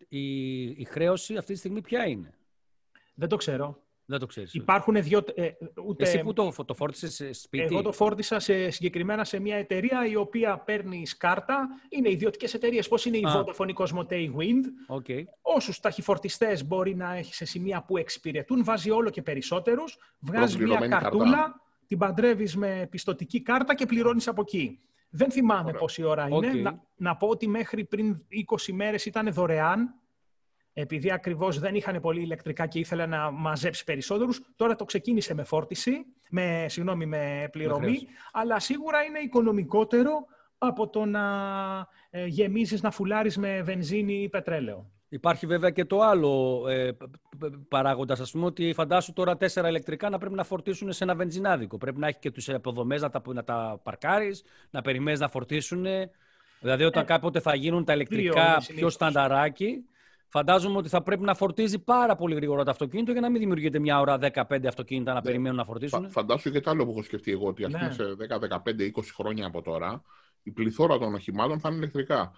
η, 0.08 0.60
η 0.64 0.84
χρέωση 0.84 1.36
αυτή 1.36 1.52
τη 1.52 1.58
στιγμή 1.58 1.80
ποια 1.80 2.06
είναι; 2.06 2.34
Δεν 3.14 3.28
το 3.28 3.36
ξέρω. 3.36 3.82
Δεν 4.10 4.18
το 4.18 4.26
ξέρεις. 4.26 4.54
Υπάρχουν 4.54 5.02
δύο... 5.02 5.24
Ε, 5.34 5.50
ούτε... 5.86 6.04
Εσύ 6.04 6.18
που 6.18 6.32
το, 6.32 6.52
το 6.66 6.74
φόρτισες 6.74 7.14
σε 7.14 7.32
σπίτι; 7.32 7.64
Εγώ 7.64 7.82
το 7.82 7.92
φόρτισα 7.92 8.38
σε, 8.38 8.70
συγκεκριμένα 8.70 9.24
σε 9.24 9.40
μια 9.40 9.56
εταιρεία 9.56 10.06
η 10.06 10.16
οποία 10.16 10.58
παίρνει 10.58 11.02
κάρτα. 11.18 11.68
Είναι 11.88 12.10
ιδιωτικές 12.10 12.54
εταιρείες. 12.54 12.88
Πώς 12.88 13.04
είναι 13.04 13.16
η 13.16 13.24
Vodafone, 13.26 13.68
η 13.68 13.74
Cosmote, 13.76 14.12
η 14.12 14.32
Wind; 14.38 14.94
Okay. 14.96 15.22
Όσους 15.42 15.80
ταχυφορτιστές 15.80 16.66
μπορεί 16.66 16.94
να 16.94 17.14
έχει 17.14 17.34
σε 17.34 17.44
σημεία 17.44 17.82
που 17.82 17.96
εξυπηρετούν, 17.96 18.64
βάζει 18.64 18.90
όλο 18.90 19.10
και 19.10 19.22
περισσότερους. 19.22 19.98
Βγάζει 20.18 20.58
μια 20.58 20.88
καρτούλα, 20.88 21.36
καρτά. 21.36 21.60
την 21.86 21.98
παντρεύεις 21.98 22.56
με 22.56 22.86
πιστοτική 22.90 23.42
κάρτα 23.42 23.74
και 23.74 23.86
πληρώνεις 23.86 24.28
από 24.28 24.40
εκεί. 24.40 24.80
Δεν 25.10 25.30
θυμάμαι 25.30 25.68
Ωραία. 25.68 25.80
πόση 25.80 26.02
ώρα 26.02 26.28
είναι. 26.28 26.50
Okay. 26.52 26.62
Να, 26.62 26.82
να 26.96 27.16
πω 27.16 27.26
ότι 27.26 27.48
μέχρι 27.48 27.84
πριν 27.84 28.22
20 28.56 28.72
μέρες 28.72 29.06
ήταν 29.06 29.32
δωρεάν 29.32 29.94
επειδή 30.80 31.12
ακριβώς 31.12 31.58
δεν 31.58 31.74
είχαν 31.74 32.00
πολύ 32.00 32.20
ηλεκτρικά 32.20 32.66
και 32.66 32.78
ήθελε 32.78 33.06
να 33.06 33.30
μαζέψει 33.30 33.84
περισσότερους, 33.84 34.40
τώρα 34.56 34.76
το 34.76 34.84
ξεκίνησε 34.84 35.34
με 35.34 35.44
φόρτιση, 35.44 36.06
με, 36.30 36.66
συγγνώμη, 36.68 37.06
με 37.06 37.48
πληρωμή, 37.52 37.98
αλλά 38.32 38.58
σίγουρα 38.58 39.02
είναι 39.02 39.18
οικονομικότερο 39.18 40.10
από 40.58 40.88
το 40.88 41.04
να 41.04 41.22
ε, 42.10 42.26
γεμίζεις, 42.26 42.82
να 42.82 42.90
φουλάρεις 42.90 43.36
με 43.36 43.62
βενζίνη 43.62 44.22
ή 44.22 44.28
πετρέλαιο. 44.28 44.90
Υπάρχει 45.08 45.46
βέβαια 45.46 45.70
και 45.70 45.84
το 45.84 46.00
άλλο 46.00 46.64
ε, 46.68 46.96
παράγοντας, 47.68 48.20
ας 48.20 48.30
πούμε, 48.30 48.44
ότι 48.44 48.72
φαντάσου 48.72 49.12
τώρα 49.12 49.36
τέσσερα 49.36 49.68
ηλεκτρικά 49.68 50.08
να 50.08 50.18
πρέπει 50.18 50.34
να 50.34 50.44
φορτίσουν 50.44 50.92
σε 50.92 51.04
ένα 51.04 51.14
βενζινάδικο. 51.14 51.76
Πρέπει 51.76 51.98
να 51.98 52.06
έχει 52.06 52.18
και 52.18 52.30
τους 52.30 52.48
αποδομές 52.48 53.02
να 53.02 53.10
τα, 53.10 53.22
να 53.26 53.44
τα 53.44 53.80
παρκάρεις, 53.82 54.44
να 54.70 54.82
περιμένεις 54.82 55.20
να 55.20 55.28
φορτίσουν. 55.28 55.86
Δηλαδή, 56.60 56.84
όταν 56.84 57.02
ε, 57.02 57.06
κάποτε 57.06 57.40
θα 57.40 57.54
γίνουν 57.54 57.84
τα 57.84 57.92
ηλεκτρικά 57.92 58.62
πιο 58.74 58.90
στανταράκι, 58.90 59.84
Φαντάζομαι 60.30 60.76
ότι 60.76 60.88
θα 60.88 61.02
πρέπει 61.02 61.22
να 61.22 61.34
φορτίζει 61.34 61.78
πάρα 61.78 62.16
πολύ 62.16 62.34
γρήγορα 62.34 62.64
το 62.64 62.70
αυτοκίνητο 62.70 63.12
για 63.12 63.20
να 63.20 63.30
μην 63.30 63.40
δημιουργείται 63.40 63.78
μια 63.78 64.00
ώρα 64.00 64.18
15 64.32 64.66
αυτοκίνητα 64.66 65.12
να 65.12 65.18
ναι. 65.18 65.24
περιμένουν 65.24 65.56
να 65.56 65.64
φορτίσουν. 65.64 66.10
Φαντάσου 66.10 66.50
και 66.50 66.60
το 66.60 66.70
άλλο 66.70 66.84
που 66.84 66.90
έχω 66.90 67.02
σκεφτεί 67.02 67.30
εγώ, 67.30 67.46
ότι 67.46 67.64
ας 67.64 67.72
ναι. 67.72 67.78
πούμε 67.78 67.92
σε 67.92 68.02
10, 68.50 68.58
15, 68.64 68.80
20 68.80 69.02
χρόνια 69.14 69.46
από 69.46 69.62
τώρα 69.62 70.02
η 70.42 70.50
πληθώρα 70.50 70.98
των 70.98 71.14
οχημάτων 71.14 71.60
θα 71.60 71.68
είναι 71.68 71.78
ηλεκτρικά. 71.78 72.32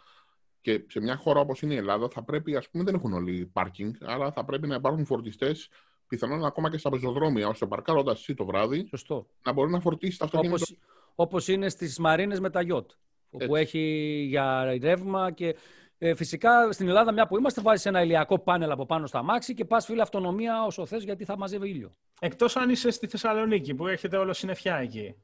Και 0.61 0.85
σε 0.89 1.01
μια 1.01 1.17
χώρα 1.17 1.41
όπως 1.41 1.63
είναι 1.63 1.75
η 1.75 1.77
Ελλάδα 1.77 2.09
θα 2.09 2.23
πρέπει, 2.23 2.57
ας 2.57 2.69
πούμε, 2.69 2.85
δεν 2.85 2.95
έχουν 2.95 3.13
όλοι 3.13 3.51
πάρκινγκ, 3.53 3.95
αλλά 4.01 4.33
θα 4.33 4.45
πρέπει 4.45 4.67
να 4.67 4.75
υπάρχουν 4.75 5.05
φορτιστές 5.05 5.69
πιθανόν 6.09 6.45
ακόμα 6.45 6.71
και 6.71 6.79
στα 6.79 6.91
πεζοδρόμια, 6.91 7.49
ώστε 7.49 7.67
παρκάροντας 7.67 8.19
εσύ 8.19 8.35
το 8.35 8.45
βράδυ 8.45 8.87
Σωστό. 8.87 9.27
να 9.43 9.53
μπορεί 9.53 9.71
να 9.71 9.81
φορτίσει 9.81 10.19
τα 10.19 10.25
αυτοκίνητα. 10.25 10.67
Όπως 11.15 11.49
είναι 11.49 11.69
στις 11.69 11.99
μαρίνες 11.99 12.41
με 12.41 12.51
τα 12.51 12.63
γιότ. 12.63 12.91
Όπου 13.31 13.57
έχει 13.57 13.81
για 14.29 14.65
ρεύμα 14.81 15.31
και 15.31 15.57
ε, 16.03 16.15
φυσικά 16.15 16.73
στην 16.73 16.89
Ελλάδα, 16.89 17.13
μια 17.13 17.27
που 17.27 17.39
είμαστε, 17.39 17.61
βάζεις 17.61 17.87
ένα 17.87 18.03
ηλιακό 18.03 18.39
πάνελ 18.39 18.71
από 18.71 18.87
πάνω 18.87 19.07
στα 19.07 19.23
μάξι 19.23 19.55
και 19.55 19.65
πας 19.65 19.85
φίλε 19.85 20.03
αυτονομία 20.03 20.63
όσο 20.65 20.87
θες 20.87 21.05
γιατί 21.05 21.25
θα 21.25 21.37
μαζεύει 21.37 21.69
ήλιο. 21.69 21.95
Εκτός 22.21 22.57
αν 22.57 22.71
είσαι 22.71 22.91
στη 22.91 23.07
Θεσσαλονίκη 23.07 23.75
που 23.75 23.87
έχετε 23.87 24.17
όλο 24.17 24.33
συννεφιά 24.33 24.77
εκεί. 24.77 25.15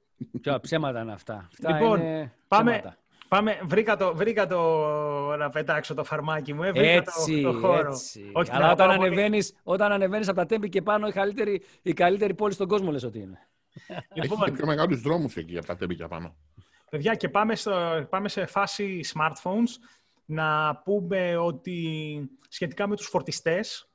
Ποια 0.40 0.60
ψέματα 0.60 1.00
είναι 1.00 1.12
αυτά. 1.12 1.48
αυτά 1.52 1.72
λοιπόν, 1.72 2.00
είναι 2.00 2.32
πάμε, 2.48 2.96
πάμε, 3.28 3.60
βρήκα, 3.64 3.96
το, 3.96 4.14
βρήκα 4.14 4.46
το 4.46 4.60
να 5.36 5.50
πετάξω 5.50 5.94
το 5.94 6.04
φαρμάκι 6.04 6.52
μου, 6.52 6.62
ε, 6.62 6.72
βρήκα 6.72 6.90
έτσι, 6.90 7.42
το, 7.42 7.52
το 7.52 7.58
χώρο. 7.58 7.88
Έτσι. 7.88 8.30
Όχι, 8.32 8.50
Αλλά 8.52 8.72
όταν 8.72 8.90
ανεβαίνεις, 8.90 9.54
όταν 9.62 9.92
ανεβαίνεις 9.92 10.28
από 10.28 10.36
τα 10.36 10.46
τέμπη 10.46 10.68
και 10.68 10.82
πάνω, 10.82 11.06
η 11.06 11.12
καλύτερη, 11.12 11.62
η 11.82 11.92
καλύτερη 11.92 12.34
πόλη 12.34 12.52
στον 12.52 12.68
κόσμο 12.68 12.90
λες 12.90 13.04
ότι 13.04 13.18
είναι. 13.18 13.38
Λοιπόν, 14.14 14.38
Έχει 14.42 14.52
πιο 14.52 14.66
μεγάλους 14.66 15.00
δρόμους 15.00 15.36
εκεί 15.36 15.56
από 15.56 15.66
τα 15.66 15.76
τέμπη 15.76 15.94
και 15.94 16.06
πάνω. 16.06 16.36
Παιδιά, 16.90 17.14
και 17.14 17.28
πάμε, 17.28 17.54
πάμε 18.08 18.28
σε 18.28 18.46
φάση 18.46 19.00
smartphones 19.14 19.70
να 20.26 20.76
πούμε 20.84 21.36
ότι 21.36 22.30
σχετικά 22.48 22.86
με 22.86 22.96
τους 22.96 23.06
φορτιστές 23.06 23.90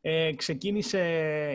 ε, 0.00 0.32
ξεκίνησε 0.36 1.00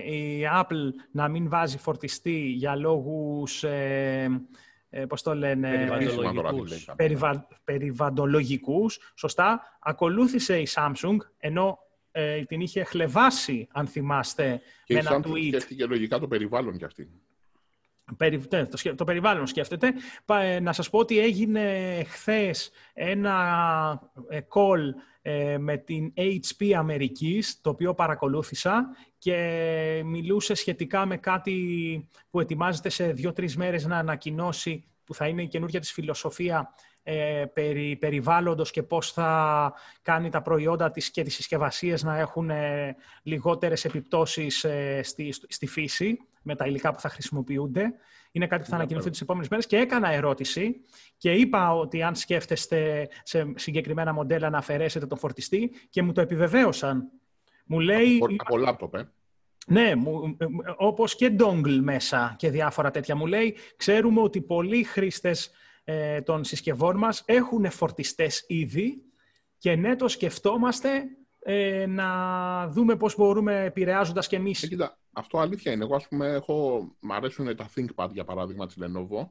η 0.06 0.48
Apple 0.62 0.92
να 1.12 1.28
μην 1.28 1.50
βάζει 1.50 1.78
φορτιστή 1.78 2.40
για 2.40 2.76
λόγους, 2.76 3.64
ε, 3.64 4.48
ε, 4.90 5.06
πώς 5.06 5.22
το 5.22 5.36
λένε, 5.36 5.88
περιβαλλοντολογικούς. 5.90 6.90
περιβα, 6.96 7.48
περιβαλλοντολογικούς. 7.64 9.00
Σωστά. 9.16 9.78
Ακολούθησε 9.80 10.60
η 10.60 10.68
Samsung, 10.76 11.18
ενώ 11.38 11.80
ε, 12.12 12.44
την 12.44 12.62
είχε 12.62 12.84
χλεβάσει, 12.84 13.68
αν 13.72 13.88
θυμάστε, 13.88 14.62
Και 14.86 14.94
με 14.94 15.00
η 15.00 15.04
ένα 15.06 15.18
Samsung 15.18 15.30
tweet. 15.30 15.48
σκέφτηκε 15.48 15.86
λογικά 15.86 16.20
το 16.20 16.28
περιβάλλον 16.28 16.78
κι 16.78 16.86
αυτή. 16.86 17.10
Περι- 18.18 18.52
ναι, 18.54 18.66
το, 18.66 18.78
σκε- 18.78 18.96
το 18.96 19.04
περιβάλλον 19.04 19.48
σκέφτεται. 19.48 19.94
Πα- 20.26 20.42
ε, 20.42 20.60
Να 20.60 20.74
σας 20.74 20.90
πω 20.90 21.00
ότι 21.00 21.20
έγινε 21.20 22.04
χθες 22.08 22.72
ένα 22.94 24.02
ε, 24.30 24.40
call 24.50 24.80
ε, 25.22 25.58
με 25.58 25.78
την 25.78 26.14
HP 26.16 26.72
Αμερικής, 26.72 27.62
το 27.62 27.70
οποίο 27.70 27.94
παρακολούθησα 27.94 28.86
και 29.18 30.02
μιλούσε 30.06 30.54
σχετικά 30.54 31.06
με 31.06 31.18
κάτι 31.18 31.56
που 32.30 32.40
ετοιμάζεται 32.40 32.90
σε 32.90 33.12
δύο-τρεις 33.12 33.58
μέρες 33.58 33.86
να 33.86 33.98
ανακοινώσει, 33.98 34.88
που 35.04 35.14
θα 35.14 35.28
είναι 35.28 35.42
η 35.42 35.48
καινούργια 35.48 35.80
της 35.80 35.92
φιλοσοφία 35.92 36.74
ε, 37.04 37.46
περί 37.54 37.96
περιβάλλοντος 37.96 38.72
και 38.72 38.84
πώς 38.84 39.12
θα 39.12 39.74
κάνει 40.02 40.30
τα 40.30 40.42
προϊόντα 40.42 40.92
της 40.92 41.12
και 41.12 41.24
τις 41.24 41.36
συσκευασίες 41.36 42.04
να 42.04 42.18
έχουν 42.18 42.50
ε, 42.50 42.96
λιγότερες 43.24 43.86
επιπτώσεις 43.86 44.64
ε, 44.64 45.02
στη, 45.04 45.34
στη 45.48 45.68
φύση 45.68 46.18
με 46.48 46.56
τα 46.56 46.66
υλικά 46.66 46.94
που 46.94 47.00
θα 47.00 47.10
χρησιμοποιούνται. 47.10 47.94
Είναι 48.32 48.48
κάτι 48.48 48.62
που 48.62 48.68
θα 48.70 48.76
Ναι, 48.76 48.82
ανακοινωθεί 48.82 49.04
βέβαια. 49.04 49.12
τις 49.12 49.22
επόμενες 49.22 49.50
μέρες 49.50 49.66
και 49.66 49.78
έκανα 49.78 50.12
ερώτηση 50.12 50.82
και 51.18 51.32
είπα 51.32 51.74
ότι 51.76 52.04
αν 52.04 52.16
σκέφτεστε 52.16 53.10
σε 53.24 53.54
συγκεκριμένα 53.56 54.14
μοντέλα 54.14 54.50
να 54.50 54.58
αφαιρέσετε 54.58 55.08
τον 55.08 55.18
φορτιστή 55.18 55.72
και 55.90 56.02
μου 56.02 56.12
το 56.12 56.22
επιβεβαίωσαν. 56.22 57.12
Μου 57.66 57.80
λέει, 57.80 58.16
Από, 58.16 58.36
από 58.38 58.58
λάπτοπ, 58.58 58.96
ε. 58.96 59.10
ναι, 59.68 59.96
μου, 59.96 60.36
ε, 60.38 60.44
ε, 60.44 60.48
όπως 60.78 61.16
και 61.16 61.36
dongle 61.40 61.80
μέσα 61.82 62.36
και 62.38 62.50
διάφορα 62.50 62.92
τέτοια. 62.92 63.16
Μου 63.16 63.26
λέει, 63.26 63.56
ξέρουμε 63.78 64.22
ότι 64.22 64.42
πολλοί 64.42 64.84
χρήστες 64.84 65.52
ε, 65.84 66.22
των 66.22 66.44
συσκευών 66.44 66.98
μας 66.98 67.24
έχουν 67.26 67.72
φορτιστές 67.72 68.46
ήδη 68.48 69.02
και 69.58 69.76
ναι, 69.76 69.96
το 69.96 70.08
σκεφτόμαστε 70.08 71.04
ε, 71.50 71.86
να 71.86 72.68
δούμε 72.68 72.96
πώς 72.96 73.16
μπορούμε, 73.16 73.64
επηρεάζοντας 73.64 74.28
και 74.28 74.36
εμείς. 74.36 74.64
Ε, 74.64 74.68
κοίτα, 74.68 74.98
αυτό 75.12 75.40
αλήθεια 75.40 75.72
είναι. 75.72 75.84
Εγώ, 75.84 75.96
ας 75.96 76.08
πούμε, 76.08 76.28
έχω, 76.28 76.88
μ' 77.00 77.12
αρέσουν 77.12 77.56
τα 77.56 77.70
ThinkPad, 77.76 78.10
για 78.12 78.24
παράδειγμα, 78.24 78.68
της 78.68 78.78
Lenovo 78.82 79.28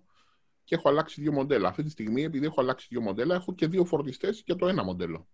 και 0.64 0.74
έχω 0.74 0.88
αλλάξει 0.88 1.20
δύο 1.20 1.32
μοντέλα. 1.32 1.68
Αυτή 1.68 1.82
τη 1.82 1.90
στιγμή, 1.90 2.22
επειδή 2.24 2.46
έχω 2.46 2.60
αλλάξει 2.60 2.86
δύο 2.90 3.00
μοντέλα, 3.00 3.34
έχω 3.34 3.54
και 3.54 3.66
δύο 3.66 3.84
φορτιστές 3.84 4.42
για 4.46 4.56
το 4.56 4.68
ένα 4.68 4.84
μοντέλο. 4.84 5.26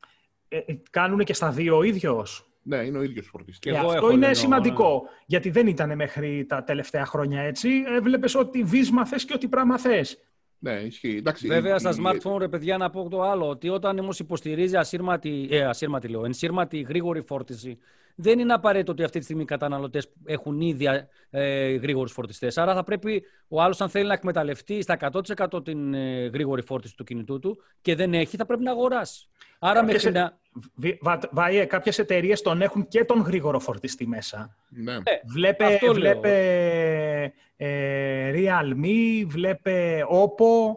Ε, 0.48 0.56
ε, 0.56 0.82
κάνουν 0.90 1.18
και 1.24 1.34
στα 1.34 1.50
δύο 1.50 1.76
ο 1.76 1.82
ίδιος; 1.82 2.48
Ναι, 2.62 2.76
είναι 2.76 2.98
ο 2.98 3.02
ίδιος 3.02 3.26
φορτιστής. 3.26 3.58
Και 3.58 3.70
Ε, 3.70 3.78
εγώ 3.78 3.86
αυτό 3.86 4.06
έχω 4.06 4.10
είναι 4.10 4.28
Lenovo, 4.28 4.36
σημαντικό, 4.36 5.02
γιατί 5.26 5.50
δεν 5.50 5.66
ήταν 5.66 5.96
μέχρι 5.96 6.46
τα 6.48 6.64
τελευταία 6.64 7.06
χρόνια 7.06 7.40
έτσι. 7.40 7.70
Έβλεπες 7.86 8.34
ότι 8.34 8.62
βίσμα 8.62 9.06
θες 9.06 9.24
και 9.24 9.34
ότι 9.34 9.48
πράγμα 9.48 9.78
θες. 9.78 10.18
Ναι, 10.64 10.72
ισχύει. 10.72 11.16
Εντάξει, 11.16 11.46
Βέβαια, 11.46 11.74
η- 11.74 11.78
στα 11.78 11.90
η- 11.90 11.94
smartphone, 12.02 12.38
ρε 12.38 12.48
παιδιά, 12.48 12.76
να 12.76 12.90
πω 12.90 13.08
το 13.08 13.22
άλλο, 13.22 13.48
ότι 13.48 13.68
όταν 13.68 13.98
όμως 13.98 14.18
υποστηρίζει 14.18 14.76
ασύρματη, 14.76 15.48
ε, 15.50 15.64
ασύρματη 15.64 16.08
λέω, 16.08 16.24
ενσύρματη 16.24 16.80
γρήγορη 16.80 17.20
φόρτιση, 17.22 17.78
δεν 18.14 18.38
είναι 18.38 18.52
απαραίτητο 18.52 18.92
ότι 18.92 19.02
αυτή 19.02 19.18
τη 19.18 19.24
στιγμή 19.24 19.42
οι 19.42 19.46
καταναλωτές 19.46 20.12
έχουν 20.24 20.60
ήδη 20.60 20.86
ε, 21.30 21.70
γρήγορους 21.74 22.12
φορτιστές. 22.12 22.58
Άρα 22.58 22.74
θα 22.74 22.84
πρέπει 22.84 23.22
ο 23.48 23.62
άλλος, 23.62 23.80
αν 23.80 23.88
θέλει 23.88 24.06
να 24.06 24.12
εκμεταλλευτεί 24.12 24.82
στα 24.82 24.96
100% 24.96 25.64
την 25.64 25.94
ε, 25.94 26.26
γρήγορη 26.26 26.62
φόρτιση 26.62 26.96
του 26.96 27.04
κινητού 27.04 27.38
του 27.38 27.62
και 27.80 27.94
δεν 27.94 28.14
έχει, 28.14 28.36
θα 28.36 28.46
πρέπει 28.46 28.62
να 28.62 28.70
αγοράσει. 28.70 29.26
Άρα 29.58 29.80
Κάποιες 29.80 30.04
μέχρι 30.04 30.18
ε- 30.18 30.22
να. 30.22 30.38
Β- 30.74 30.96
Βα- 31.00 31.28
Βάιε, 31.30 31.64
κάποιες 31.64 31.98
εταιρείες 31.98 32.42
τον 32.42 32.62
έχουν 32.62 32.88
και 32.88 33.04
τον 33.04 33.20
γρήγορο 33.20 33.58
φορτιστή 33.58 34.06
μέσα. 34.06 34.56
Ναι. 34.68 34.96
Βλέπε, 35.26 35.64
αυτό 35.64 35.86
λέω. 35.86 35.94
βλέπε 35.94 37.32
ε, 37.64 38.32
Realme, 38.34 39.24
βλέπε 39.26 40.04
Oppo. 40.10 40.76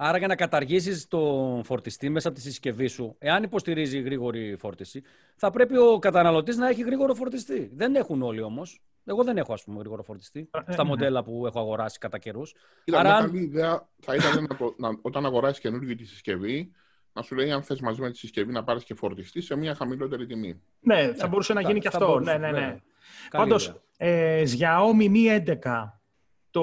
Άρα 0.00 0.18
για 0.18 0.26
να 0.26 0.36
καταργήσεις 0.36 1.06
τον 1.08 1.64
φορτιστή 1.64 2.08
μέσα 2.08 2.28
από 2.28 2.36
τη 2.36 2.42
συσκευή 2.42 2.86
σου, 2.86 3.14
εάν 3.18 3.42
υποστηρίζει 3.42 4.00
γρήγορη 4.00 4.56
φόρτιση, 4.58 5.02
θα 5.36 5.50
πρέπει 5.50 5.76
ο 5.78 5.98
καταναλωτής 5.98 6.56
να 6.56 6.68
έχει 6.68 6.82
γρήγορο 6.82 7.14
φορτιστή. 7.14 7.70
Δεν 7.74 7.94
έχουν 7.94 8.22
όλοι 8.22 8.42
όμως. 8.42 8.80
Εγώ 9.04 9.24
δεν 9.24 9.36
έχω, 9.36 9.52
ας 9.52 9.64
πούμε, 9.64 9.78
γρήγορο 9.78 10.02
φορτιστή 10.02 10.48
Ε, 10.66 10.72
στα 10.72 10.82
ναι. 10.82 10.88
μοντέλα 10.88 11.22
που 11.24 11.46
έχω 11.46 11.58
αγοράσει 11.58 11.98
κατά 11.98 12.18
καιρούς. 12.18 12.54
Κοίτα, 12.84 12.98
Άρα, 12.98 13.08
μια 13.08 13.18
αν- 13.18 13.26
καλή 13.26 13.42
ιδέα 13.42 13.88
θα 14.00 14.14
ήταν 14.14 14.46
να 14.48 14.56
το- 14.56 14.74
να- 14.78 14.98
όταν 15.02 15.24
αγοράσεις 15.26 15.60
καινούργια 15.60 15.96
τη 15.96 16.04
συσκευή, 16.04 16.70
να 17.12 17.22
σου 17.22 17.34
λέει 17.34 17.50
αν 17.50 17.62
θες 17.62 17.80
μαζί 17.80 18.00
με 18.00 18.10
τη 18.10 18.18
συσκευή 18.18 18.52
να 18.52 18.64
πάρεις 18.64 18.84
και 18.84 18.94
φορτιστή 18.94 19.40
σε 19.40 19.56
μια 19.56 19.74
χαμηλότερη 19.74 20.26
τιμή. 20.26 20.60
Ναι, 20.80 21.12
θα 21.14 21.28
μπορούσε 21.28 21.52
να 21.52 21.60
θα- 21.60 21.68
γίνει 21.68 21.80
και 21.80 21.90
θα 21.90 21.96
αυτό. 21.98 22.08
μπορούσε, 22.10 22.30
ναι, 22.32 22.38
ναι, 22.38 22.46
ναι. 22.46 22.52
βέβαια. 22.52 22.68
Καλή 23.28 23.44
Πάντως, 23.44 23.74
ιδέα. 23.98 24.12
ε, 24.40 24.42
Xiaomi 24.58 25.10
Mi 25.10 25.26
11, 25.28 25.97
το 26.50 26.62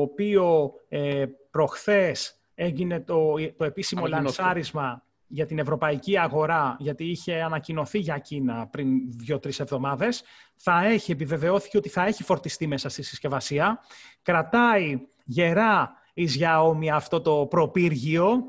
οποίο 0.00 0.72
ε, 0.88 1.24
προχθές 1.50 2.38
έγινε 2.54 3.00
το, 3.00 3.34
το 3.56 3.64
επίσημο 3.64 4.04
Ανακοινώθηκε. 4.04 4.42
λανσάρισμα 4.42 5.02
για 5.26 5.46
την 5.46 5.58
ευρωπαϊκή 5.58 6.18
αγορά, 6.18 6.76
γιατί 6.78 7.04
είχε 7.04 7.42
ανακοινωθεί 7.42 7.98
για 7.98 8.18
Κίνα 8.18 8.66
πριν 8.66 8.88
δύο-τρεις 9.10 9.60
εβδομάδες, 9.60 10.22
θα 10.56 10.84
έχει, 10.84 11.12
επιβεβαιώθηκε 11.12 11.76
ότι 11.76 11.88
θα 11.88 12.06
έχει 12.06 12.22
φορτιστεί 12.22 12.66
μέσα 12.66 12.88
στη 12.88 13.02
συσκευασία. 13.02 13.78
Κρατάει 14.22 15.00
γερά 15.24 15.92
η 16.14 16.28
Xiaomi 16.38 16.86
αυτό 16.92 17.20
το 17.20 17.46
προπύργιο. 17.46 18.42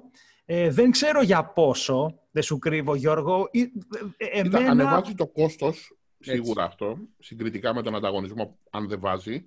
Ε, 0.46 0.70
δεν 0.70 0.92
ξέρω 0.92 1.22
για 1.22 1.46
πόσο, 1.46 2.20
δεν 2.32 2.44
σου 2.44 2.58
κρύβω 2.60 2.96
Γιώργο. 2.96 3.50
Ε, 3.52 3.60
ε, 4.18 4.42
Κοίτα, 4.42 4.58
εμένα- 4.58 4.72
ανεβάζει 4.72 5.14
το 5.14 5.28
κόστος 5.28 5.98
σίγουρα 6.20 6.64
αυτό, 6.64 6.98
συγκριτικά 7.20 7.74
με 7.74 7.82
τον 7.82 7.96
ανταγωνισμό, 7.96 8.58
αν 8.70 8.88
δεν 8.88 9.00
βάζει. 9.00 9.46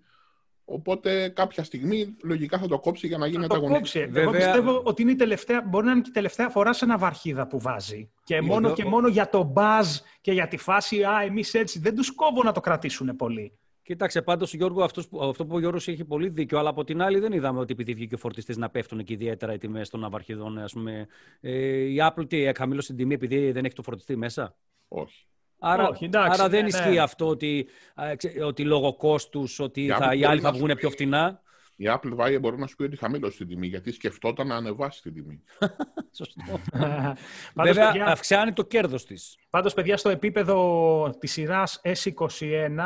Οπότε 0.71 1.29
κάποια 1.29 1.65
στιγμή 1.65 2.17
λογικά 2.25 2.59
θα 2.59 2.67
το 2.69 2.79
κόψει 2.79 3.07
για 3.07 3.19
να 3.19 3.27
γίνει 3.27 3.43
Θα 3.43 3.49
το 3.49 3.55
ανταγωνιστή. 3.55 3.99
κόψει. 3.99 4.19
Εγώ 4.21 4.31
Βέβαια- 4.31 4.51
πιστεύω 4.53 4.81
ότι 4.85 5.03
είναι 5.03 5.11
η 5.11 5.15
τελευταία, 5.17 5.63
μπορεί 5.69 5.87
να 5.87 5.93
είναι 5.93 6.01
και 6.01 6.09
η 6.11 6.13
τελευταία 6.13 6.49
φορά 6.49 6.73
σε 6.73 6.85
ένα 6.85 6.99
βαρχίδα 6.99 7.47
που 7.47 7.61
βάζει. 7.61 8.11
Και 8.25 8.41
μόνο 8.41 8.67
Εδώ- 8.67 8.77
και 8.77 8.85
μόνο 8.85 9.09
για 9.09 9.29
το 9.29 9.53
buzz 9.57 9.85
και 10.21 10.33
για 10.33 10.49
τη 10.49 10.57
φάση, 10.57 11.03
α, 11.05 11.23
εμείς 11.23 11.55
έτσι, 11.55 11.79
δεν 11.79 11.95
τους 11.95 12.15
κόβω 12.15 12.43
να 12.43 12.53
το 12.53 12.61
κρατήσουν 12.61 13.17
πολύ. 13.17 13.59
Κοίταξε, 13.83 14.23
πάντως 14.23 14.55
Γιώργο, 14.55 14.83
αυτός, 14.83 15.09
που- 15.09 15.25
αυτό 15.25 15.47
που 15.47 15.55
ο 15.55 15.59
Γιώργος 15.59 15.89
έχει 15.89 16.05
πολύ 16.05 16.29
δίκιο, 16.29 16.59
αλλά 16.59 16.69
από 16.69 16.85
την 16.85 17.03
άλλη 17.03 17.19
δεν 17.19 17.33
είδαμε 17.33 17.59
ότι 17.61 17.73
επειδή 17.73 17.95
βγήκε 17.95 18.15
ο 18.15 18.19
φορτιστής 18.19 18.57
να 18.57 18.71
πέφτουν 18.71 19.05
και 19.05 19.13
ιδιαίτερα 19.13 19.53
οι 19.53 19.59
τιμές 19.59 19.89
των 19.89 20.01
ναυαρχιδών. 20.01 20.59
Ας 20.59 20.73
πούμε. 20.73 21.07
Ε, 21.41 21.53
η 21.75 21.97
Apple 22.01 22.29
τι, 22.29 22.51
χαμήλωσε 22.57 22.87
την 22.89 22.97
τιμή 22.97 23.15
επειδή 23.15 23.53
δεν 23.53 23.65
έχει 23.65 23.75
το 23.75 23.83
φορτιστή 23.83 24.17
μέσα; 24.17 24.57
Όχι. 24.89 25.27
Άρα, 25.59 25.89
Όχι, 25.89 26.05
εντάξει, 26.05 26.41
άρα 26.41 26.49
δεν 26.49 26.63
ναι, 26.63 26.69
ισχύει 26.69 26.91
ναι. 26.91 27.01
αυτό 27.01 27.27
ότι, 27.29 27.67
α, 27.95 28.17
ξέ- 28.17 28.43
ότι 28.43 28.65
λόγω 28.65 28.95
κόστους 28.97 29.59
ότι 29.59 29.83
Η 29.85 29.89
θα, 29.89 29.97
Apple 29.97 30.01
οι 30.03 30.07
μπορεί 30.07 30.25
άλλοι 30.25 30.41
να 30.41 30.47
θα 30.49 30.53
σου 30.53 30.59
βγουν 30.59 30.69
πει- 30.69 30.77
πιο 30.77 30.91
φτηνά; 30.91 31.43
Η 31.77 31.85
Apple 31.89 32.17
Buyer 32.17 32.39
μπορεί 32.41 32.59
να 32.59 32.67
σου 32.67 32.77
πει 32.77 32.83
ότι 32.83 32.97
χαμήλωσε 32.97 33.37
την 33.37 33.49
τιμή, 33.49 33.67
γιατί 33.67 33.93
σκεφτόταν 33.93 34.47
να 34.47 34.57
ανεβάσει 34.57 35.03
την 35.03 35.15
τιμή. 35.15 35.43
Σωστό. 36.19 36.43
Πάντως, 36.73 37.15
Βέβαια, 37.55 37.87
παιδιά, 37.91 38.07
αυξάνει 38.07 38.53
το 38.53 38.65
κέρδος 38.65 39.05
της. 39.05 39.37
πάντως, 39.51 39.75
παιδιά, 39.75 39.97
στο 39.97 40.09
επίπεδο 40.09 41.17
της 41.19 41.33
σειράς 41.33 41.81
S21 41.85 42.77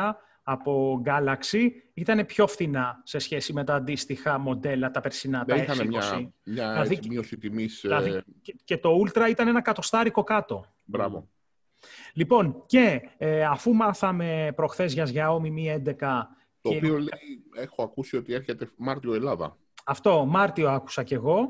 από 0.43 1.01
Galaxy 1.05 1.67
ήταν 1.93 2.25
πιο 2.25 2.47
φθηνά 2.47 3.01
σε 3.03 3.19
σχέση 3.19 3.53
με 3.53 3.63
τα 3.63 3.75
αντίστοιχα 3.75 4.37
μοντέλα, 4.37 4.91
τα 4.91 5.01
περσινά, 5.01 5.45
τα 5.45 5.55
Δεν 5.55 5.63
S20. 5.65 5.71
είχαν 5.73 5.87
μια, 5.87 6.01
μια 6.43 6.71
Δηλαδή, 6.71 6.95
έτσι, 6.95 7.09
μείωση 7.09 7.37
τιμής. 7.37 7.79
Δηλαδή, 7.81 8.21
και, 8.41 8.55
και 8.63 8.77
το 8.77 8.89
Ultra 9.05 9.29
ήταν 9.29 9.47
ένα 9.47 9.61
κατοστάρικο 9.61 10.23
κάτω. 10.23 10.65
μπράβο. 10.83 11.27
Λοιπόν, 12.13 12.63
και 12.65 13.01
ε, 13.17 13.43
αφού 13.45 13.73
μάθαμε 13.73 14.53
προχθές 14.55 14.93
για 14.93 15.05
Xiaomi 15.05 15.47
Mi 15.47 15.75
11 15.75 15.95
Το 16.61 16.69
και 16.69 16.75
οποίο 16.75 16.97
λέει, 16.97 17.43
έχω 17.55 17.83
ακούσει 17.83 18.17
ότι 18.17 18.33
έρχεται 18.33 18.67
Μάρτιο 18.77 19.13
Ελλάδα. 19.13 19.57
αυτό 19.83 20.25
Μάρτιο 20.25 20.69
άκουσα 20.69 21.03
κι 21.03 21.13
εγώ, 21.13 21.47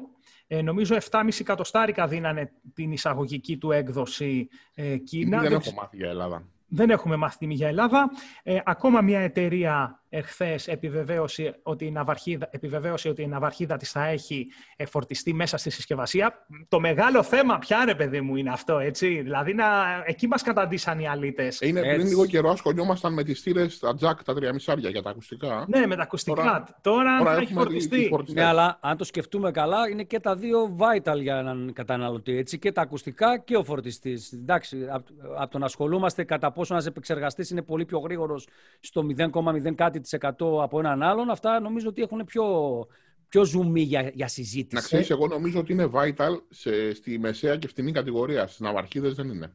ε, 0.47 0.61
νομίζω 0.61 0.95
7,5 1.11 1.27
εκατοστάρικα 1.39 2.07
δίνανε 2.07 2.51
την 2.73 2.91
εισαγωγική 2.91 3.57
του 3.57 3.71
έκδοση 3.71 4.49
ε, 4.73 4.97
Κίνα. 4.97 5.39
δεν 5.39 5.49
Δεν, 5.49 5.59
έχω 5.59 5.71
μάθει 5.71 5.95
για 5.97 6.09
Ελλάδα. 6.09 6.47
δεν 6.67 6.89
έχουμε 6.89 7.15
μάθει 7.15 7.37
τιμή 7.37 7.53
για 7.53 7.67
Ελλάδα. 7.67 8.11
Ε, 8.43 8.59
ακόμα 8.65 9.01
μια 9.01 9.19
εταιρεία 9.19 10.02
εχθές 10.17 10.67
επιβεβαίωσε 10.67 11.59
ότι 11.63 11.85
η 11.85 11.91
ναυαρχίδα, 11.91 12.47
επιβεβαίωσε 12.51 13.09
ότι 13.09 13.21
η 13.21 13.27
ναυαρχίδα 13.27 13.77
της 13.77 13.91
θα 13.91 14.05
έχει 14.05 14.47
ε, 14.75 14.85
φορτιστεί 14.85 15.33
μέσα 15.33 15.57
στη 15.57 15.69
συσκευασία. 15.69 16.45
Το 16.67 16.79
μεγάλο 16.79 17.23
θέμα 17.23 17.57
πια, 17.57 17.85
ρε 17.85 17.95
παιδί 17.95 18.21
μου, 18.21 18.35
είναι 18.35 18.49
αυτό, 18.51 18.77
έτσι. 18.79 19.21
Δηλαδή, 19.21 19.53
να, 19.53 19.65
εκεί 20.05 20.27
μας 20.27 20.41
καταντήσαν 20.41 20.99
οι 20.99 21.07
αλήτες. 21.07 21.61
Είναι 21.61 21.79
πριν 21.79 21.91
Έτσι. 21.91 22.07
λίγο 22.07 22.25
καιρό 22.25 22.49
ασχολιόμασταν 22.49 23.13
με 23.13 23.23
τις 23.23 23.39
στήρε, 23.39 23.65
τα 23.79 23.95
jack, 24.01 24.15
τα 24.25 24.33
τριαμισάρια 24.33 24.89
για 24.89 25.01
τα 25.01 25.09
ακουστικά. 25.09 25.65
Ναι, 25.67 25.85
με 25.87 25.95
τα 25.95 26.01
ακουστικά. 26.03 26.35
Τώρα- 26.41 26.63
Τώρα, 26.81 27.17
Τώρα 27.17 27.31
θα 27.33 27.41
έχει 27.41 27.43
έχουμε 27.51 27.65
τη- 27.65 27.69
φορτιστεί. 27.71 28.01
τη 28.01 28.07
φορτιστή. 28.07 28.39
Ναι, 28.39 28.45
αλλά 28.45 28.77
αν 28.81 28.97
το 28.97 29.03
σκεφτούμε 29.03 29.51
καλά, 29.51 29.89
είναι 29.89 30.03
και 30.03 30.19
τα 30.19 30.35
δύο 30.35 30.75
vital 30.79 31.19
για 31.21 31.37
έναν 31.37 31.71
καταναλωτή. 31.73 32.37
Έτσι, 32.37 32.59
και 32.59 32.71
τα 32.71 32.81
ακουστικά 32.81 33.37
και 33.37 33.55
ο 33.57 33.63
φορτιστής. 33.63 34.31
Εντάξει, 34.31 34.87
από 34.91 35.05
απ 35.37 35.51
το 35.51 35.57
να 35.57 35.65
ασχολούμαστε 35.65 36.23
κατά 36.23 36.51
πόσο 36.51 36.73
ένας 36.73 36.85
επεξεργαστής 36.85 37.49
είναι 37.49 37.61
πολύ 37.61 37.85
πιο 37.85 37.99
γρήγορος 37.99 38.47
στο 38.79 39.01
0,0 39.03 39.75
κάτι 39.75 39.99
της 39.99 40.02
εκατό 40.02 40.02
από 40.61 40.79
έναν 40.79 41.03
άλλον, 41.03 41.29
αυτά 41.29 41.59
νομίζω 41.59 41.89
ότι 41.89 42.01
έχουν 42.01 42.25
πιο, 42.25 42.45
πιο 43.29 43.45
ζουμί 43.45 43.81
για, 43.81 44.11
για 44.13 44.27
συζήτηση. 44.27 44.75
Να 44.75 44.81
ξέρεις, 44.81 45.09
εγώ 45.09 45.27
νομίζω 45.27 45.59
ότι 45.59 45.71
είναι 45.71 45.89
vital 45.93 46.41
σε, 46.49 46.93
στη 46.93 47.19
μεσαία 47.19 47.57
και 47.57 47.67
φτηνή 47.67 47.91
κατηγορία. 47.91 48.47
Στι 48.47 48.63
ναυαρχίδε 48.63 49.09
δεν 49.09 49.29
είναι. 49.29 49.53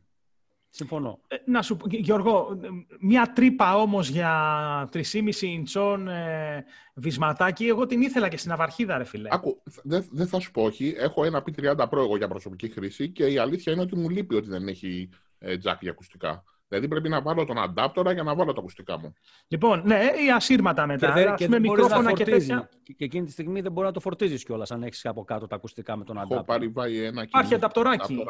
Συμφωνώ. 0.70 1.20
Ε, 1.28 1.36
να 1.46 1.62
σου 1.62 1.76
πω, 1.76 1.86
Γιώργο, 1.90 2.58
μια 3.00 3.32
τρύπα 3.34 3.76
όμως 3.76 4.08
για 4.08 4.88
3,5 4.92 5.02
ιντσών 5.40 6.08
ε, 6.08 6.64
βυσματάκι, 6.94 7.66
εγώ 7.66 7.86
την 7.86 8.00
ήθελα 8.00 8.28
και 8.28 8.36
στην 8.36 8.52
Αβαρχίδα, 8.52 8.98
ρε 8.98 9.04
φίλε. 9.04 9.28
Άκου, 9.32 9.62
δεν 9.82 10.08
δε 10.10 10.26
θα 10.26 10.40
σου 10.40 10.50
πω 10.50 10.62
όχι. 10.62 10.94
Έχω 10.96 11.24
ένα 11.24 11.44
P30 11.46 11.76
Pro 11.76 11.96
εγώ 11.98 12.16
για 12.16 12.28
προσωπική 12.28 12.68
χρήση 12.68 13.08
και 13.08 13.26
η 13.26 13.38
αλήθεια 13.38 13.72
είναι 13.72 13.82
ότι 13.82 13.96
μου 13.96 14.08
λείπει 14.08 14.34
ότι 14.34 14.48
δεν 14.48 14.68
έχει 14.68 15.08
ε, 15.38 15.56
jack 15.64 15.76
για 15.80 15.90
ακουστικά. 15.90 16.44
Δηλαδή 16.68 16.88
πρέπει 16.88 17.08
να 17.08 17.22
βάλω 17.22 17.44
τον 17.44 17.58
αντάπτορα 17.58 18.12
για 18.12 18.22
να 18.22 18.34
βάλω 18.34 18.52
τα 18.52 18.60
ακουστικά 18.60 18.98
μου. 18.98 19.14
Λοιπόν, 19.48 19.82
ναι, 19.84 19.96
ή 20.26 20.30
ασύρματα 20.34 20.86
μετά. 20.86 21.12
Και, 21.12 21.44
και 21.44 21.48
δεν 21.48 21.60
μικρόφωνα 21.60 22.12
και 22.12 22.24
τέτοια. 22.24 22.68
Και 22.82 23.04
εκείνη 23.04 23.26
τη 23.26 23.32
στιγμή 23.32 23.60
δεν 23.60 23.72
μπορεί 23.72 23.86
να 23.86 23.92
το 23.92 24.00
φορτίζεις 24.00 24.44
κιόλας 24.44 24.70
αν 24.70 24.82
έχεις 24.82 25.06
από 25.06 25.24
κάτω 25.24 25.46
τα 25.46 25.56
ακουστικά 25.56 25.96
με 25.96 26.04
τον 26.04 26.18
αντάπτορα. 26.18 26.56
Έχω 26.60 26.70
πάρει 26.72 27.04
ένα 27.04 27.22
Υπάρχει 27.22 27.54
ανταπτοράκι 27.54 28.24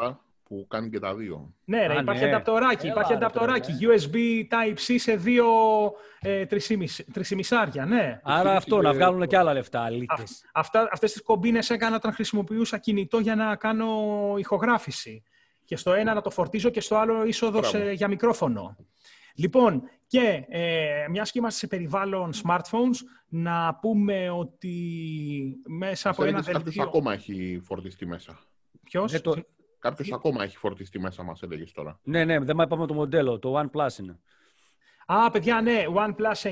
που 0.49 0.65
κάνει 0.69 0.89
και 0.89 0.99
τα 0.99 1.15
δύο. 1.15 1.53
Ναι, 1.65 1.87
ρε, 1.87 1.99
υπάρχει 1.99 2.23
ναι. 2.23 2.29
ανταπτοράκι. 2.29 2.87
υπάρχει 2.87 3.13
ανταπτοράκι. 3.13 3.71
USB 3.81 4.15
Type-C 4.53 4.95
σε 4.97 5.15
δύο 5.15 5.45
ε, 6.19 6.45
τρισιμισάρια, 7.13 7.85
ναι. 7.85 8.19
Άρα 8.23 8.55
αυτό, 8.55 8.81
να 8.81 8.93
βγάλουν 8.93 9.27
και 9.27 9.37
άλλα 9.37 9.53
λεφτά, 9.53 9.87
Αυτά, 10.53 10.89
αυτές 10.91 11.11
τις 11.11 11.21
κομπίνες 11.21 11.69
έκανα 11.69 11.95
όταν 11.95 12.13
χρησιμοποιούσα 12.13 12.77
κινητό 12.77 13.19
για 13.19 13.35
να 13.35 13.55
κάνω 13.55 13.87
ηχογράφηση. 14.37 15.23
Και 15.69 15.75
στο 15.75 15.93
ένα 15.93 16.13
να 16.13 16.21
το 16.21 16.29
φορτίζω 16.29 16.69
και 16.69 16.81
στο 16.81 16.95
άλλο 16.95 17.25
είσοδο 17.25 17.61
για 17.93 18.07
μικρόφωνο. 18.07 18.75
Λοιπόν, 19.35 19.81
και 20.07 20.45
ε, 20.47 21.05
μιας 21.09 21.31
και 21.31 21.39
είμαστε 21.39 21.59
σε 21.59 21.67
περιβάλλον 21.67 22.31
smartphones, 22.43 22.97
να 23.27 23.75
πούμε 23.75 24.29
ότι 24.29 24.73
μέσα 25.67 26.09
από 26.09 26.23
ένα 26.23 26.41
δελτίο... 26.41 26.63
Κάποιος 26.63 26.87
ακόμα 26.87 27.13
έχει 27.13 27.59
φορτιστεί 27.63 28.05
μέσα. 28.05 28.39
Ποιος; 28.83 29.13
Ε, 29.13 29.19
το... 29.19 29.35
Κάποιος 29.79 30.11
ακόμα 30.11 30.43
έχει 30.43 30.57
φορτιστεί 30.57 30.99
μέσα, 30.99 31.23
μας 31.23 31.41
έλεγες 31.41 31.71
τώρα. 31.71 31.99
Ναι, 32.03 32.25
ναι, 32.25 32.39
δεν 32.39 32.57
είπαμε 32.59 32.87
το 32.87 32.93
μοντέλο. 32.93 33.39
Το 33.39 33.59
OnePlus 33.59 33.99
είναι. 33.99 34.19
Α, 35.05 35.29
παιδιά, 35.31 35.61
ναι, 35.61 35.83
OnePlus 35.95 36.41
9, 36.41 36.51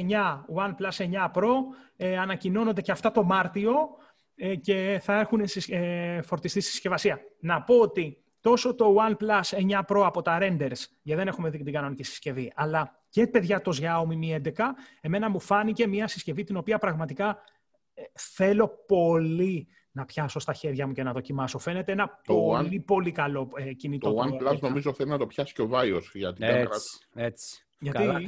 OnePlus 0.56 0.98
9 0.98 1.32
Pro 1.34 1.52
ε, 1.96 2.18
ανακοινώνονται 2.18 2.82
και 2.82 2.92
αυτά 2.92 3.12
το 3.12 3.24
Μάρτιο 3.24 3.76
ε, 4.36 4.56
και 4.56 5.00
θα 5.04 5.20
έχουν 5.20 5.42
ε, 5.68 6.22
φορτιστεί 6.22 6.60
στη 6.60 6.72
συσκευασία. 6.72 7.20
Να 7.40 7.62
πω 7.62 7.80
ότι 7.80 8.22
τόσο 8.42 8.76
το 8.76 8.96
OnePlus 8.96 9.70
9 9.70 9.82
Pro 9.88 10.02
από 10.06 10.22
τα 10.22 10.38
renders, 10.42 10.86
γιατί 11.02 11.22
δεν 11.22 11.28
έχουμε 11.28 11.50
δει 11.50 11.64
την 11.64 11.74
κανονική 11.74 12.04
συσκευή, 12.04 12.52
αλλά 12.56 13.00
και 13.10 13.28
παιδιά 13.28 13.62
το 13.62 13.78
Xiaomi 13.82 14.42
Mi 14.42 14.42
11, 14.42 14.52
εμένα 15.02 15.30
μου 15.30 15.40
φάνηκε 15.40 15.88
μια 15.88 16.08
συσκευή 16.08 16.44
την 16.44 16.58
οποία 16.58 16.78
πραγματικά 16.78 17.38
ε, 17.94 18.02
θέλω 18.14 18.84
πολύ 18.88 19.68
να 19.92 20.06
πιάσω 20.06 20.40
στα 20.40 20.54
χέρια 20.54 20.88
μου 20.88 20.94
και 20.94 21.04
να 21.04 21.14
δοκιμάσω. 21.14 21.60
Φαίνεται 21.60 21.92
ένα 21.92 22.20
πολύ, 22.28 22.80
πολύ 22.80 23.12
καλό 23.12 23.50
ε, 23.56 23.74
κινητό. 23.74 24.14
Το 24.14 24.24
OnePlus 24.24 24.60
νομίζω 24.60 24.94
θέλει 24.94 25.10
να 25.10 25.18
το 25.18 25.28
πιάσει 25.28 25.54
και 25.54 25.62
ο 25.62 25.68
Βάιος 25.68 26.12
για 26.14 26.34
την 26.34 26.44
έτσι, 26.44 26.56
κάμερα. 26.56 26.76
Έτσι, 27.16 27.66
Γιατί... 27.80 27.98
Καλά. 27.98 28.22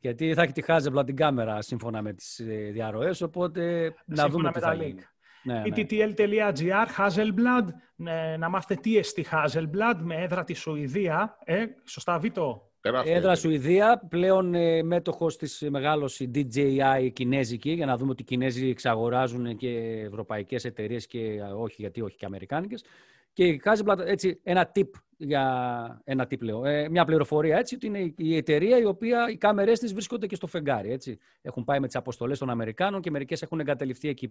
Γιατί 0.00 0.34
θα 0.34 0.42
έχει 0.42 0.52
τη 0.52 0.62
Hasselblad 0.66 1.06
την 1.06 1.16
κάμερα 1.16 1.62
σύμφωνα 1.62 2.02
με 2.02 2.12
τις 2.12 2.38
ε, 2.38 2.70
διαρροές, 2.72 3.20
οπότε 3.20 3.94
να 4.04 4.28
δούμε 4.28 4.52
τι 4.52 4.60
θα 4.60 4.74
γίνει. 4.74 5.02
Ναι, 5.42 5.62
ETTL.gr, 5.66 6.86
Hasselblad, 6.98 7.66
ναι, 7.96 8.36
να 8.38 8.48
μάθετε 8.48 8.80
τι 8.80 8.96
εστί 8.96 9.26
Hasselblad 9.30 9.96
με 9.98 10.14
έδρα 10.14 10.44
τη 10.44 10.54
Σουηδία. 10.54 11.38
Ε, 11.44 11.64
σωστά, 11.84 12.18
Βίτο; 12.18 12.70
Έδρα 13.04 13.34
Σουηδία, 13.34 14.06
πλέον 14.08 14.54
ε, 14.54 14.82
μέτοχος 14.82 15.36
της 15.36 15.66
μεγάλος 15.70 16.20
DJI 16.34 17.10
κινέζικη, 17.12 17.70
για 17.70 17.86
να 17.86 17.96
δούμε 17.96 18.10
ότι 18.10 18.22
οι 18.22 18.24
Κινέζοι 18.24 18.68
εξαγοράζουν 18.68 19.56
και 19.56 19.68
ευρωπαϊκές 20.06 20.64
εταιρείες 20.64 21.06
και 21.06 21.42
όχι, 21.56 21.76
γιατί 21.78 22.00
όχι 22.00 22.16
και 22.16 22.26
αμερικάνικες. 22.26 22.84
Και 23.32 23.44
η 23.44 23.62
Hasselblad, 23.64 23.98
έτσι, 23.98 24.40
ένα 24.42 24.72
tip 24.74 24.90
για 25.16 26.00
ένα 26.04 26.26
tip 26.30 26.40
λέω, 26.40 26.64
ε, 26.64 26.88
μια 26.88 27.04
πληροφορία 27.04 27.58
έτσι, 27.58 27.74
ότι 27.74 27.86
είναι 27.86 28.14
η 28.16 28.36
εταιρεία 28.36 28.78
η 28.78 28.84
οποία 28.84 29.28
οι 29.30 29.36
κάμερές 29.36 29.78
της 29.78 29.92
βρίσκονται 29.92 30.26
και 30.26 30.34
στο 30.34 30.46
φεγγάρι, 30.46 30.92
έτσι. 30.92 31.18
Έχουν 31.42 31.64
πάει 31.64 31.80
με 31.80 31.86
τις 31.86 31.96
αποστολές 31.96 32.38
των 32.38 32.50
Αμερικάνων 32.50 33.00
και 33.00 33.10
μερικές 33.10 33.42
έχουν 33.42 33.60
εγκατελειφθεί 33.60 34.08
εκεί. 34.08 34.30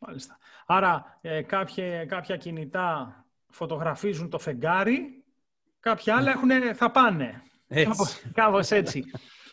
Μάλιστα. 0.00 0.38
Άρα 0.66 1.18
ε, 1.20 1.42
κάποια, 1.42 2.06
κάποια 2.06 2.36
κινητά 2.36 3.14
φωτογραφίζουν 3.48 4.30
το 4.30 4.38
φεγγάρι, 4.38 5.24
κάποια 5.80 6.16
άλλα 6.16 6.30
έχουν, 6.30 6.74
θα 6.74 6.90
πάνε. 6.90 7.42
Έτσι. 7.68 8.30
Κάπως, 8.32 8.70
έτσι. 8.70 9.04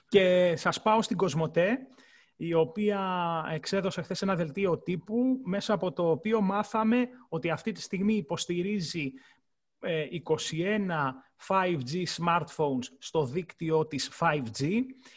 και 0.07 0.53
σας 0.55 0.81
πάω 0.81 1.01
στην 1.01 1.17
Κοσμοτέ, 1.17 1.77
η 2.35 2.53
οποία 2.53 3.01
εξέδωσε 3.51 4.01
χθες 4.01 4.21
ένα 4.21 4.35
δελτίο 4.35 4.77
τύπου, 4.77 5.41
μέσα 5.43 5.73
από 5.73 5.91
το 5.91 6.09
οποίο 6.09 6.41
μάθαμε 6.41 7.07
ότι 7.29 7.49
αυτή 7.49 7.71
τη 7.71 7.81
στιγμή 7.81 8.13
υποστηρίζει 8.13 9.11
21 9.79 10.39
5G 11.47 12.03
smartphones 12.17 12.85
στο 12.97 13.25
δίκτυο 13.25 13.87
της 13.87 14.11
5G. 14.19 14.69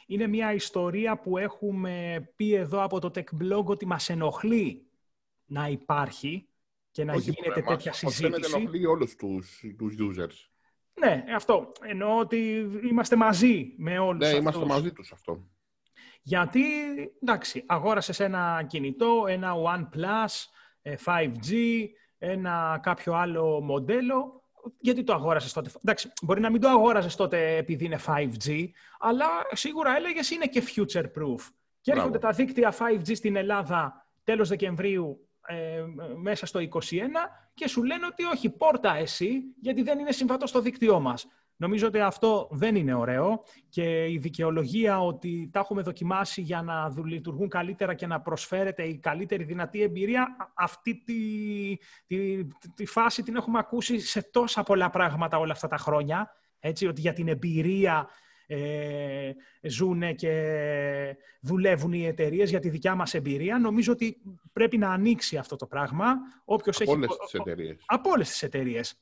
Είναι 0.07 0.27
μια 0.27 0.53
ιστορία 0.53 1.19
που 1.19 1.39
έχουμε 1.39 2.25
πει 2.37 2.55
εδώ 2.55 2.83
από 2.83 3.01
το 3.01 3.11
Tech 3.15 3.43
Blog 3.43 3.65
ότι 3.65 3.87
μας 3.87 4.09
ενοχλεί 4.09 4.90
να 5.51 5.69
υπάρχει 5.69 6.49
και 6.91 7.05
να 7.05 7.13
Όχι, 7.13 7.31
γίνεται 7.31 7.61
τέτοια 7.61 7.93
συζήτηση. 7.93 8.23
Φαίνεται 8.23 8.57
ενοχλεί 8.57 8.87
όλους 8.87 9.15
τους, 9.17 9.61
τους 9.79 9.95
users. 9.99 10.49
Ναι, 10.95 11.25
αυτό. 11.35 11.73
Εννοώ 11.83 12.19
ότι 12.19 12.69
είμαστε 12.89 13.17
μαζί 13.17 13.75
με 13.77 13.99
όλους 13.99 14.19
Ναι, 14.19 14.27
αυτούς. 14.27 14.41
είμαστε 14.41 14.65
μαζί 14.65 14.93
τους 14.93 15.13
αυτό. 15.13 15.49
Γιατί, 16.23 16.63
εντάξει, 17.23 17.65
αγόρασες 17.67 18.21
ένα 18.21 18.65
κινητό, 18.69 19.25
ένα 19.29 19.53
OnePlus, 19.55 20.49
5G, 21.05 21.53
ε, 22.19 22.33
ένα 22.33 22.81
κάποιο 22.83 23.15
άλλο 23.15 23.61
μοντέλο 23.61 24.45
γιατί 24.81 25.03
το 25.05 25.13
αγόρασες 25.13 25.53
τότε; 25.53 25.71
Εντάξει, 25.85 26.13
μπορεί 26.23 26.41
να 26.41 26.51
μην 26.51 26.61
το 26.61 26.69
αγόρασες 26.69 27.17
τότε 27.17 27.57
επειδή 27.57 27.85
είναι 27.85 27.99
5G, 28.07 28.69
αλλά 28.99 29.27
σίγουρα 29.53 29.97
έλεγες 29.97 30.31
είναι 30.31 30.47
και 30.47 30.63
future 30.75 31.05
proof. 31.05 31.41
Και 31.81 31.93
έρχονται 31.93 32.19
τα 32.19 32.31
δίκτυα 32.31 32.75
5G 32.79 33.17
στην 33.17 33.37
Ελλάδα 33.37 34.07
τέλος 34.25 34.49
Δεκεμβρίου 34.49 35.29
ε, 35.51 35.85
μέσα 36.17 36.47
στο 36.47 36.61
2021 36.61 36.67
και 37.55 37.69
σου 37.69 37.83
λένε 37.83 38.07
ότι 38.07 38.25
όχι, 38.25 38.51
πόρτα 38.51 38.97
εσύ, 38.97 39.43
γιατί 39.61 39.83
δεν 39.83 39.99
είναι 39.99 40.13
συμβατό 40.13 40.47
στο 40.47 40.61
δίκτυό 40.61 41.01
μας. 41.01 41.27
Νομίζω 41.57 41.87
ότι 41.87 42.01
αυτό 42.01 42.49
δεν 42.51 42.77
είναι 42.77 42.95
ωραίο 42.95 43.43
και 43.69 44.07
η 44.07 44.19
δικαιολογία 44.19 45.01
ότι 45.01 45.51
τα 45.53 45.61
έχουμε 45.61 45.83
δοκιμάσει 45.83 46.41
για 46.41 46.63
να 46.63 46.93
λειτουργούν 47.05 47.49
καλύτερα 47.49 47.95
και 47.95 48.07
να 48.07 48.21
προσφέρεται 48.21 48.83
η 48.83 48.99
καλύτερη 48.99 49.45
δυνατή 49.45 49.83
εμπειρία, 49.83 50.37
αυτή 50.55 51.03
τη, 51.05 51.15
τη, 52.07 52.47
τη 52.75 52.87
φάση 52.87 53.23
την 53.23 53.37
έχουμε 53.37 53.59
ακούσει 53.59 53.99
σε 53.99 54.23
τόσα 54.23 54.63
πολλά 54.63 54.91
πράγματα 54.91 55.39
όλα 55.39 55.53
αυτά 55.53 55.69
τα 55.69 55.77
χρόνια. 55.77 56.31
Έτσι, 56.59 56.87
ότι 56.87 57.01
για 57.01 57.13
την 57.13 57.29
εμπειρία 57.29 58.09
ε, 58.53 59.33
ζουν 59.63 60.15
και 60.15 61.17
δουλεύουν 61.41 61.93
οι 61.93 62.07
εταιρείες 62.07 62.51
για 62.51 62.61
τη 62.61 62.69
δικιά 62.69 62.95
μας 62.95 63.15
εμπειρία. 63.15 63.59
Νομίζω 63.59 63.93
ότι 63.93 64.23
πρέπει 64.53 64.79
να 64.79 64.93
ανοίξει 64.93 65.37
αυτό 65.37 65.57
το 65.57 65.67
πράγμα. 65.67 66.15
Όποιος 66.45 66.81
από 66.81 66.91
έχει... 66.91 67.01
όλες 67.01 67.17
τις 67.17 67.35
εταιρείες. 67.35 67.83
Από 67.87 68.11
όλες 68.11 68.29
τις 68.29 68.43
εταιρείες. 68.43 69.01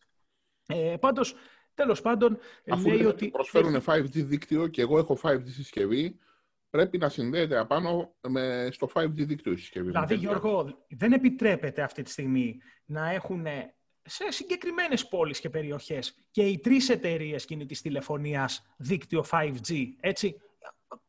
Ε, 0.67 0.97
πάντως, 1.01 1.35
Τέλος 1.75 2.01
πάντων, 2.01 2.39
Αφού 2.71 2.89
λέει 2.89 3.05
ότι. 3.05 3.29
προσφέρουν 3.29 3.83
5G 3.87 4.11
δίκτυο 4.13 4.67
και 4.67 4.81
εγώ 4.81 4.99
έχω 4.99 5.19
5G 5.23 5.43
συσκευή, 5.45 6.19
πρέπει 6.71 6.99
να 6.99 7.09
συνδέεται 7.09 7.59
απάνω 7.59 8.15
με, 8.29 8.69
στο 8.73 8.89
5G 8.95 9.11
δίκτυο 9.13 9.53
η 9.53 9.57
συσκευή. 9.57 9.87
Δηλαδή, 9.87 10.15
Γιώργο, 10.15 10.87
δεν 10.89 11.13
επιτρέπεται 11.13 11.83
αυτή 11.83 12.03
τη 12.03 12.11
στιγμή 12.11 12.61
να 12.85 13.11
έχουν 13.11 13.47
σε 14.09 14.31
συγκεκριμένες 14.31 15.09
πόλεις 15.09 15.41
και 15.41 15.51
περιοχές 15.51 16.15
και 16.31 16.43
οι 16.43 16.59
τρεις 16.59 16.89
εταιρείες 16.89 17.45
κινητής 17.45 17.81
τηλεφωνίας 17.81 18.67
δίκτυο 18.77 19.25
5G, 19.31 19.85
έτσι, 20.01 20.37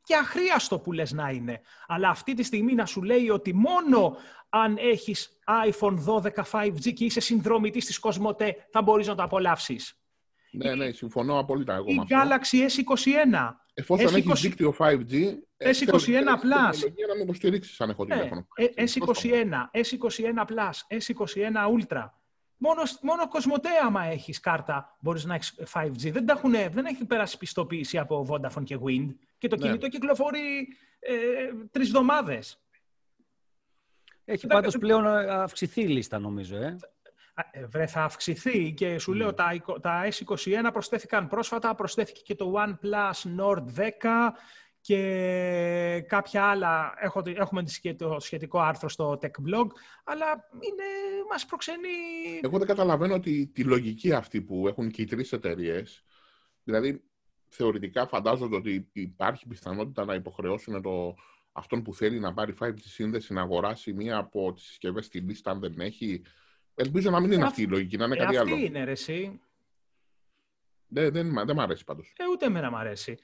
και 0.03 0.15
αχρίαστο 0.15 0.79
που 0.79 0.91
λες 0.91 1.11
να 1.11 1.29
είναι. 1.29 1.61
Αλλά 1.87 2.09
αυτή 2.09 2.33
τη 2.33 2.43
στιγμή 2.43 2.73
να 2.73 2.85
σου 2.85 3.01
λέει 3.01 3.29
ότι 3.29 3.53
μόνο 3.53 4.17
αν 4.49 4.77
έχεις 4.79 5.39
iPhone 5.71 5.97
12 6.05 6.29
5G 6.51 6.93
και 6.93 7.05
είσαι 7.05 7.19
συνδρομητής 7.19 7.85
της 7.85 7.99
Κοσμοτέ 7.99 8.67
θα 8.71 8.81
μπορείς 8.81 9.07
να 9.07 9.15
το 9.15 9.23
απολαύσεις. 9.23 9.99
Ναι, 10.51 10.75
ναι, 10.75 10.91
συμφωνώ 10.91 11.39
απόλυτα 11.39 11.73
εγώ 11.73 11.85
η 11.89 12.01
Galaxy 12.09 12.57
S21. 12.57 13.53
Εφόσον 13.73 14.15
έχεις 14.15 14.41
δίκτυο 14.41 14.75
5G, 14.77 15.13
S21 15.57 16.03
Plus. 16.17 16.77
να 17.07 17.15
με 17.15 17.21
υποστηρίξει 17.21 17.75
αν 17.83 17.89
έχω 17.89 18.05
ναι, 18.05 18.15
τηλέφωνο. 18.15 18.47
S21, 18.75 19.81
S21 19.81 20.45
Plus, 20.45 20.97
S21 20.97 21.77
Ultra. 21.77 22.05
Μόνο, 22.61 22.81
μόνο 23.01 23.27
Κοσμοτέ, 23.27 23.69
άμα 23.85 24.03
έχεις 24.03 24.39
κάρτα, 24.39 24.97
μπορείς 24.99 25.25
να 25.25 25.35
έχεις 25.35 25.55
5G. 25.73 26.11
Δεν, 26.11 26.29
έχουν, 26.29 26.51
δεν 26.51 26.85
έχει 26.85 27.05
περάσει 27.05 27.37
πιστοποίηση 27.37 27.97
από 27.97 28.25
Vodafone 28.29 28.63
και 28.63 28.77
Wind. 28.85 29.15
Και 29.37 29.47
το 29.47 29.55
ναι. 29.55 29.61
κινητό 29.61 29.87
κυκλοφορεί 29.87 30.67
ε, 30.99 31.13
τρεις 31.71 31.87
εβδομάδες. 31.87 32.61
Έχει 34.25 34.47
πάντως 34.47 34.77
πλέον 34.77 35.05
αυξηθεί 35.29 35.81
η 35.81 35.87
λίστα, 35.87 36.19
νομίζω. 36.19 36.55
Ε. 36.55 36.77
Ε, 37.51 37.65
βρε, 37.65 37.85
θα 37.85 38.03
αυξηθεί 38.03 38.73
και 38.73 38.99
σου 38.99 39.13
λέω 39.13 39.33
τα, 39.33 39.51
τα 39.81 40.07
S21 40.09 40.69
προσθέθηκαν 40.71 41.27
πρόσφατα, 41.27 41.75
προσθέθηκε 41.75 42.21
και 42.23 42.35
το 42.35 42.53
OnePlus 42.55 43.39
Nord 43.39 43.63
10 43.77 43.87
και 44.81 46.05
κάποια 46.07 46.43
άλλα. 46.43 46.93
Έχω, 46.97 47.21
έχουμε 47.25 47.63
το 47.97 48.19
σχετικό 48.19 48.59
άρθρο 48.59 48.89
στο 48.89 49.19
Tech 49.21 49.25
Blog, 49.25 49.67
αλλά 50.03 50.49
είναι, 50.53 50.85
μας 51.29 51.45
προξενεί... 51.45 51.87
Εγώ 52.41 52.57
δεν 52.57 52.67
καταλαβαίνω 52.67 53.19
τη, 53.19 53.47
τη 53.47 53.63
λογική 53.63 54.13
αυτή 54.13 54.41
που 54.41 54.67
έχουν 54.67 54.91
και 54.91 55.01
οι 55.01 55.05
τρεις 55.05 55.31
εταιρείες. 55.31 56.03
Δηλαδή, 56.63 57.03
θεωρητικά 57.47 58.07
φαντάζονται 58.07 58.55
ότι 58.55 58.89
υπάρχει 58.93 59.47
πιθανότητα 59.47 60.05
να 60.05 60.13
υποχρεώσουν 60.13 60.81
το, 60.81 61.15
αυτόν 61.51 61.81
που 61.81 61.93
θέλει 61.93 62.19
να 62.19 62.33
πάρει 62.33 62.53
5G 62.59 62.79
σύνδεση 62.79 63.33
να 63.33 63.41
αγοράσει 63.41 63.93
μία 63.93 64.17
από 64.17 64.53
τις 64.53 64.63
συσκευές 64.63 65.05
στη 65.05 65.19
λίστα 65.19 65.51
αν 65.51 65.59
δεν 65.59 65.79
έχει. 65.79 66.21
Ελπίζω 66.75 67.09
να 67.09 67.19
μην 67.19 67.31
είναι 67.31 67.43
ε, 67.43 67.45
αυτή 67.45 67.61
η 67.61 67.67
λογική, 67.67 67.97
να 67.97 68.05
είναι 68.05 68.15
ε, 68.15 68.17
κάτι 68.17 68.37
αυτή 68.37 68.49
άλλο. 68.49 68.55
Αυτή 68.55 68.65
είναι, 68.65 68.83
ρε, 68.83 68.91
εσύ. 68.91 69.39
Δεν, 70.87 71.11
δεν, 71.11 71.45
δεν 71.45 71.55
μ' 71.55 71.59
αρέσει 71.59 71.83
πάντως. 71.83 72.13
Ε, 72.17 72.23
ούτε 72.31 72.45
εμένα 72.45 72.71
μ' 72.71 72.75
αρέσει. 72.75 73.17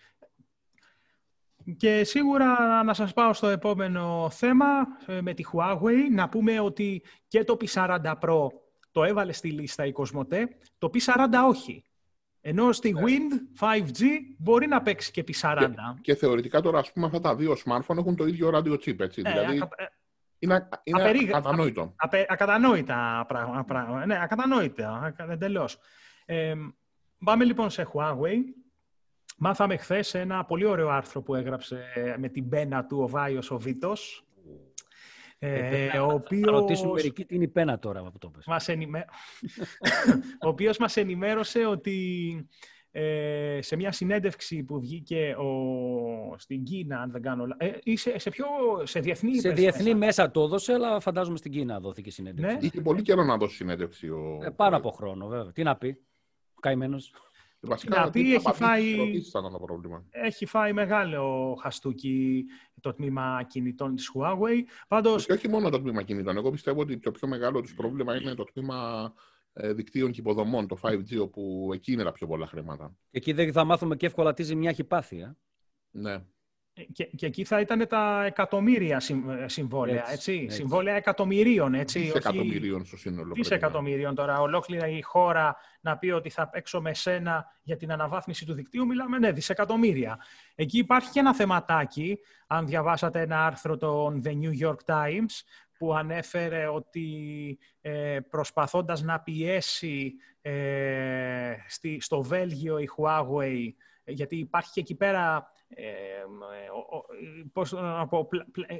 Και 1.78 2.04
σίγουρα 2.04 2.84
να 2.84 2.94
σας 2.94 3.14
πάω 3.14 3.34
στο 3.34 3.48
επόμενο 3.48 4.30
θέμα 4.32 4.66
ε, 5.06 5.22
με 5.22 5.34
τη 5.34 5.44
Huawei. 5.52 6.12
Να 6.12 6.30
πούμε 6.30 6.60
ότι 6.60 7.04
και 7.28 7.44
το 7.44 7.58
P40 7.62 8.14
Pro 8.22 8.48
το 8.92 9.04
έβαλε 9.04 9.32
στη 9.32 9.52
λίστα 9.52 9.86
η 9.86 9.92
Κοσμοτέ, 9.92 10.48
το 10.78 10.90
P40 10.94 11.28
όχι. 11.48 11.84
Ενώ 12.42 12.72
στη 12.72 12.92
ναι. 12.92 13.02
Wind 13.06 13.64
5G 13.66 14.04
μπορεί 14.38 14.68
να 14.68 14.82
παίξει 14.82 15.12
και 15.12 15.24
P40. 15.28 15.58
Και, 15.60 16.02
και 16.02 16.16
θεωρητικά 16.16 16.62
τώρα, 16.62 16.80
ας 16.80 16.92
πούμε, 16.92 17.06
αυτά 17.06 17.20
τα 17.20 17.36
δύο 17.36 17.56
smartphone 17.66 17.98
έχουν 17.98 18.16
το 18.16 18.26
ίδιο 18.26 18.52
radio 18.54 18.74
chip, 18.74 19.00
έτσι. 19.00 19.22
Ναι, 19.22 19.32
δηλαδή, 19.32 19.60
ακα... 19.62 19.70
είναι, 20.40 20.68
είναι 20.84 21.02
Απερίγα... 21.02 21.38
ακατανόητο. 21.38 21.94
Απε... 21.96 22.26
Ακατανόητα 22.30 23.26
πράγματα. 23.28 24.06
Ναι, 24.06 24.22
ακατανόητα, 24.22 25.16
εντελώς. 25.30 25.78
Ε, 26.26 26.54
πάμε 27.24 27.44
λοιπόν 27.44 27.70
σε 27.70 27.88
Huawei. 27.94 28.40
Μάθαμε 29.36 29.78
χθες 29.78 30.14
ένα 30.14 30.46
πολύ 30.46 30.66
ωραίο 30.66 30.90
άρθρο 30.90 31.22
που 31.22 31.36
έγραψε 31.36 31.84
με 32.18 32.30
την 32.30 32.50
πένα 32.50 32.86
του 32.86 33.00
ο 33.02 33.08
Βάιος 33.08 33.52
ο 33.52 33.58
Βίτος. 33.58 34.26
Ε, 35.40 35.88
ε, 35.88 36.00
ο 36.00 36.12
οποίος... 36.12 36.42
Θα 36.46 36.52
ρωτήσουμε 36.52 36.92
μερικοί 36.92 37.26
τι 37.26 37.36
είναι 37.36 37.44
η 37.44 37.48
πένα 37.48 37.80
τώρα 37.80 38.04
που 38.04 38.18
το 38.18 38.30
πες. 38.30 38.46
Μας 38.46 38.68
ενημέ... 38.68 39.06
ο 40.46 40.48
οποίος 40.48 40.78
μας 40.78 40.98
ενημέρωσε 40.98 41.66
ότι 41.66 42.48
ε, 42.98 43.60
σε 43.62 43.76
μια 43.76 43.92
συνέντευξη 43.92 44.64
που 44.64 44.80
βγήκε 44.80 45.36
ο... 45.38 46.36
στην 46.38 46.64
Κίνα, 46.64 47.00
αν 47.00 47.12
δεν 47.12 47.22
κάνω 47.22 47.48
ε, 47.58 47.96
σε, 47.96 48.20
σε, 48.20 48.30
πιο, 48.30 48.46
σε 48.84 49.00
διεθνή 49.00 49.40
Σε 49.40 49.50
διεθνή 49.50 49.84
μέσα; 49.84 49.98
μέσα 49.98 50.32
το 50.32 50.42
έδωσε, 50.42 50.74
αλλά 50.74 51.00
φαντάζομαι 51.00 51.38
στην 51.38 51.52
Κίνα 51.52 51.80
δόθηκε 51.80 52.12
συνέντευξη. 52.12 52.56
Ναι. 52.56 52.66
Είχε 52.66 52.82
πολύ 52.82 53.02
καιρό 53.02 53.24
να 53.24 53.38
δώσει 53.38 53.56
συνέντευξη. 53.56 54.10
Ο... 54.10 54.40
Ε, 54.44 54.50
πάνω 54.50 54.78
από 54.78 54.92
χρόνο, 54.92 55.28
βέβαια. 55.28 55.52
Τι 55.52 55.64
να 55.64 55.76
πει, 55.76 55.98
καημένος. 56.60 57.14
Βασικά, 57.66 58.00
να 58.00 58.10
πει, 58.10 58.34
έχει 58.34 58.52
φάει, 58.54 58.96
έχει 60.10 60.46
φάει 60.46 60.74
μεγάλο 60.74 61.56
χαστούκι 61.62 62.46
το 62.82 62.94
τμήμα 62.94 63.46
κινητών 63.50 63.96
της 63.96 64.12
Huawei. 64.14 64.62
Πάντως... 64.88 65.26
Και 65.26 65.34
όχι 65.34 65.50
μόνο 65.50 65.70
το 65.70 65.82
τμήμα 65.82 66.02
κινητών. 66.04 66.38
Εγώ 66.38 66.52
πιστεύω 66.52 66.82
ότι 66.82 67.00
το 67.00 67.12
πιο 67.12 67.28
μεγάλο 67.28 67.62
του 67.62 67.74
πρόβλημα 67.76 68.16
είναι 68.16 68.34
το 68.34 68.44
τμήμα 68.44 69.14
ε, 69.54 69.74
δικτύων 69.74 70.12
και 70.12 70.20
υποδομών, 70.20 70.68
το 70.68 70.78
5G, 70.82 71.20
όπου 71.22 71.70
εκεί 71.74 71.92
είναι 71.92 72.04
τα 72.04 72.12
πιο 72.12 72.28
πολλά 72.28 72.48
χρήματα. 72.48 72.96
Εκεί 73.12 73.34
δεν 73.34 73.52
θα 73.52 73.64
μάθουμε 73.64 73.96
και 73.96 74.06
εύκολα 74.06 74.34
τι 74.34 74.44
ζημιά 74.44 74.70
έχει 74.70 74.84
πάθει. 74.84 75.20
Ε; 75.20 75.36
Ναι. 75.92 76.26
Και, 76.94 77.04
και 77.06 77.26
εκεί 77.26 77.44
θα 77.44 77.60
ήταν 77.60 77.88
τα 77.88 78.26
εκατομμύρια 78.26 79.02
ε, 79.44 79.48
συμβόλαια, 79.48 80.12
έτσι. 80.12 80.34
έτσι. 80.44 80.56
Συμβόλαια 80.56 80.96
εκατομμυρίων, 80.96 81.74
έτσι. 81.74 82.00
Δισεκατομμυρίων 82.00 82.86
στο 82.86 82.98
σύνολο. 82.98 83.34
Δισεκατομμυρίων 83.34 84.16
τώρα. 84.16 84.40
Ολόκληρα 84.40 84.88
η 84.88 85.02
χώρα 85.02 85.56
να 85.82 85.98
πει 85.98 86.10
ότι 86.10 86.30
θα 86.30 86.50
παίξω 86.50 86.82
με 86.82 86.94
σένα 86.94 87.46
για 87.64 87.78
την 87.78 87.92
αναβάθμιση 87.92 88.46
του 88.46 88.54
δικτύου, 88.54 88.86
μιλάμε, 88.86 89.18
ναι, 89.18 89.32
δισεκατομμύρια. 89.32 90.20
Εκεί 90.56 90.78
υπάρχει 90.78 91.10
και 91.10 91.20
ένα 91.20 91.36
θεματάκι, 91.36 92.20
αν 92.48 92.66
διαβάσατε 92.66 93.22
ένα 93.22 93.46
άρθρο 93.46 93.78
των 93.78 94.22
The 94.26 94.32
New 94.32 94.68
York 94.68 94.80
Times, 94.86 95.44
που 95.78 95.94
ανέφερε 95.94 96.68
ότι 96.68 97.10
ε, 97.82 98.20
προσπαθώντας 98.30 99.02
να 99.02 99.20
πιέσει 99.20 100.14
ε, 100.42 101.54
στη, 101.68 101.98
στο 102.02 102.22
Βέλγιο 102.22 102.78
η 102.78 102.90
Huawei, 102.98 103.74
γιατί 104.06 104.36
υπάρχει 104.36 104.72
και 104.72 104.80
εκεί 104.80 104.96
πέρα 104.96 105.54
ε, 105.76 105.84
πώς, 107.54 107.76
πω, 108.10 108.28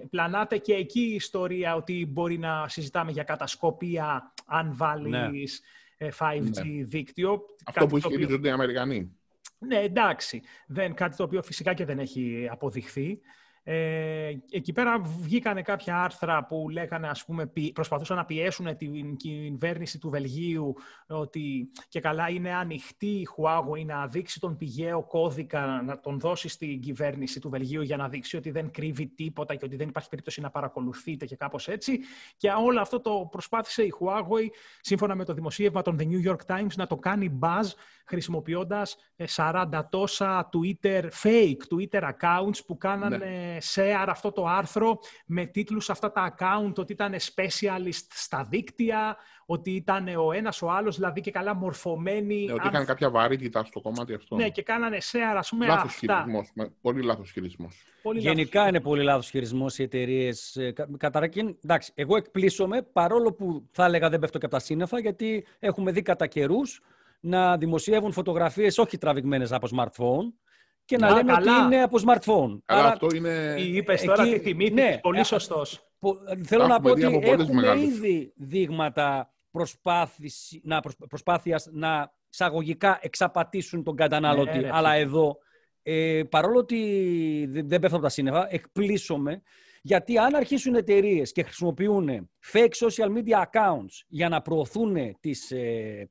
πλανάται 0.10 0.58
και 0.58 0.74
εκεί 0.74 1.02
η 1.02 1.16
ιστορία 1.16 1.76
ότι 1.76 2.06
μπορεί 2.10 2.38
να 2.38 2.68
συζητάμε 2.68 3.12
για 3.12 3.24
κατασκοπία 3.24 4.34
αν 4.46 4.76
βάλεις 4.76 5.62
5G 6.20 6.42
ναι. 6.42 6.64
ναι. 6.64 6.84
δίκτυο. 6.84 7.42
Αυτό 7.66 7.86
που 7.86 7.98
ισχυρίζονται 7.98 8.48
οι 8.48 8.52
Αμερικανοί. 8.52 9.12
Ναι, 9.60 9.78
εντάξει. 9.78 10.42
Δεν, 10.68 10.94
κάτι 10.94 11.16
το 11.16 11.24
οποίο 11.24 11.44
φυσικά 11.44 11.74
και 11.74 11.86
δεν 11.86 12.00
έχει 12.00 12.48
αποδειχθεί. 12.52 13.20
Ε, 13.68 14.32
εκεί 14.50 14.74
πέρα 14.74 15.02
βγήκανε 15.22 15.62
κάποια 15.62 16.04
άρθρα 16.04 16.46
που 16.46 16.70
λέγανε, 16.70 17.08
ας 17.08 17.26
πούμε, 17.26 17.52
προσπαθούσαν 17.74 18.18
να 18.18 18.26
πιέσουν 18.26 18.78
την 18.78 19.16
κυβέρνηση 19.16 20.00
του 20.00 20.10
Βελγίου 20.10 20.76
ότι 21.08 21.72
και 21.90 22.00
καλά 22.00 22.30
είναι 22.30 22.54
ανοιχτή 22.54 23.06
η 23.06 23.28
Huawei 23.36 23.86
να 23.86 24.08
δείξει 24.08 24.40
τον 24.40 24.58
πηγαίο 24.58 25.04
κώδικα, 25.04 25.82
να 25.86 26.00
τον 26.00 26.20
δώσει 26.20 26.48
στην 26.48 26.82
κυβέρνηση 26.82 27.40
του 27.40 27.50
Βελγίου 27.50 27.82
για 27.82 27.98
να 27.98 28.10
δείξει 28.10 28.38
ότι 28.38 28.52
δεν 28.52 28.72
κρύβει 28.72 29.08
τίποτα 29.08 29.56
και 29.56 29.66
ότι 29.66 29.76
δεν 29.76 29.88
υπάρχει 29.88 30.10
περίπτωση 30.10 30.42
να 30.42 30.50
παρακολουθείτε 30.50 31.26
και 31.26 31.36
κάπως 31.36 31.68
έτσι. 31.68 32.00
Και 32.38 32.50
όλο 32.50 32.82
αυτό 32.82 33.00
το 33.00 33.28
προσπάθησε 33.32 33.84
η 33.84 33.94
Huawei, 34.00 34.48
σύμφωνα 34.82 35.16
με 35.16 35.26
το 35.26 35.34
δημοσίευμα 35.34 35.82
των 35.82 35.98
The 36.00 36.04
New 36.04 36.32
York 36.32 36.56
Times, 36.56 36.76
να 36.76 36.88
το 36.88 36.96
κάνει 36.96 37.40
buzz 37.42 37.74
χρησιμοποιώντας 38.06 38.98
40 39.36 39.66
ε, 39.72 39.80
τόσα 39.90 40.50
Twitter, 40.54 41.04
fake 41.24 41.62
Twitter 41.70 42.02
accounts 42.02 42.60
που 42.66 42.78
κάνανε 42.78 43.18
ναι. 43.18 43.55
Share 43.58 44.06
αυτό 44.08 44.32
το 44.32 44.46
άρθρο 44.46 45.00
με 45.26 45.46
τίτλους 45.46 45.90
αυτά 45.90 46.12
τα 46.12 46.36
account 46.38 46.74
ότι 46.76 46.92
ήταν 46.92 47.14
specialist 47.14 48.06
στα 48.10 48.48
δίκτυα, 48.50 49.18
ότι 49.46 49.72
ήταν 49.72 50.08
ο 50.08 50.32
ένας 50.32 50.62
ο 50.62 50.72
άλλος, 50.72 50.96
δηλαδή 50.96 51.22
και 51.22 51.32
καλά 51.32 51.56
μορφωμένοι. 51.56 52.46
Ναι, 52.46 52.54
ότι 52.54 52.68
είχαν 52.68 52.86
κάποια 52.86 53.10
βαρύτητα 53.10 53.64
στο 53.64 53.82
κομμάτι 53.82 54.14
αυτό. 54.14 54.36
Ναι, 54.36 54.50
και 54.50 54.64
κάνανε 54.64 54.98
share, 55.12 55.38
ας 55.38 55.50
πούμε, 55.50 55.66
λάθος 55.66 55.94
αυτά. 55.94 56.18
Χειρισμός, 56.18 56.52
πολύ 56.82 57.04
λάθος 57.04 57.32
χειρισμός. 57.32 57.84
Πολύ 58.02 58.20
Γενικά 58.20 58.60
λάθος. 58.60 58.74
είναι 58.74 58.84
πολύ 58.84 59.04
λάθος 59.04 59.30
χειρισμός 59.30 59.78
οι 59.78 59.84
εταιρείες. 59.84 60.56
Ε, 60.56 60.74
καταρχήν, 60.98 61.58
εντάξει, 61.64 61.92
εγώ 61.96 62.16
εκπλήσωμαι, 62.16 62.82
παρόλο 62.82 63.34
που 63.34 63.70
θα 63.72 63.86
έλεγα 63.86 64.10
δεν 64.10 64.20
πέφτω 64.20 64.38
και 64.38 64.46
από 64.46 64.56
τα 64.56 64.62
σύννεφα, 64.62 65.00
γιατί 65.00 65.46
έχουμε 65.60 65.92
δει 65.92 66.02
κατά 66.02 66.28
καιρούς 66.28 66.82
να 67.20 67.58
δημοσιεύουν 67.58 68.12
φωτογραφίες 68.12 68.78
όχι 68.78 68.98
τραβηγμένες 68.98 69.52
από 69.52 69.68
smartphone 69.76 70.34
και 70.86 70.98
να, 70.98 71.14
λένε 71.14 71.34
ότι 71.34 71.50
είναι 71.66 71.82
από 71.82 71.98
smartphone. 72.06 72.60
Αλλά 72.66 72.80
Άρα, 72.80 72.88
αυτό 72.88 73.08
είναι... 73.16 73.56
Είπες 73.58 74.02
τώρα 74.02 74.24
τη 74.24 74.40
τιμή 74.40 74.70
ναι, 74.70 75.00
πολύ 75.02 75.24
σωστός. 75.24 75.90
Θέλω 76.44 76.68
να 76.68 76.80
πω 76.80 76.90
ότι 76.90 77.20
έχουμε 77.22 77.80
ήδη 77.80 78.34
δείγματα 78.36 79.34
να, 80.62 80.82
προσπάθειας 81.10 81.70
να 81.72 82.14
εισαγωγικά 82.30 83.00
εξαπατήσουν 83.02 83.84
τον 83.84 83.96
καταναλωτή. 83.96 84.58
Ναι, 84.58 84.70
Αλλά 84.72 84.94
εδώ, 84.94 85.38
ε, 85.84 86.22
παρόλο 86.30 86.60
ότι 86.60 87.50
δεν 87.52 87.80
πέφτω 87.80 87.96
από 87.96 88.06
τα 88.06 88.10
σύννεφα, 88.10 88.48
εκπλήσωμαι 88.50 89.42
γιατί 89.82 90.18
αν 90.18 90.36
αρχίσουν 90.36 90.76
εταιρείες 90.76 91.32
και 91.32 91.44
χρησιμοποιούν 91.44 92.30
fake 92.54 92.88
social 92.88 93.08
media 93.18 93.42
accounts 93.42 94.04
για 94.08 94.30
να 94.30 94.42
προωθούν 94.42 95.18
τις, 95.20 95.52
ε, 95.52 96.10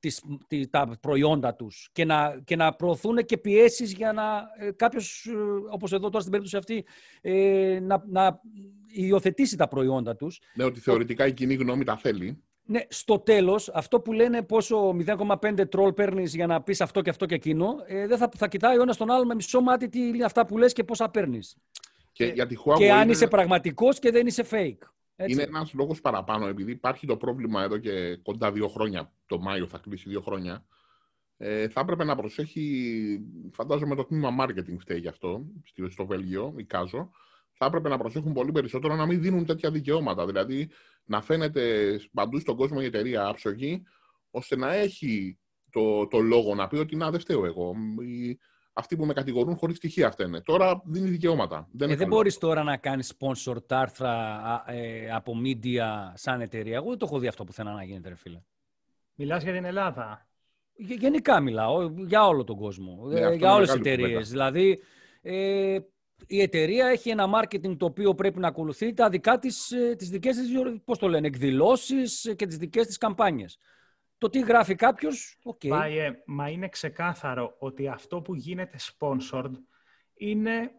τις, 0.00 0.22
τα 0.70 0.98
προϊόντα 1.00 1.54
τους 1.54 1.88
και 1.92 2.04
να, 2.04 2.40
και 2.44 2.56
να 2.56 2.74
προωθούν 2.74 3.24
και 3.24 3.38
πιέσεις 3.38 3.92
για 3.92 4.12
να 4.12 4.42
ε, 4.66 4.70
κάποιος, 4.70 5.26
ε, 5.26 5.32
όπως 5.70 5.92
εδώ 5.92 6.08
τώρα 6.08 6.18
στην 6.18 6.30
περίπτωση 6.30 6.56
αυτή, 6.56 6.84
ε, 7.20 7.78
να, 7.82 8.04
να 8.06 8.40
υιοθετήσει 8.86 9.56
τα 9.56 9.68
προϊόντα 9.68 10.16
τους. 10.16 10.40
Ναι, 10.54 10.64
ότι 10.64 10.80
θεωρητικά 10.80 11.26
η 11.26 11.32
κοινή 11.32 11.54
γνώμη 11.54 11.84
τα 11.84 11.96
θέλει. 11.96 12.42
Ναι, 12.64 12.80
στο 12.88 13.18
τέλος, 13.18 13.68
αυτό 13.68 14.00
που 14.00 14.12
λένε 14.12 14.42
πόσο 14.42 14.96
0,5 15.06 15.68
τρόλ 15.68 15.92
παίρνεις 15.92 16.34
για 16.34 16.46
να 16.46 16.62
πεις 16.62 16.80
αυτό 16.80 17.00
και 17.00 17.10
αυτό 17.10 17.26
και 17.26 17.34
εκείνο, 17.34 17.74
ε, 17.86 18.06
δεν 18.06 18.18
θα, 18.18 18.30
θα 18.36 18.48
κοιτάει 18.48 18.78
ο 18.78 18.82
ένας 18.82 18.96
τον 18.96 19.10
άλλο 19.10 19.24
με 19.24 19.34
μισό 19.34 19.60
μάτι 19.60 19.88
τι 19.88 19.98
είναι 19.98 20.24
αυτά 20.24 20.46
που 20.46 20.58
λες 20.58 20.72
και 20.72 20.84
πόσα 20.84 21.08
παίρνεις. 21.08 21.56
Και, 22.12 22.24
ε, 22.24 22.46
και 22.76 22.92
αν 22.92 23.08
είσαι 23.08 23.26
πραγματικός 23.26 23.98
και 23.98 24.10
δεν 24.10 24.26
είσαι 24.26 24.46
fake. 24.50 24.88
Έτσι. 25.22 25.32
Είναι 25.32 25.42
ένας 25.42 25.72
λόγος 25.72 26.00
παραπάνω, 26.00 26.46
επειδή 26.46 26.70
υπάρχει 26.70 27.06
το 27.06 27.16
πρόβλημα 27.16 27.62
εδώ 27.62 27.78
και 27.78 28.16
κοντά 28.16 28.52
δύο 28.52 28.68
χρόνια. 28.68 29.12
Το 29.26 29.38
Μάιο 29.38 29.66
θα 29.66 29.78
κλείσει 29.78 30.08
δύο 30.08 30.20
χρόνια. 30.20 30.64
Ε, 31.36 31.68
θα 31.68 31.80
έπρεπε 31.80 32.04
να 32.04 32.16
προσέχει, 32.16 33.20
φαντάζομαι 33.52 33.94
το 33.94 34.04
τμήμα 34.04 34.36
marketing 34.40 34.78
φταίει 34.78 34.98
γι' 34.98 35.08
αυτό, 35.08 35.44
στο 35.88 36.06
Βέλγιο, 36.06 36.54
η 36.56 36.64
Κάζο. 36.64 37.10
Θα 37.52 37.66
έπρεπε 37.66 37.88
να 37.88 37.98
προσέχουν 37.98 38.32
πολύ 38.32 38.52
περισσότερο 38.52 38.94
να 38.94 39.06
μην 39.06 39.20
δίνουν 39.20 39.46
τέτοια 39.46 39.70
δικαιώματα. 39.70 40.26
Δηλαδή 40.26 40.70
να 41.04 41.22
φαίνεται 41.22 41.96
παντού 42.12 42.40
στον 42.40 42.56
κόσμο 42.56 42.78
η 42.80 42.84
εταιρεία 42.84 43.26
άψογη, 43.26 43.82
ώστε 44.30 44.56
να 44.56 44.74
έχει 44.74 45.38
το, 45.70 46.06
το 46.06 46.18
λόγο 46.18 46.54
να 46.54 46.68
πει 46.68 46.76
ότι 46.76 46.96
να 46.96 47.10
δεν 47.10 47.20
φταίω 47.20 47.44
εγώ 47.44 47.74
αυτοί 48.72 48.96
που 48.96 49.04
με 49.04 49.12
κατηγορούν 49.12 49.56
χωρίς 49.56 49.76
στοιχεία 49.76 50.06
αυτά 50.06 50.42
Τώρα 50.44 50.82
δίνει 50.84 51.08
δικαιώματα. 51.08 51.68
Δεν, 51.72 51.90
ε, 51.90 51.96
δεν 51.96 52.08
μπορείς 52.08 52.38
τώρα 52.38 52.62
να 52.62 52.76
κάνεις 52.76 53.12
sponsor 53.18 53.56
άρθρα 53.68 54.64
ε, 54.66 55.10
από 55.10 55.32
media 55.44 56.12
σαν 56.14 56.40
εταιρεία. 56.40 56.76
Εγώ 56.76 56.88
δεν 56.88 56.98
το 56.98 57.06
έχω 57.08 57.18
δει 57.18 57.26
αυτό 57.26 57.44
που 57.44 57.52
θέλω 57.52 57.70
να 57.70 57.84
γίνεται, 57.84 58.08
ρε 58.08 58.14
φίλε. 58.14 58.42
Μιλάς 59.14 59.42
για 59.42 59.52
την 59.52 59.64
Ελλάδα; 59.64 60.30
Γενικά 60.82 61.40
μιλάω, 61.40 61.90
για 62.06 62.26
όλο 62.26 62.44
τον 62.44 62.56
κόσμο. 62.56 63.06
Ναι, 63.06 63.20
ε, 63.20 63.34
για 63.34 63.54
όλες 63.54 63.68
τις 63.70 63.78
εταιρείες. 63.78 64.28
Δηλαδή, 64.28 64.80
ε, 65.22 65.78
η 66.26 66.40
εταιρεία 66.40 66.86
έχει 66.86 67.10
ένα 67.10 67.26
marketing 67.40 67.76
το 67.76 67.84
οποίο 67.84 68.14
πρέπει 68.14 68.38
να 68.38 68.48
ακολουθεί 68.48 68.94
τα 68.94 69.08
δικά 69.08 69.38
της, 69.38 69.70
ε, 69.70 69.94
τις 69.98 70.08
δικές 70.08 70.36
της, 70.36 70.48
πώς 70.84 70.98
το 70.98 71.08
λένε, 71.08 71.26
εκδηλώσεις 71.26 72.34
και 72.36 72.46
τις 72.46 72.56
δικές 72.56 72.86
της 72.86 72.98
καμπάνιες. 72.98 73.58
Το 74.20 74.28
τι 74.28 74.40
γράφει 74.40 74.74
κάποιος, 74.74 75.38
OK. 75.42 75.60
Okay. 75.64 75.90
Ε, 75.90 76.10
μα 76.26 76.48
είναι 76.48 76.68
ξεκάθαρο 76.68 77.54
ότι 77.58 77.88
αυτό 77.88 78.20
που 78.20 78.34
γίνεται 78.34 78.76
sponsored 78.78 79.50
είναι, 80.14 80.70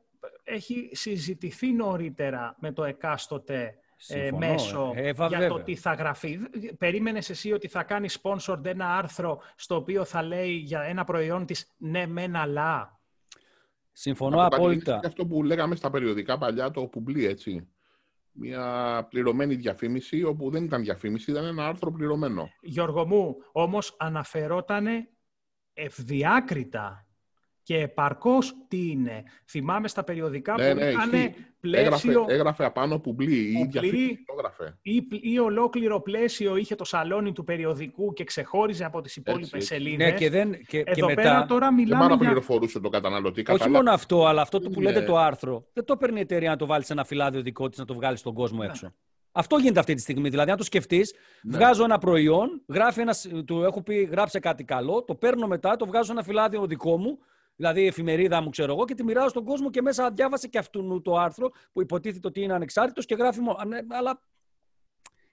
έχει 0.43 0.89
συζητηθεί 0.91 1.71
νωρίτερα 1.71 2.55
με 2.59 2.71
το 2.71 2.83
εκάστοτε 2.83 3.75
ε, 4.07 4.31
μέσο 4.31 4.91
ε, 4.95 5.11
για 5.27 5.47
το 5.47 5.59
τι 5.59 5.75
θα 5.75 5.93
γραφεί. 5.93 6.39
Περίμενες 6.77 7.29
εσύ 7.29 7.51
ότι 7.51 7.67
θα 7.67 7.83
κάνει 7.83 8.07
sponsored 8.21 8.65
ένα 8.65 8.97
άρθρο 8.97 9.41
στο 9.55 9.75
οποίο 9.75 10.05
θα 10.05 10.23
λέει 10.23 10.51
για 10.51 10.81
ένα 10.81 11.03
προϊόν 11.03 11.45
της 11.45 11.71
ναι 11.77 12.05
μεν 12.05 12.35
αλλά; 12.35 12.99
Συμφωνώ 13.91 14.45
απόλυτα. 14.45 14.99
Και 15.01 15.07
αυτό 15.07 15.25
που 15.25 15.43
λέγαμε 15.43 15.75
στα 15.75 15.89
περιοδικά 15.89 16.37
παλιά, 16.37 16.71
το 16.71 16.87
publi, 16.87 17.25
έτσι. 17.25 17.67
Μια 18.33 19.07
πληρωμένη 19.09 19.55
διαφήμιση, 19.55 20.23
όπου 20.23 20.49
δεν 20.49 20.63
ήταν 20.63 20.81
διαφήμιση, 20.81 21.31
ήταν 21.31 21.45
ένα 21.45 21.67
άρθρο 21.67 21.91
πληρωμένο. 21.91 22.49
Γιώργο 22.61 23.05
μου, 23.07 23.35
όμως 23.51 23.95
αναφερόταν 23.99 24.87
ευδιάκριτα 25.73 27.05
και 27.63 27.77
επαρκώς 27.77 28.53
τι 28.67 28.89
είναι. 28.89 29.23
Θυμάμαι 29.49 29.87
στα 29.87 30.03
περιοδικά 30.03 30.55
ναι, 30.57 30.69
που 30.69 30.79
ναι, 30.79 30.85
είχαν 30.85 31.11
πλαίσιο... 31.61 32.11
Έγραφε, 32.11 32.33
έγραφε 32.33 32.65
απάνω 32.65 32.99
πουμπλί 32.99 33.35
ή 33.35 33.67
διαφήμιση 33.69 34.25
Ή, 34.81 35.07
ή 35.21 35.39
ολόκληρο 35.39 36.01
πλαίσιο 36.01 36.55
είχε 36.55 36.75
το 36.75 36.83
σαλόνι 36.83 37.31
του 37.31 37.43
περιοδικού 37.43 38.13
και 38.13 38.23
ξεχώριζε 38.23 38.85
από 38.85 39.01
τις 39.01 39.15
υπόλοιπες 39.15 39.65
σελίδες. 39.65 40.11
Ναι, 40.11 40.17
και 40.17 40.29
δεν, 40.29 40.65
και, 40.67 40.83
Εδώ 40.85 41.07
και 41.07 41.13
πέρα 41.13 41.33
μετά... 41.33 41.45
τώρα 41.45 41.73
μιλάμε 41.73 42.07
δεν 42.07 42.17
για... 42.17 42.25
πληροφορούσε 42.25 42.79
τον 42.79 42.91
καταναλωτή. 42.91 43.43
Όχι 43.49 43.69
μόνο 43.69 43.91
αυτό, 43.91 44.25
αλλά 44.25 44.41
αυτό 44.41 44.59
που 44.59 44.81
λέτε 44.81 45.01
το 45.01 45.17
άρθρο. 45.17 45.65
Δεν 45.73 45.85
το 45.85 45.97
παίρνει 45.97 46.17
η 46.17 46.21
εταιρεία 46.21 46.49
να 46.49 46.55
το 46.55 46.65
βάλει 46.65 46.83
σε 46.83 46.93
ένα 46.93 47.03
φυλάδιο 47.03 47.41
δικό 47.41 47.69
της 47.69 47.79
να 47.79 47.85
το 47.85 47.93
βγάλει 47.93 48.17
στον 48.17 48.33
κόσμο 48.33 48.59
ναι. 48.59 48.65
έξω. 48.65 48.93
Αυτό 49.31 49.57
γίνεται 49.57 49.79
αυτή 49.79 49.93
τη 49.93 50.01
στιγμή. 50.01 50.29
Δηλαδή, 50.29 50.51
αν 50.51 50.57
το 50.57 50.63
σκεφτείς, 50.63 51.13
ναι. 51.41 51.57
βγάζω 51.57 51.83
ένα 51.83 51.97
προϊόν, 51.97 52.61
γράφει 52.67 53.01
ένα, 53.01 53.15
του 53.45 53.63
έχω 53.63 53.81
πει 53.81 54.03
γράψε 54.03 54.39
κάτι 54.39 54.63
καλό, 54.63 55.03
το 55.03 55.15
παίρνω 55.15 55.47
μετά, 55.47 55.75
το 55.75 55.85
βγάζω 55.85 56.11
ένα 56.11 56.23
φυλάδιο 56.23 56.65
δικό 56.65 56.97
μου, 56.97 57.17
δηλαδή 57.61 57.81
η 57.81 57.87
εφημερίδα 57.87 58.41
μου, 58.41 58.49
ξέρω 58.49 58.73
εγώ, 58.73 58.85
και 58.85 58.93
τη 58.93 59.03
μοιράζω 59.03 59.27
στον 59.27 59.43
κόσμο 59.43 59.69
και 59.69 59.81
μέσα 59.81 60.11
διάβασε 60.11 60.47
και 60.47 60.57
αυτού 60.57 61.01
το 61.01 61.15
άρθρο 61.15 61.49
που 61.71 61.81
υποτίθεται 61.81 62.27
ότι 62.27 62.41
είναι 62.41 62.53
ανεξάρτητος 62.53 63.05
και 63.05 63.15
γράφει 63.15 63.39
μόνο. 63.39 63.63
Ναι, 63.67 63.79
αλλά 63.89 64.21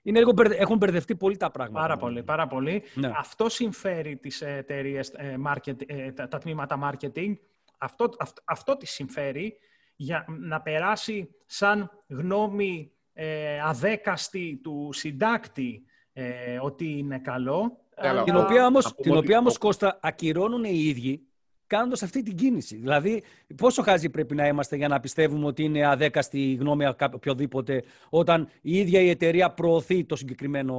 είναι 0.01 0.19
λίγο, 0.19 0.33
έχουν 0.57 0.77
μπερδευτεί 0.77 1.15
πολύ 1.15 1.37
τα 1.37 1.51
πράγματα. 1.51 1.79
Πάρα 1.79 1.97
πολύ, 1.97 2.23
πάρα 2.23 2.47
πολύ. 2.47 2.83
Ναι. 2.93 3.11
Αυτό 3.15 3.49
συμφέρει 3.49 4.17
τις 4.17 4.41
εταιρείες, 4.41 5.09
ε, 5.09 5.37
ε, 5.85 6.11
τα, 6.11 6.27
τα 6.27 6.37
τμήματα 6.37 6.79
marketing. 6.83 7.33
Αυτό, 7.77 8.09
αυτό, 8.19 8.41
αυτό 8.45 8.77
τη 8.77 8.85
συμφέρει 8.85 9.57
για 9.95 10.25
να 10.27 10.61
περάσει 10.61 11.35
σαν 11.45 11.91
γνώμη 12.07 12.91
ε, 13.13 13.61
αδέκαστη 13.61 14.59
του 14.63 14.89
συντάκτη 14.91 15.83
ε, 16.13 16.59
ότι 16.61 16.97
είναι 16.97 17.19
καλό. 17.19 17.83
Ε, 17.95 18.23
την 18.23 18.35
οποία 18.35 18.65
όμως, 18.65 18.95
την 18.95 19.17
οποία 19.17 19.37
όμως 19.37 19.57
Κώστα, 19.57 19.99
ακυρώνουν 20.01 20.63
οι 20.63 20.83
ίδιοι 20.83 21.28
κάνοντας 21.69 22.03
αυτή 22.03 22.23
την 22.23 22.35
κίνηση. 22.35 22.75
Δηλαδή, 22.75 23.23
πόσο 23.55 23.81
χάζι 23.81 24.09
πρέπει 24.09 24.35
να 24.35 24.47
είμαστε 24.47 24.75
για 24.75 24.87
να 24.87 24.99
πιστεύουμε 24.99 25.45
ότι 25.45 25.63
είναι 25.63 25.85
αδέκαστη 25.85 26.51
η 26.51 26.55
γνώμη 26.55 26.85
οποιοδήποτε, 27.13 27.83
όταν 28.09 28.49
η 28.61 28.77
ίδια 28.77 29.01
η 29.01 29.09
εταιρεία 29.09 29.51
προωθεί 29.51 30.05
το 30.05 30.15
συγκεκριμένο 30.15 30.75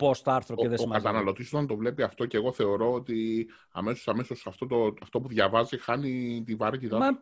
post, 0.00 0.22
άρθρο 0.24 0.56
και 0.56 0.68
δεν 0.68 0.78
σημαίνει. 0.78 1.00
Ο 1.00 1.02
καταναλωτής, 1.02 1.52
όταν 1.52 1.66
το 1.66 1.76
βλέπει 1.76 2.02
αυτό, 2.02 2.26
και 2.26 2.36
εγώ 2.36 2.52
θεωρώ 2.52 2.92
ότι 2.92 3.48
αμέσως 3.70 4.08
αμέσως 4.08 4.46
αυτό, 4.46 4.66
το, 4.66 4.94
αυτό 5.02 5.20
που 5.20 5.28
διαβάζει 5.28 5.78
χάνει 5.78 6.42
τη 6.46 6.54
βαρύτητα. 6.54 6.98
Μα, 6.98 7.20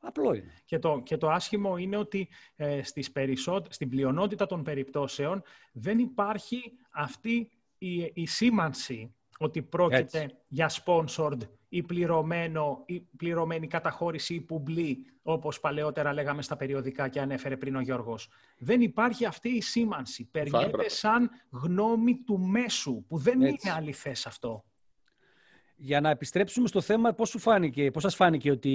απλό 0.00 0.34
είναι. 0.34 0.52
Και 0.64 0.78
το, 0.78 1.00
και 1.04 1.16
το 1.16 1.30
άσχημο 1.30 1.76
είναι 1.76 1.96
ότι 1.96 2.28
ε, 2.56 2.82
στις 2.82 3.12
στην 3.68 3.88
πλειονότητα 3.88 4.46
των 4.46 4.62
περιπτώσεων 4.62 5.42
δεν 5.72 5.98
υπάρχει 5.98 6.72
αυτή 6.90 7.50
η, 7.78 8.10
η 8.14 8.26
σήμανση 8.26 9.14
ότι 9.38 9.62
πρόκειται 9.62 10.30
για 10.48 10.70
sponsored 10.84 11.38
ή 11.76 11.82
πληρωμένο, 11.82 12.82
ή 12.86 13.00
πληρωμένη 13.16 13.66
καταχώρηση 13.66 14.34
ή 14.34 14.40
πουμπλή, 14.40 15.06
όπως 15.22 15.60
παλαιότερα 15.60 16.12
λέγαμε 16.12 16.42
στα 16.42 16.56
περιοδικά 16.56 17.08
και 17.08 17.20
ανέφερε 17.20 17.56
πριν 17.56 17.76
ο 17.76 17.80
Γιώργος. 17.80 18.28
Δεν 18.58 18.80
υπάρχει 18.80 19.24
αυτή 19.24 19.48
η 19.48 19.60
σήμανση. 19.60 20.24
Περνιέται 20.30 20.88
σαν 20.88 21.30
γνώμη 21.50 22.14
του 22.14 22.38
μέσου, 22.38 23.04
που 23.08 23.18
δεν 23.18 23.42
Έτσι. 23.42 23.68
είναι 23.68 23.74
αληθές 23.76 24.26
αυτό. 24.26 24.64
Για 25.76 26.00
να 26.00 26.10
επιστρέψουμε 26.10 26.68
στο 26.68 26.80
θέμα, 26.80 27.12
πώς, 27.12 27.28
σου 27.28 27.38
φάνηκε, 27.38 27.90
πώς 27.90 28.02
σας 28.02 28.14
φάνηκε 28.14 28.50
ότι 28.50 28.70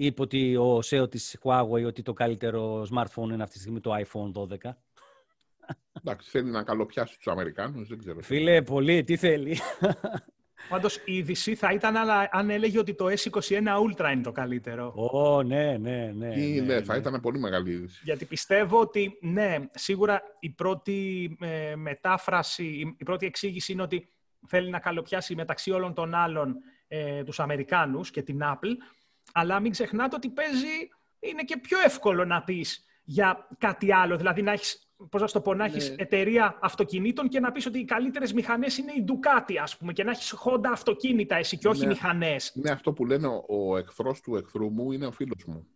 είπε 0.00 0.22
ότι 0.22 0.56
ο 0.56 0.78
SEO 0.78 1.10
της 1.10 1.38
Huawei 1.42 1.84
ότι 1.86 2.02
το 2.02 2.12
καλύτερο 2.12 2.86
smartphone 2.94 3.30
είναι 3.32 3.42
αυτή 3.42 3.54
τη 3.54 3.60
στιγμή 3.60 3.80
το 3.80 3.92
iPhone 3.94 4.32
12. 4.32 4.70
Εντάξει, 5.92 6.30
θέλει 6.30 6.50
να 6.50 6.62
καλοπιάσει 6.62 7.16
τους 7.16 7.26
Αμερικάνους, 7.26 7.88
δεν 7.88 7.98
ξέρω. 7.98 8.20
Φίλε, 8.20 8.62
πολύ, 8.62 9.04
τι 9.04 9.16
θέλει. 9.16 9.58
Πάντως 10.68 10.96
η 11.04 11.16
είδηση 11.16 11.54
θα 11.54 11.72
ήταν 11.72 11.96
αν 12.30 12.50
έλεγε 12.50 12.78
ότι 12.78 12.94
το 12.94 13.06
S21 13.06 13.62
Ultra 13.62 14.12
είναι 14.12 14.22
το 14.22 14.32
καλύτερο. 14.32 14.92
Ω, 14.96 15.42
ναι, 15.42 15.76
ναι, 15.76 16.12
ναι. 16.14 16.28
ναι, 16.28 16.60
ναι, 16.60 16.82
θα 16.82 16.96
ήταν 16.96 17.20
πολύ 17.20 17.38
μεγάλη 17.38 17.70
είδηση. 17.70 18.00
Γιατί 18.04 18.24
πιστεύω 18.24 18.80
ότι, 18.80 19.18
ναι, 19.20 19.56
σίγουρα 19.74 20.22
η 20.40 20.50
πρώτη 20.50 21.36
ε, 21.40 21.76
μετάφραση, 21.76 22.94
η 22.98 23.04
πρώτη 23.04 23.26
εξήγηση 23.26 23.72
είναι 23.72 23.82
ότι 23.82 24.08
θέλει 24.46 24.70
να 24.70 24.78
καλοπιάσει 24.78 25.34
μεταξύ 25.34 25.70
όλων 25.70 25.94
των 25.94 26.14
άλλων 26.14 26.56
ε, 26.88 27.24
τους 27.24 27.40
Αμερικάνους 27.40 28.10
και 28.10 28.22
την 28.22 28.40
Apple, 28.42 28.74
αλλά 29.32 29.60
μην 29.60 29.70
ξεχνάτε 29.70 30.16
ότι 30.16 30.28
παίζει, 30.28 30.88
είναι 31.20 31.42
και 31.42 31.56
πιο 31.56 31.78
εύκολο 31.84 32.24
να 32.24 32.42
πεις 32.42 32.84
για 33.04 33.48
κάτι 33.58 33.92
άλλο, 33.92 34.16
δηλαδή 34.16 34.42
να 34.42 34.52
έχεις 34.52 34.87
πώς 35.10 35.20
να 35.20 35.28
το 35.28 35.40
πω, 35.40 35.54
να 35.54 35.64
έχεις 35.64 35.88
ναι. 35.88 35.94
εταιρεία 35.98 36.58
αυτοκινήτων 36.60 37.28
και 37.28 37.40
να 37.40 37.52
πεις 37.52 37.66
ότι 37.66 37.78
οι 37.78 37.84
καλύτερες 37.84 38.32
μηχανές 38.32 38.78
είναι 38.78 38.92
η 38.92 39.04
Ducati, 39.08 39.56
ας 39.62 39.76
πούμε, 39.76 39.92
και 39.92 40.04
να 40.04 40.10
έχεις 40.10 40.34
Honda 40.44 40.70
αυτοκίνητα 40.72 41.36
εσύ 41.36 41.58
και 41.58 41.68
όχι 41.68 41.80
ναι. 41.80 41.86
μηχανές. 41.86 42.52
Είναι 42.54 42.70
αυτό 42.70 42.92
που 42.92 43.06
λένε 43.06 43.26
ο, 43.26 43.44
ο 43.48 43.76
εχθρός 43.76 44.20
του 44.20 44.36
εχθρού 44.36 44.70
μου 44.70 44.92
είναι 44.92 45.06
ο 45.06 45.12
φίλος 45.12 45.44
μου. 45.46 45.66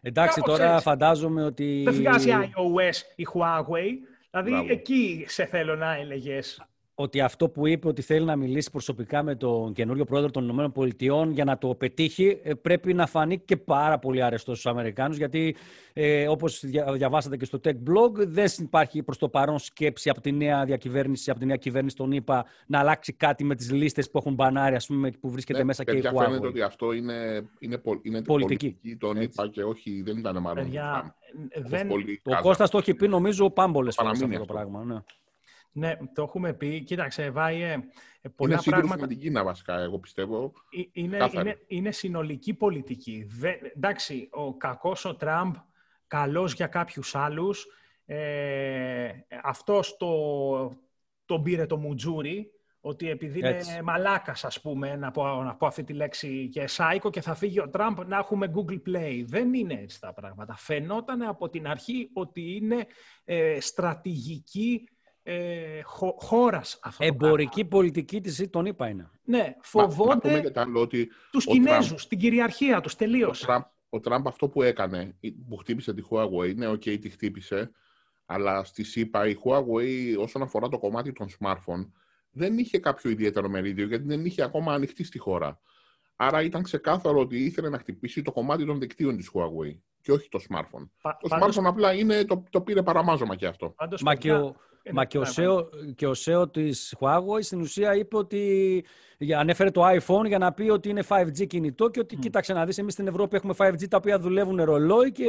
Εντάξει, 0.00 0.40
τώρα 0.40 0.80
φαντάζομαι 0.80 1.44
ότι... 1.44 1.82
Δεν 1.84 1.94
βγάζει 1.94 2.30
iOS 2.32 2.96
η 3.16 3.26
Huawei, 3.32 3.92
δηλαδή 4.30 4.70
εκεί 4.72 5.24
σε 5.28 5.44
θέλω 5.44 5.76
να 5.76 5.94
έλεγες 5.94 6.62
ότι 7.00 7.20
αυτό 7.20 7.48
που 7.48 7.66
είπε 7.66 7.88
ότι 7.88 8.02
θέλει 8.02 8.24
να 8.24 8.36
μιλήσει 8.36 8.70
προσωπικά 8.70 9.22
με 9.22 9.34
τον 9.34 9.72
καινούριο 9.72 10.04
πρόεδρο 10.04 10.30
των 10.30 10.72
ΗΠΑ 10.74 11.26
για 11.30 11.44
να 11.44 11.58
το 11.58 11.74
πετύχει 11.74 12.40
ε, 12.42 12.54
πρέπει 12.54 12.94
να 12.94 13.06
φανεί 13.06 13.38
και 13.38 13.56
πάρα 13.56 13.98
πολύ 13.98 14.22
αρεστός 14.22 14.58
στους 14.58 14.70
Αμερικάνους 14.70 15.16
γιατί 15.16 15.56
ε, 15.92 16.28
όπως 16.28 16.64
διαβάσατε 16.94 17.36
και 17.36 17.44
στο 17.44 17.60
Tech 17.64 17.68
Blog 17.68 18.12
δεν 18.14 18.46
υπάρχει 18.58 19.02
προς 19.02 19.18
το 19.18 19.28
παρόν 19.28 19.58
σκέψη 19.58 20.10
από 20.10 20.20
τη 20.20 20.32
νέα 20.32 20.64
διακυβέρνηση, 20.64 21.30
από 21.30 21.40
τη 21.40 21.46
νέα 21.46 21.56
κυβέρνηση 21.56 21.96
των 21.96 22.12
ΗΠΑ 22.12 22.44
να 22.66 22.78
αλλάξει 22.78 23.12
κάτι 23.12 23.44
με 23.44 23.54
τις 23.54 23.70
λίστες 23.70 24.10
που 24.10 24.18
έχουν 24.18 24.34
μπανάρει 24.34 24.74
ας 24.74 24.86
πούμε, 24.86 25.10
που 25.10 25.30
βρίσκεται 25.30 25.58
ναι, 25.58 25.64
μέσα 25.64 25.84
και 25.84 25.96
η 25.96 26.02
Huawei. 26.04 26.24
φαίνεται 26.24 26.46
ότι 26.46 26.62
αυτό 26.62 26.92
είναι, 26.92 27.48
είναι, 27.58 27.80
είναι 28.02 28.22
πολιτική. 28.22 28.24
πολιτική 28.24 28.96
των 28.96 29.20
ΗΠΑ 29.20 29.48
και 29.48 29.62
όχι, 29.62 30.02
δεν 30.02 30.16
ήταν 30.16 30.40
μάλλον. 30.40 30.64
Παιδιά, 30.64 31.14
δεν... 31.56 31.88
Το 32.22 32.38
Κώστας 32.42 32.70
το 32.70 32.78
έχει 32.78 32.94
πει 32.94 33.08
νομίζω 33.08 33.50
πάμπολες 33.50 33.94
φορές 33.94 34.22
αυτό 34.22 34.38
το 34.38 34.44
πράγμα. 34.44 34.84
Ναι. 34.84 34.96
Ναι, 35.72 35.96
το 36.14 36.22
έχουμε 36.22 36.52
πει. 36.52 36.82
Κοίταξε, 36.82 37.30
Βάιε, 37.30 37.78
πολλά 38.36 38.52
είναι 38.52 38.62
πράγματα... 38.76 39.00
με 39.00 39.06
την 39.06 39.18
Κίνα 39.18 39.44
βασικά, 39.44 39.80
εγώ 39.80 39.98
πιστεύω. 39.98 40.52
Ε, 40.70 40.82
είναι, 40.92 41.28
είναι, 41.32 41.58
είναι 41.66 41.90
συνολική 41.90 42.54
πολιτική. 42.54 43.26
Δε, 43.28 43.52
εντάξει, 43.76 44.28
ο 44.32 44.56
κακός 44.56 45.04
ο 45.04 45.16
Τραμπ, 45.16 45.54
καλός 46.06 46.52
για 46.52 46.66
κάποιους 46.66 47.14
άλλους. 47.14 47.66
Ε, 48.06 49.10
αυτός 49.42 49.96
το, 49.96 50.78
το 51.24 51.40
πήρε 51.40 51.66
το 51.66 51.76
μουτζούρι, 51.76 52.52
ότι 52.80 53.10
επειδή 53.10 53.40
Έτσι. 53.42 53.72
είναι 53.72 53.82
μαλάκας, 53.82 54.44
ας 54.44 54.60
πούμε, 54.60 54.96
να 54.96 55.10
πω, 55.10 55.42
να 55.42 55.54
πω 55.54 55.66
αυτή 55.66 55.84
τη 55.84 55.92
λέξη 55.92 56.48
και 56.48 56.66
σάικο 56.66 57.10
και 57.10 57.20
θα 57.20 57.34
φύγει 57.34 57.60
ο 57.60 57.68
Τραμπ 57.68 57.98
να 58.06 58.18
έχουμε 58.18 58.52
Google 58.54 58.80
Play. 58.88 59.24
Δεν 59.26 59.54
είναι 59.54 59.74
έτσι 59.74 60.00
τα 60.00 60.12
πράγματα. 60.12 60.56
Φαινόταν 60.56 61.22
από 61.22 61.48
την 61.48 61.66
αρχή 61.66 62.10
ότι 62.12 62.56
είναι 62.56 62.86
ε, 63.24 63.60
στρατηγική 63.60 64.88
ε, 65.30 65.82
χω, 65.82 66.14
χώρας 66.18 66.78
αυτό 66.82 67.04
Εμπορική 67.04 67.64
πολιτική 67.64 68.20
της 68.20 68.48
τον 68.50 68.66
είπα 68.66 68.88
είναι. 68.88 69.10
Ναι, 69.24 69.56
φοβόνται 69.60 70.52
Μα, 70.54 70.80
ότι 70.80 71.10
τους 71.30 71.44
Κινέζους, 71.44 71.86
Τραμπ, 71.88 72.08
την 72.08 72.18
κυριαρχία 72.18 72.80
τους, 72.80 72.94
τελείως. 72.94 73.42
Ο 73.42 73.46
Τραμπ, 73.46 73.62
ο 73.88 74.00
Τραμπ 74.00 74.28
αυτό 74.28 74.48
που 74.48 74.62
έκανε, 74.62 75.16
που 75.48 75.56
χτύπησε 75.56 75.94
τη 75.94 76.02
Huawei, 76.10 76.54
ναι, 76.54 76.68
OK, 76.68 76.82
okay, 76.84 76.98
τη 77.00 77.08
χτύπησε, 77.08 77.70
αλλά 78.26 78.64
στις 78.64 78.82
ΗΠΑ 78.82 79.28
η 79.28 79.36
Huawei 79.44 80.16
όσον 80.18 80.42
αφορά 80.42 80.68
το 80.68 80.78
κομμάτι 80.78 81.12
των 81.12 81.28
smartphone 81.38 81.90
δεν 82.30 82.58
είχε 82.58 82.78
κάποιο 82.78 83.10
ιδιαίτερο 83.10 83.48
μερίδιο 83.48 83.86
γιατί 83.86 84.04
δεν 84.06 84.24
είχε 84.24 84.42
ακόμα 84.42 84.72
ανοιχτεί 84.72 85.04
στη 85.04 85.18
χώρα. 85.18 85.60
Άρα 86.16 86.42
ήταν 86.42 86.62
ξεκάθαρο 86.62 87.20
ότι 87.20 87.44
ήθελε 87.44 87.68
να 87.68 87.78
χτυπήσει 87.78 88.22
το 88.22 88.32
κομμάτι 88.32 88.66
των 88.66 88.78
δικτύων 88.78 89.16
της 89.16 89.30
Huawei 89.34 89.78
και 90.00 90.12
όχι 90.12 90.28
το 90.28 90.40
smartphone. 90.48 90.88
το 91.00 91.28
smartphone 91.30 91.64
απλά 91.64 91.92
είναι, 91.92 92.24
το, 92.24 92.44
το 92.50 92.60
πήρε 92.60 92.82
παραμάζωμα 92.82 93.36
και 93.36 93.46
αυτό. 93.46 93.68
Πάντως, 93.76 94.02
Μα 94.02 94.14
και 94.14 94.32
ο, 94.32 94.54
Μα 94.92 95.04
και 95.04 95.18
ο, 95.18 95.24
SEO, 95.36 95.66
και 95.94 96.06
ο 96.06 96.12
SEO 96.24 96.52
της 96.52 96.96
Huawei 97.00 97.40
στην 97.40 97.60
ουσία 97.60 97.94
είπε 97.94 98.16
ότι 98.16 98.84
ανέφερε 99.36 99.70
το 99.70 99.82
iPhone 99.86 100.26
για 100.26 100.38
να 100.38 100.52
πει 100.52 100.68
ότι 100.70 100.88
είναι 100.88 101.02
5G 101.08 101.46
κινητό 101.46 101.88
και 101.88 102.00
ότι 102.00 102.16
mm. 102.18 102.20
κοίταξε 102.20 102.52
να 102.52 102.64
δεις 102.64 102.78
εμείς 102.78 102.92
στην 102.92 103.06
Ευρώπη 103.06 103.36
έχουμε 103.36 103.54
5G 103.56 103.88
τα 103.88 103.96
οποία 103.96 104.18
δουλεύουν 104.18 104.62
ρολόι 104.62 105.12
και 105.12 105.26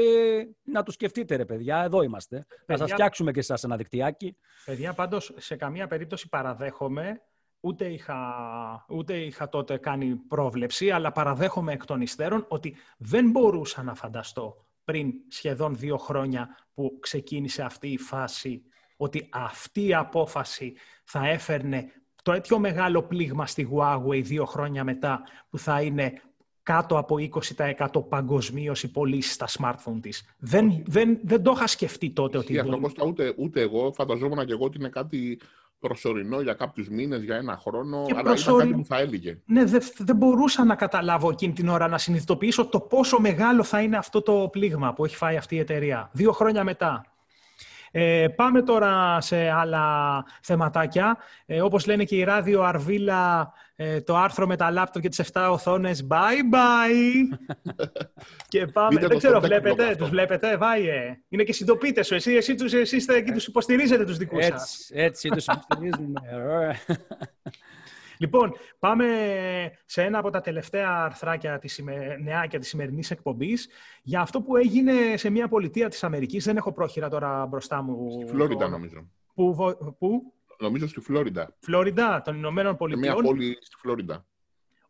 να 0.64 0.84
το 0.84 0.91
σκεφτείτε 0.91 1.36
ρε 1.36 1.45
παιδιά, 1.45 1.84
εδώ 1.84 2.01
είμαστε. 2.01 2.45
Παιδιά, 2.47 2.66
να 2.68 2.78
σας 2.78 2.91
φτιάξουμε 2.91 3.32
και 3.32 3.39
εσάς 3.39 3.64
ένα 3.64 3.76
δικτυάκι. 3.76 4.36
Παιδιά 4.66 4.93
πάντως 4.93 5.34
σε 5.38 5.55
καμία 5.55 5.88
περίπτωση 5.88 6.30
παραδέχομαι 6.30 7.22
ούτε 7.60 7.86
είχα, 7.86 8.86
ούτε 8.89 9.18
είχα 9.18 9.49
τότε 9.49 9.78
κάνει 9.78 10.16
πρόβλεψη, 10.16 10.91
αλλά 10.91 11.12
παραδέχομαι 11.12 11.74
εκ 11.74 11.86
των 11.86 12.01
υστέρων 12.01 12.45
ότι 12.47 12.76
δεν 12.97 13.30
μπορούσα 13.30 13.84
να 13.84 13.95
φανταστώ 13.95 14.66
πριν 14.84 15.14
σχεδόν 15.28 15.78
δύο 15.78 15.97
χρόνια 15.97 16.57
που 16.74 16.97
ξεκίνησε 16.99 17.62
αυτή 17.62 17.88
η 17.88 17.97
φάση, 17.97 18.64
ότι 19.02 19.28
αυτή 19.30 19.88
η 19.88 19.93
απόφαση 19.93 20.74
θα 21.04 21.28
έφερνε 21.28 21.86
το 22.24 22.32
έτσι 22.32 22.60
μεγάλο 22.60 23.04
πλήγμα 23.04 23.47
στη 23.47 23.70
Huawei 23.72 24.22
δύο 24.24 24.45
χρόνια 24.45 24.84
μετά, 24.84 25.22
που 25.50 25.58
θα 25.58 25.82
είναι 25.82 26.22
κάτω 26.64 26.97
από 26.97 27.16
20% 27.58 28.10
παγκοσμίως 28.10 28.84
οι 28.84 28.91
πωλήσεις 28.91 29.34
στα 29.34 29.47
smartphone 29.47 30.00
της. 30.02 30.36
Δεν, 30.38 30.84
δεν, 30.86 31.20
δεν 31.24 31.43
το 31.43 31.52
είχα 31.56 31.68
σκεφτεί 31.68 32.10
τότε. 32.10 32.38
Ότι 32.38 32.60
αυτό, 32.60 33.06
ούτε, 33.06 33.34
ούτε 33.38 33.62
εγώ 33.62 33.93
φανταζόμουν 33.93 34.45
και 34.45 34.52
εγώ 34.52 34.66
ότι 34.66 34.78
είναι 34.78 34.89
κάτι 34.89 35.39
προσωρινό 35.80 36.41
για 36.41 36.54
κάποιους 36.54 36.89
μήνες, 36.89 37.24
για 37.24 37.36
ένα 37.36 37.58
χρόνο, 37.58 38.04
και 38.06 38.14
αλλά 38.14 38.24
προσωρι... 38.24 38.56
ήταν 38.56 38.68
κάτι 38.70 38.82
που 38.82 38.88
θα 38.88 39.00
έλεγε. 39.00 39.39
Ναι, 39.45 39.66
δεν 39.66 39.82
δε 39.97 40.14
μπορούσα 40.14 40.66
να 40.66 40.76
καταλάβω 40.76 41.30
εκείνη 41.30 41.54
την 41.54 41.68
ώρα 41.68 41.88
να 41.88 41.97
συνειδητοποιήσω 41.97 42.66
το 42.66 42.80
πόσο 42.80 43.20
μεγάλο 43.20 43.64
θα 43.64 43.82
είναι 43.82 43.97
αυτό 43.97 44.22
το 44.22 44.50
πλήγμα 44.52 44.93
που 44.93 45.06
έχει 45.06 45.16
φάει 45.16 45.38
αυτή 45.38 45.56
η 45.56 45.60
εταιρεία. 45.60 46.10
Δύο 46.14 46.32
χρόνια 46.32 46.64
μετά. 46.64 47.06
Ε, 47.92 48.28
πάμε 48.36 48.62
τώρα 48.62 49.22
σε 49.22 49.50
άλλα 49.50 50.24
θεματάκια. 50.42 51.18
Ε, 51.46 51.62
όπως 51.62 51.86
λένε 51.86 52.04
και 52.04 52.16
η 52.16 52.24
Ράδιο 52.24 52.62
Αρβίλα, 52.62 53.54
ε, 53.76 54.02
το 54.02 54.18
άρθρο 54.18 54.48
με 54.48 54.56
τα 54.56 54.72
λάπτοπ 54.72 55.02
και 55.02 55.10
τις 55.10 55.32
7 55.34 55.48
οθόνες, 55.52 56.08
bye 56.10 56.56
bye. 56.56 57.38
και 58.48 58.66
πάμε, 58.66 59.00
δεν 59.08 59.18
ξέρω, 59.18 59.40
βλέπετε, 59.40 59.96
τους 59.96 60.10
βλέπετε, 60.10 60.58
βάιε. 60.58 61.20
Είναι 61.30 61.44
και 61.44 61.54
συντοπίτες 61.54 62.08
σου, 62.08 62.16
εσύ, 62.16 62.34
εσύ, 62.34 62.56
τους, 62.56 62.74
εσείς 62.74 63.08
εκεί 63.08 63.32
τους 63.32 63.48
υποστηρίζετε 63.48 64.06
τους 64.06 64.18
δικούς 64.18 64.46
έτσι, 64.46 64.52
σας. 64.52 64.90
Έτσι, 64.94 65.30
τους 65.30 65.46
υποστηρίζουμε. 65.46 66.22
Λοιπόν, 68.22 68.53
πάμε 68.80 69.05
σε 69.86 70.03
ένα 70.03 70.17
από 70.17 70.30
τα 70.30 70.41
τελευταία 70.41 71.03
αρθράκια 71.03 71.59
της 71.59 71.82
νεάκια 72.24 72.59
της 72.59 72.67
σημερινής 72.67 73.11
εκπομπής 73.11 73.70
για 74.01 74.22
αυτό 74.22 74.41
που 74.41 74.55
έγινε 74.55 74.93
σε 75.17 75.30
μια 75.30 75.47
πολιτεία 75.47 75.89
της 75.89 76.03
Αμερικής. 76.03 76.45
Δεν 76.45 76.57
έχω 76.57 76.72
πρόχειρα 76.72 77.09
τώρα 77.09 77.45
μπροστά 77.45 77.82
μου. 77.82 78.11
Στη 78.11 78.26
Φλόριντα, 78.26 78.67
νομίζω. 78.67 79.09
Πού, 79.34 79.55
πού; 79.97 80.34
Νομίζω 80.59 80.88
στη 80.88 80.99
Φλόριντα. 80.99 81.55
Φλόριντα, 81.59 82.22
των 82.22 82.36
Ηνωμένων 82.36 82.78
Πολιτειών. 82.78 83.15
Σε 83.15 83.22
μια 83.22 83.30
πόλη 83.30 83.57
στη 83.61 83.76
Φλόριντα. 83.76 84.26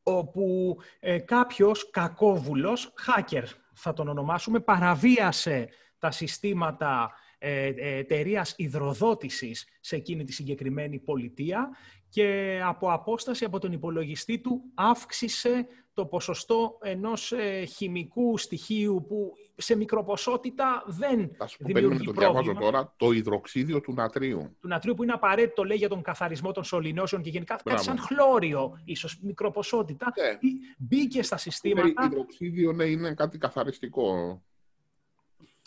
Όπου 0.03 0.77
ε, 0.99 1.17
κάποιος 1.17 1.89
κακόβουλος, 1.89 2.93
hacker 3.07 3.43
θα 3.73 3.93
τον 3.93 4.07
ονομάσουμε, 4.07 4.59
παραβίασε 4.59 5.69
τα 5.99 6.11
συστήματα 6.11 7.11
ε, 7.38 7.65
ε 7.65 7.97
εταιρείας 7.97 8.53
υδροδότησης 8.57 9.67
σε 9.80 9.95
εκείνη 9.95 10.23
τη 10.23 10.34
συγκεκριμένη 10.34 10.99
πολιτεία 10.99 11.69
και 12.10 12.60
από 12.64 12.91
απόσταση 12.91 13.45
από 13.45 13.60
τον 13.60 13.72
υπολογιστή 13.72 14.39
του 14.39 14.62
αύξησε 14.74 15.68
το 15.93 16.05
ποσοστό 16.05 16.78
ενός 16.82 17.32
ε, 17.32 17.66
χημικού 17.66 18.38
στοιχείου 18.38 19.05
που 19.07 19.34
σε 19.55 19.76
μικροποσότητα 19.76 20.84
δεν 20.86 21.32
Θα 21.38 21.47
σου 21.47 21.57
δημιουργεί 21.60 22.05
το 22.05 22.12
διαβάζω 22.12 22.53
τώρα, 22.53 22.93
το 22.97 23.12
υδροξίδιο 23.12 23.82
του 23.82 23.93
νατρίου. 23.93 24.55
Του 24.60 24.68
νατρίου 24.68 24.93
που 24.93 25.03
είναι 25.03 25.12
απαραίτητο, 25.12 25.64
λέει, 25.64 25.78
για 25.78 25.89
τον 25.89 26.01
καθαρισμό 26.01 26.51
των 26.51 26.64
σωληνώσεων 26.64 27.22
και 27.22 27.30
γενικά 27.30 27.60
κάτι 27.64 27.84
σαν 27.84 27.99
χλώριο, 27.99 28.80
ίσως 28.86 29.20
μικροποσότητα, 29.22 30.14
ναι. 30.18 30.38
μπήκε 30.78 31.24
στα 31.24 31.38
συστήματα. 31.38 31.93
Το 31.93 32.05
υδροξίδιο 32.05 32.72
ναι, 32.72 32.84
είναι 32.84 33.14
κάτι 33.14 33.38
καθαριστικό 33.38 34.41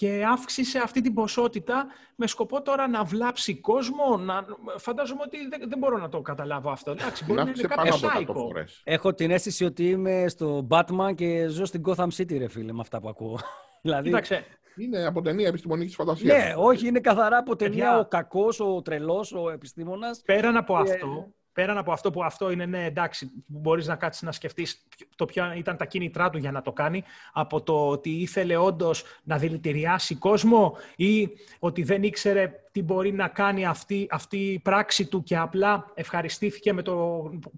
και 0.02 0.24
αύξησε 0.30 0.78
αυτή 0.78 1.00
την 1.00 1.14
ποσότητα 1.14 1.86
με 2.16 2.26
σκοπό 2.26 2.62
τώρα 2.62 2.88
να 2.88 3.04
βλάψει 3.04 3.60
κόσμο. 3.60 4.16
Να... 4.16 4.44
Φαντάζομαι 4.76 5.20
ότι 5.24 5.36
δεν, 5.48 5.68
δεν 5.68 5.78
μπορώ 5.78 5.98
να 5.98 6.08
το 6.08 6.20
καταλάβω 6.20 6.70
αυτό. 6.70 6.90
Εντάξει, 6.90 7.24
μπορεί 7.24 7.42
να 7.44 7.52
είναι 7.56 7.68
κάποιο 7.68 7.92
σάικο. 7.92 8.52
Έχω 8.84 9.14
την 9.14 9.30
αίσθηση 9.30 9.64
ότι 9.64 9.88
είμαι 9.88 10.24
στο 10.28 10.66
Batman 10.70 11.14
και 11.14 11.46
ζω 11.48 11.64
στην 11.64 11.82
Gotham 11.86 12.08
City, 12.16 12.38
ρε 12.38 12.48
φίλε, 12.48 12.72
με 12.72 12.80
αυτά 12.80 13.00
που 13.00 13.08
ακούω. 13.08 13.38
δηλαδή... 13.82 14.08
Κοίταξε, 14.08 14.44
είναι 14.76 15.06
από 15.06 15.22
ταινία 15.22 15.48
επιστημονικής 15.48 15.94
φαντασίας. 15.94 16.36
Ναι, 16.36 16.54
όχι, 16.56 16.86
είναι 16.86 17.00
καθαρά 17.00 17.36
από 17.36 17.56
ταινία 17.56 17.98
ο 17.98 18.04
κακός, 18.04 18.60
ο 18.60 18.82
τρελός, 18.82 19.32
ο 19.32 19.50
επιστήμονας. 19.50 20.22
Πέραν 20.24 20.56
από 20.56 20.76
αυτό, 20.76 21.32
πέραν 21.52 21.78
από 21.78 21.92
αυτό 21.92 22.10
που 22.10 22.24
αυτό 22.24 22.50
είναι, 22.50 22.66
ναι, 22.66 22.84
εντάξει, 22.84 23.30
μπορείς 23.46 23.86
να 23.86 23.96
κάτσεις 23.96 24.22
να 24.22 24.32
σκεφτείς 24.32 24.86
το 25.16 25.24
ποια 25.24 25.54
ήταν 25.56 25.76
τα 25.76 25.84
κίνητρά 25.84 26.30
του 26.30 26.38
για 26.38 26.52
να 26.52 26.62
το 26.62 26.72
κάνει, 26.72 27.04
από 27.32 27.62
το 27.62 27.88
ότι 27.88 28.10
ήθελε 28.10 28.56
όντως 28.56 29.04
να 29.22 29.38
δηλητηριάσει 29.38 30.14
κόσμο 30.14 30.76
ή 30.96 31.28
ότι 31.58 31.82
δεν 31.82 32.02
ήξερε 32.02 32.52
τι 32.72 32.82
μπορεί 32.82 33.12
να 33.12 33.28
κάνει 33.28 33.66
αυτή, 33.66 34.06
αυτή 34.10 34.36
η 34.36 34.58
πράξη 34.58 35.06
του 35.06 35.22
και 35.22 35.36
απλά 35.36 35.90
ευχαριστήθηκε 35.94 36.72
με 36.72 36.82
το 36.82 36.94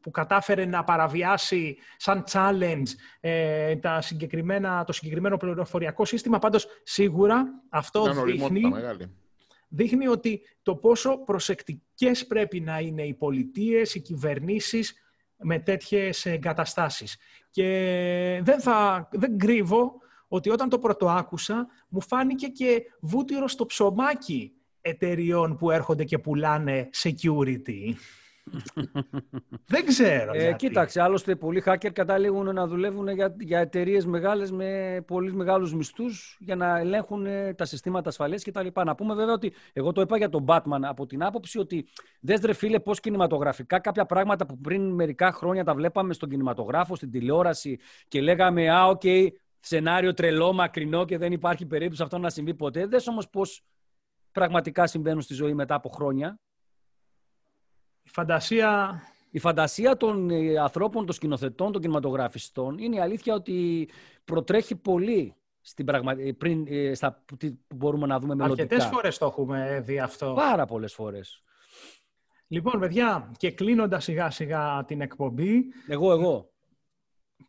που 0.02 0.10
κατάφερε 0.10 0.64
να 0.64 0.84
παραβιάσει 0.84 1.76
σαν 1.96 2.24
challenge 2.32 2.88
ε, 3.20 3.76
τα 3.76 4.00
συγκεκριμένα, 4.00 4.84
το 4.84 4.92
συγκεκριμένο 4.92 5.36
πληροφοριακό 5.36 6.04
σύστημα. 6.04 6.38
Πάντως, 6.38 6.66
σίγουρα 6.82 7.44
αυτό 7.68 8.24
δείχνει 8.24 8.62
δείχνει 9.74 10.06
ότι 10.06 10.40
το 10.62 10.76
πόσο 10.76 11.24
προσεκτικές 11.24 12.26
πρέπει 12.26 12.60
να 12.60 12.78
είναι 12.78 13.02
οι 13.02 13.14
πολιτείες, 13.14 13.94
οι 13.94 14.00
κυβερνήσεις 14.00 14.94
με 15.36 15.58
τέτοιες 15.58 16.26
εγκαταστάσεις. 16.26 17.16
Και 17.50 18.40
δεν, 18.42 18.60
θα, 18.60 19.08
δεν 19.12 19.38
κρύβω 19.38 19.92
ότι 20.28 20.50
όταν 20.50 20.68
το 20.68 20.78
πρωτοάκουσα 20.78 21.66
μου 21.88 22.00
φάνηκε 22.00 22.46
και 22.46 22.82
βούτυρο 23.00 23.48
στο 23.48 23.66
ψωμάκι 23.66 24.52
εταιριών 24.80 25.56
που 25.56 25.70
έρχονται 25.70 26.04
και 26.04 26.18
πουλάνε 26.18 26.88
security. 27.02 27.94
Δεν 29.66 29.86
ξέρω. 29.86 30.32
Ε, 30.34 30.52
κοίταξε, 30.52 31.00
άλλωστε 31.00 31.36
πολλοί 31.36 31.62
hacker 31.66 31.92
καταλήγουν 31.92 32.54
να 32.54 32.66
δουλεύουν 32.66 33.08
για, 33.08 33.36
για 33.40 33.58
εταιρείες 33.58 34.06
μεγάλες 34.06 34.50
με 34.50 35.00
πολύ 35.06 35.32
μεγάλους 35.32 35.74
μισθούς 35.74 36.36
για 36.40 36.56
να 36.56 36.78
ελέγχουν 36.78 37.26
ε, 37.26 37.54
τα 37.54 37.64
συστήματα 37.64 38.08
ασφαλείας 38.08 38.44
κτλ. 38.44 38.66
Να 38.84 38.94
πούμε 38.94 39.14
βέβαια 39.14 39.34
ότι 39.34 39.52
εγώ 39.72 39.92
το 39.92 40.00
είπα 40.00 40.16
για 40.16 40.28
τον 40.28 40.44
Batman 40.48 40.80
από 40.82 41.06
την 41.06 41.24
άποψη 41.24 41.58
ότι 41.58 41.88
δες 42.20 42.40
ρε 42.44 42.52
φίλε 42.52 42.80
πώς 42.80 43.00
κινηματογραφικά 43.00 43.78
κάποια 43.78 44.06
πράγματα 44.06 44.46
που 44.46 44.58
πριν 44.58 44.90
μερικά 44.90 45.32
χρόνια 45.32 45.64
τα 45.64 45.74
βλέπαμε 45.74 46.12
στον 46.12 46.28
κινηματογράφο, 46.28 46.96
στην 46.96 47.10
τηλεόραση 47.10 47.78
και 48.08 48.20
λέγαμε 48.20 48.70
Α, 48.70 48.86
OK, 48.86 49.00
okay, 49.04 49.28
σενάριο 49.60 50.14
τρελό, 50.14 50.52
μακρινό 50.52 51.04
και 51.04 51.18
δεν 51.18 51.32
υπάρχει 51.32 51.66
περίπτωση 51.66 52.02
αυτό 52.02 52.18
να 52.18 52.30
συμβεί 52.30 52.54
ποτέ. 52.54 52.86
Δες 52.86 53.06
όμως 53.06 53.28
πώς 53.28 53.64
πραγματικά 54.32 54.86
συμβαίνουν 54.86 55.20
στη 55.20 55.34
ζωή 55.34 55.54
μετά 55.54 55.74
από 55.74 55.88
χρόνια. 55.88 56.38
Η 58.04 58.08
φαντασία... 58.08 59.00
Η 59.30 59.38
φαντασία 59.38 59.96
των 59.96 60.30
ε, 60.30 60.58
ανθρώπων, 60.58 61.06
των 61.06 61.14
σκηνοθετών, 61.14 61.72
των 61.72 61.80
κινηματογραφιστών 61.80 62.78
είναι 62.78 62.96
η 62.96 63.00
αλήθεια 63.00 63.34
ότι 63.34 63.88
προτρέχει 64.24 64.76
πολύ 64.76 65.34
στην 65.60 65.84
πραγμα... 65.84 66.12
Ε, 66.12 66.32
πριν, 66.32 66.66
ε, 66.68 66.94
στα... 66.94 67.22
που 67.24 67.36
μπορούμε 67.74 68.06
να 68.06 68.18
δούμε 68.18 68.34
μελλοντικά. 68.34 68.62
Αρκετές 68.62 68.86
φορές 68.86 69.18
το 69.18 69.26
έχουμε 69.26 69.82
δει 69.84 69.98
αυτό. 69.98 70.32
Πάρα 70.36 70.66
πολλές 70.66 70.94
φορές. 70.94 71.42
Λοιπόν, 72.46 72.80
παιδιά, 72.80 73.32
και 73.36 73.50
κλείνοντας 73.50 74.04
σιγά 74.04 74.30
σιγά 74.30 74.84
την 74.84 75.00
εκπομπή... 75.00 75.64
Εγώ, 75.86 76.12
εγώ. 76.12 76.52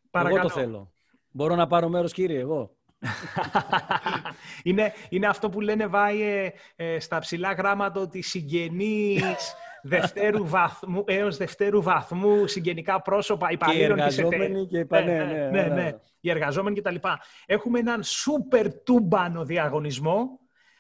Παρακαλώ. 0.10 0.40
Εγώ 0.40 0.48
το 0.48 0.54
θέλω. 0.54 0.92
Μπορώ 1.32 1.56
να 1.56 1.68
πάρω 1.68 1.90
μέρος, 1.90 2.14
κύριε, 2.14 2.40
εγώ. 2.40 2.75
Είναι, 4.64 4.94
είναι 5.10 5.28
αυτό 5.28 5.50
που 5.50 5.62
λένε 5.62 5.88
βάει 5.88 6.52
στα 7.00 7.20
ψηλά 7.20 7.54
γράμματα 7.54 8.00
ότι 8.00 8.22
συγγενείς 8.22 9.56
δευτέρου 9.88 10.48
βαθμού, 10.48 11.04
έως 11.08 11.38
δευτέρου 11.38 11.82
βαθμού 11.82 12.48
συγγενικά 12.48 13.02
πρόσωπα 13.02 13.52
υπαλλήλων 13.52 13.98
της 14.08 14.18
εταιρείας. 14.18 14.68
Και 14.70 14.86
ναι, 14.90 15.02
ναι, 15.02 15.24
ναι, 15.24 15.50
ναι, 15.50 15.74
ναι, 15.74 15.92
οι 16.20 16.30
εργαζόμενοι 16.30 16.82
κτλ. 16.82 16.96
Έχουμε 17.46 17.80
έναν 17.80 18.04
σούπερ 18.04 18.74
τούμπανο 18.84 19.46
διαγωνισμό. 19.46 20.40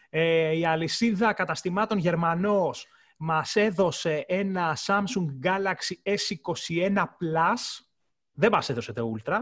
Ε, 0.09 0.57
η 0.57 0.65
αλυσίδα 0.65 1.33
καταστημάτων 1.33 1.97
Γερμανός 1.97 2.87
μας 3.17 3.55
έδωσε 3.55 4.25
ένα 4.27 4.77
Samsung 4.85 5.47
Galaxy 5.47 6.13
S21 6.13 6.97
Plus. 6.97 7.85
Δεν 8.31 8.51
μας 8.51 8.69
έδωσε 8.69 8.93
το 8.93 9.13
Ultra. 9.15 9.37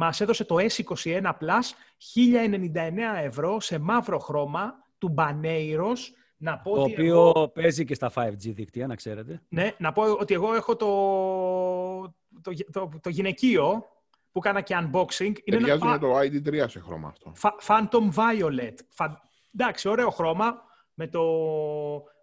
Μας 0.00 0.20
έδωσε 0.20 0.44
το 0.44 0.56
S21 0.58 1.22
Plus 1.22 1.68
1099 2.14 2.96
ευρώ 3.22 3.60
σε 3.60 3.78
μαύρο 3.78 4.18
χρώμα 4.18 4.74
του 4.98 5.14
Baneiros 5.18 5.98
να 6.36 6.58
πω 6.58 6.74
το 6.74 6.82
οποίο 6.82 7.50
παίζει 7.54 7.84
και 7.84 7.94
στα 7.94 8.12
5G 8.14 8.36
δίκτυα, 8.38 8.86
να 8.86 8.94
ξέρετε. 8.94 9.42
Ναι, 9.48 9.72
να 9.78 9.92
πω 9.92 10.02
ότι 10.02 10.34
εγώ 10.34 10.54
έχω 10.54 10.76
το, 10.76 10.88
το, 12.42 12.52
το, 12.72 12.90
το 13.00 13.08
γυναικείο 13.08 13.84
που 14.32 14.40
κάνα 14.40 14.60
και 14.60 14.76
unboxing. 14.80 15.32
Είναι 15.44 15.72
ένα... 15.72 15.84
με 15.84 15.98
το 15.98 16.18
ID3 16.18 16.64
σε 16.68 16.80
χρώμα 16.80 17.08
αυτό. 17.08 17.32
Phantom 17.66 18.14
Violet. 18.14 18.74
Φα... 18.88 19.20
Εντάξει, 19.54 19.88
ωραίο 19.88 20.10
χρώμα. 20.10 20.62
Με 20.98 21.06
το 21.06 21.22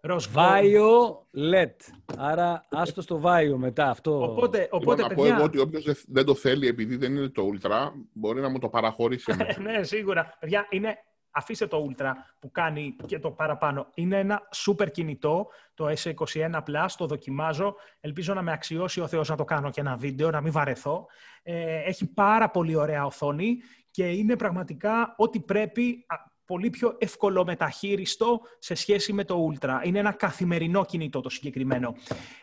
ροζ 0.00 0.26
Violet. 0.34 1.74
Άρα 2.16 2.66
άστο 2.70 3.02
στο 3.02 3.20
Βάιο 3.20 3.58
μετά 3.58 3.90
αυτό. 3.90 4.22
Οπότε, 4.22 4.68
οπότε 4.70 5.02
λοιπόν, 5.02 5.08
παιδιά... 5.08 5.08
να 5.08 5.14
πω 5.14 5.34
εγώ 5.34 5.44
ότι 5.44 5.58
όποιος 5.58 6.04
δεν 6.08 6.24
το 6.24 6.34
θέλει 6.34 6.66
επειδή 6.66 6.96
δεν 6.96 7.16
είναι 7.16 7.28
το 7.28 7.42
Ultra, 7.52 7.90
μπορεί 8.12 8.40
να 8.40 8.48
μου 8.48 8.58
το 8.58 8.68
παραχωρήσει. 8.68 9.32
ναι, 9.62 9.82
σίγουρα. 9.82 10.36
Παιδιά, 10.40 10.66
είναι 10.70 10.96
αφήστε 11.30 11.66
το 11.66 11.86
Ultra 11.88 12.12
που 12.40 12.50
κάνει 12.50 12.96
και 13.06 13.18
το 13.18 13.30
παραπάνω. 13.30 13.86
Είναι 13.94 14.18
ένα 14.18 14.48
σούπερ 14.52 14.90
κινητό, 14.90 15.46
το 15.74 15.86
S21 15.88 16.54
Plus, 16.54 16.88
το 16.96 17.06
δοκιμάζω. 17.06 17.74
Ελπίζω 18.00 18.34
να 18.34 18.42
με 18.42 18.52
αξιώσει 18.52 19.00
ο 19.00 19.06
Θεός 19.06 19.28
να 19.28 19.36
το 19.36 19.44
κάνω 19.44 19.70
και 19.70 19.80
ένα 19.80 19.96
βίντεο, 19.96 20.30
να 20.30 20.40
μην 20.40 20.52
βαρεθώ. 20.52 21.06
Ε, 21.42 21.82
έχει 21.82 22.12
πάρα 22.12 22.50
πολύ 22.50 22.74
ωραία 22.74 23.04
οθόνη 23.04 23.56
και 23.90 24.10
είναι 24.10 24.36
πραγματικά 24.36 25.14
ό,τι 25.16 25.40
πρέπει 25.40 26.06
πολύ 26.46 26.70
πιο 26.70 26.96
ευκολομεταχείριστο 26.98 28.40
σε 28.58 28.74
σχέση 28.74 29.12
με 29.12 29.24
το 29.24 29.48
Ultra. 29.50 29.80
Είναι 29.84 29.98
ένα 29.98 30.12
καθημερινό 30.12 30.84
κινητό 30.84 31.20
το 31.20 31.28
συγκεκριμένο. 31.28 31.94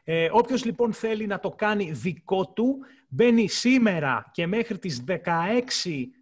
Ε, 0.03 0.29
όποιος 0.31 0.65
λοιπόν 0.65 0.93
θέλει 0.93 1.27
να 1.27 1.39
το 1.39 1.49
κάνει 1.49 1.91
δικό 1.91 2.47
του, 2.47 2.77
μπαίνει 3.07 3.47
σήμερα 3.47 4.29
και 4.31 4.47
μέχρι 4.47 4.77
τις 4.77 5.03
16 5.07 5.13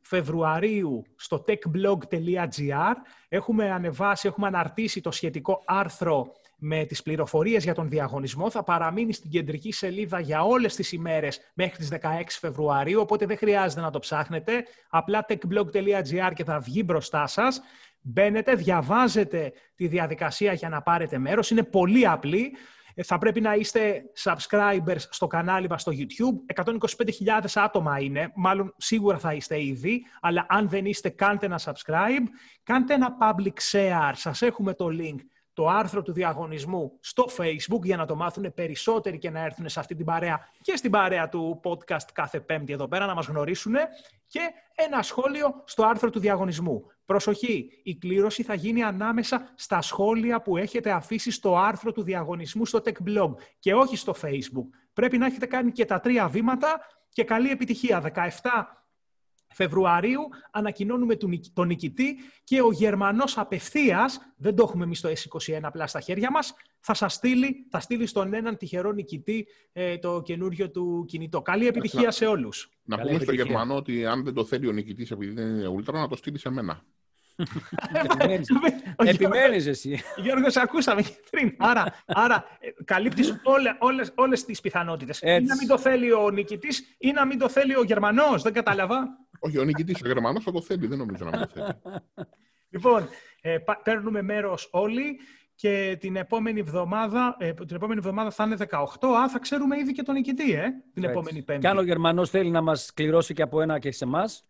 Φεβρουαρίου 0.02 1.04
στο 1.16 1.44
techblog.gr. 1.48 2.94
Έχουμε 3.30 3.72
ανεβάσει, 3.72 4.28
έχουμε 4.28 4.48
αναρτήσει 4.48 5.02
το 5.02 5.12
σχετικό 5.12 5.64
άρθρο 5.66 6.32
με 6.64 6.86
τις 6.86 7.02
πληροφορίες 7.02 7.64
για 7.64 7.74
τον 7.74 7.90
διαγωνισμό. 7.90 8.50
Θα 8.50 8.64
παραμείνει 8.64 9.14
στην 9.14 9.30
κεντρική 9.30 9.72
σελίδα 9.72 10.20
για 10.20 10.44
όλες 10.44 10.76
τις 10.76 10.92
ημέρες 10.92 11.40
μέχρι 11.54 11.78
τις 11.78 11.90
16 11.90 12.38
Φεβρουαρίου, 12.40 13.00
οπότε 13.02 13.26
δεν 13.26 13.38
χρειάζεται 13.38 13.82
να 13.82 13.90
το 13.90 14.00
ψάχνετε. 14.00 14.64
Απλά 14.90 15.26
techblog.gr 15.30 16.32
και 16.34 16.44
θα 16.44 16.60
βγει 16.60 16.84
μπροστά 16.86 17.28
σας. 17.28 17.62
Μπαίνετε, 18.02 18.56
διαβάζετε 18.56 19.54
τη 19.76 19.88
διαδικασία 19.88 20.54
για 20.54 20.70
να 20.70 20.82
πάρετε 20.82 21.18
μέρος. 21.18 21.50
Είναι 21.50 21.64
πολύ 21.64 22.08
απλή. 22.08 22.56
Ε, 22.94 23.04
θα 23.04 23.18
πρέπει 23.18 23.42
να 23.42 23.54
είστε 23.54 24.02
subscribers 24.24 25.00
στο 25.10 25.28
κανάλι 25.28 25.68
μας 25.70 25.82
στο 25.82 25.92
YouTube. 25.96 26.64
125.000 26.64 27.46
άτομα 27.56 28.00
είναι, 28.00 28.32
μάλλον 28.36 28.74
σίγουρα 28.78 29.18
θα 29.18 29.34
είστε 29.34 29.64
ήδη, 29.64 30.06
αλλά 30.22 30.46
αν 30.50 30.70
δεν 30.70 30.86
είστε 30.86 31.10
κάντε 31.10 31.46
ένα 31.46 31.60
subscribe, 31.64 32.26
κάντε 32.64 32.94
ένα 32.94 33.18
public 33.22 33.72
share, 33.72 34.12
σας 34.14 34.42
έχουμε 34.42 34.74
το 34.74 34.88
link 34.92 35.20
το 35.62 35.68
άρθρο 35.68 36.02
του 36.02 36.12
διαγωνισμού 36.12 36.98
στο 37.00 37.26
Facebook 37.38 37.82
για 37.84 37.98
να 37.98 38.06
το 38.06 38.16
μάθουν 38.16 38.54
περισσότεροι 38.54 39.18
και 39.18 39.30
να 39.30 39.40
έρθουν 39.40 39.70
σε 39.70 39.80
αυτή 39.80 39.96
την 39.96 40.06
παρέα 40.06 40.50
και 40.62 40.76
στην 40.76 40.92
παρέα 40.92 41.30
του 41.30 41.60
podcast 41.64 42.06
κάθε 42.14 42.40
πέμπτη 42.40 42.74
εδώ 42.74 42.88
πέρα 42.88 43.06
να 43.06 43.14
μας 43.14 43.26
γνωρίσουν 43.26 43.74
και 44.28 44.40
ένα 44.76 45.02
σχόλιο 45.02 45.64
στο 45.66 45.84
άρθρο 45.86 46.10
του 46.10 46.20
διαγωνισμού. 46.20 46.86
Προσοχή, 47.06 47.82
η 47.84 47.96
κλήρωση 47.96 48.44
θα 48.44 48.54
γίνει 48.54 48.84
ανάμεσα 48.84 49.52
στα 49.56 49.82
σχόλια 49.82 50.42
που 50.42 50.58
έχετε 50.58 50.92
αφήσει 50.92 51.32
στο 51.32 51.58
άρθρο 51.58 51.92
του 51.92 52.04
διαγωνισμού 52.04 52.66
στο 52.66 52.82
Tech 52.86 53.08
Blog 53.10 53.32
και 53.60 53.74
όχι 53.74 53.98
στο 53.98 54.16
Facebook. 54.22 54.68
Πρέπει 54.94 55.18
να 55.18 55.26
έχετε 55.26 55.46
κάνει 55.46 55.72
και 55.72 55.86
τα 55.86 56.00
τρία 56.00 56.28
βήματα 56.28 56.80
και 57.10 57.24
καλή 57.24 57.50
επιτυχία. 57.50 58.14
17 58.16 58.30
Φεβρουαρίου 59.52 60.22
ανακοινώνουμε 60.52 61.16
τον 61.54 61.68
νικητή 61.68 62.18
και 62.44 62.62
ο 62.62 62.72
Γερμανός 62.72 63.38
απευθείας, 63.38 64.20
δεν 64.38 64.56
το 64.56 64.64
έχουμε 64.64 64.84
εμείς 64.84 65.02
το 65.02 65.10
S21 65.10 65.60
απλά 65.62 65.88
στα 65.88 66.00
χέρια 66.00 66.32
μας, 66.32 66.54
θα 66.80 66.94
σας 66.94 67.14
στείλει, 67.14 67.68
θα 67.70 67.80
στείλει 67.80 68.06
στον 68.06 68.34
έναν 68.34 68.58
τυχερό 68.58 68.92
νικητή 68.92 69.48
ε, 69.72 69.98
το 69.98 70.22
καινούριο 70.22 70.72
του 70.72 71.06
κινητό. 71.08 71.42
Καλή 71.42 71.68
επιτυχία 71.68 72.12
σε 72.12 72.26
όλους. 72.26 72.70
Να 72.84 73.00
πούμε 73.00 73.20
στο 73.20 73.34
Γερμανό 73.34 73.76
ότι 73.76 74.06
αν 74.06 74.24
δεν 74.24 74.34
το 74.34 74.46
θέλει 74.46 74.68
ο 74.68 74.72
νικητής 74.72 75.12
επειδή 75.12 75.34
δεν 75.34 75.48
είναι 75.48 75.68
ούλτρα, 75.68 76.00
να 76.00 76.08
το 76.08 76.16
στείλει 76.16 76.40
σε 76.40 76.50
μένα. 76.50 76.84
Επιμένεις 78.98 79.68
εσύ. 79.74 80.00
Γιώργος, 80.16 80.56
ακούσαμε 80.56 81.04
πριν. 81.30 81.56
Άρα, 81.58 82.04
άρα 82.06 82.46
ε, 82.60 82.84
καλύπτεις 82.84 83.40
όλε, 83.44 83.76
όλες, 83.80 84.12
όλες 84.16 84.46
τις 84.46 84.62
πιθανότητες. 84.62 85.22
Ή 85.22 85.26
να 85.26 85.56
μην 85.56 85.68
το 85.68 85.78
θέλει 85.78 86.12
ο 86.12 86.30
νικητής 86.30 86.96
ή 86.98 87.12
να 87.12 87.26
μην 87.26 87.40
το 87.40 87.50
θέλει 87.50 87.76
ο 87.76 87.84
Γερμανός. 87.84 88.42
Δεν 88.42 88.54
κατάλαβα. 88.54 89.20
Όχι, 89.44 89.58
ο 89.58 89.64
νικητής, 89.64 90.02
ο 90.02 90.08
Γερμανός 90.08 90.44
θα 90.44 90.52
το 90.52 90.62
θέλει. 90.62 90.88
Δεν 90.88 90.98
νομίζω 90.98 91.26
να 91.26 91.38
μην 91.38 91.40
το 91.40 91.48
θέλει. 91.54 91.96
Λοιπόν, 92.70 93.08
ε, 93.42 93.58
παίρνουμε 93.84 94.22
μέρος 94.22 94.70
όλοι 94.72 95.20
και 95.56 95.98
την 96.00 96.16
επόμενη 96.16 96.60
εβδομάδα, 96.60 97.36
ε, 97.40 97.54
την 97.54 97.76
επόμενη 97.76 98.00
εβδομάδα 98.00 98.32
θα 98.32 98.44
είναι 98.44 98.56
18. 98.56 99.08
Α, 99.08 99.30
θα 99.30 99.40
ξέρουμε 99.40 99.78
ήδη 99.78 99.92
και 99.92 100.02
τον 100.02 100.14
νικητή, 100.14 100.54
ε, 100.54 100.64
την 100.94 101.04
επόμενη 101.04 101.42
Πέμπτη. 101.42 101.62
Και 101.62 101.68
αν 101.68 101.78
ο 101.78 101.82
Γερμανός 101.84 102.30
θέλει 102.30 102.50
να 102.50 102.62
μας 102.62 102.94
κληρώσει 102.94 103.34
και 103.34 103.42
από 103.42 103.62
ένα 103.62 103.80
και 103.80 103.92
σε 103.92 104.04
εμάς, 104.04 104.46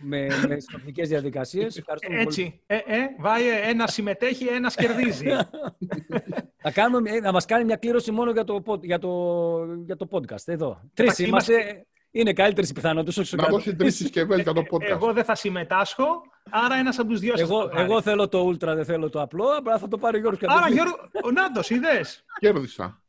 με, 0.00 0.26
με 0.48 0.60
συνοπτικές 0.60 1.08
διαδικασίες. 1.08 1.82
Έτσι. 2.24 2.60
Ε, 2.66 2.76
ε, 2.76 3.14
βάει 3.18 3.42
ένας 3.48 3.92
συμμετέχει, 3.92 4.46
ένας 4.46 4.74
κερδίζει. 4.74 5.26
να, 6.64 6.70
κάνουμε, 6.70 7.20
να 7.20 7.32
μας 7.32 7.44
κάνει 7.44 7.64
μια 7.64 7.76
κλήρωση 7.76 8.10
μόνο 8.10 8.30
για 8.30 8.44
το, 8.44 8.62
για 8.82 8.98
το, 8.98 9.64
για 9.84 9.96
το 9.96 10.08
podcast. 10.10 10.46
Εδώ. 10.46 10.90
Τρεις 10.94 11.18
είμαστε. 11.18 11.86
Είναι 12.10 12.32
καλύτερες 12.32 12.70
οι 12.70 12.72
πιθανότητες. 12.72 13.32
Να 13.32 13.48
δώσει 13.48 13.74
τρει 13.74 13.90
συσκευέ 13.90 14.42
για 14.42 14.52
το 14.52 14.62
podcast. 14.70 14.82
Εγώ 14.82 15.12
δεν 15.12 15.24
θα 15.24 15.34
συμμετάσχω, 15.34 16.22
άρα 16.50 16.74
ένας 16.74 16.98
από 16.98 17.08
τους 17.08 17.20
δύο 17.20 17.34
εγώ, 17.36 17.70
εγώ 17.74 18.02
θέλω 18.02 18.28
το 18.28 18.48
Ultra, 18.48 18.58
δεν 18.74 18.84
θέλω 18.84 19.10
το 19.10 19.20
απλό. 19.20 19.44
Απλά 19.44 19.78
θα 19.78 19.88
το 19.88 19.98
πάρει 19.98 20.16
ο 20.16 20.20
Γιώργος 20.20 20.42
Άρα, 20.48 20.68
Γιώργο, 20.68 20.96
ο 21.24 21.30
Νάντος, 21.30 21.70
είδες; 21.70 22.24
Κέρδισα. 22.40 23.02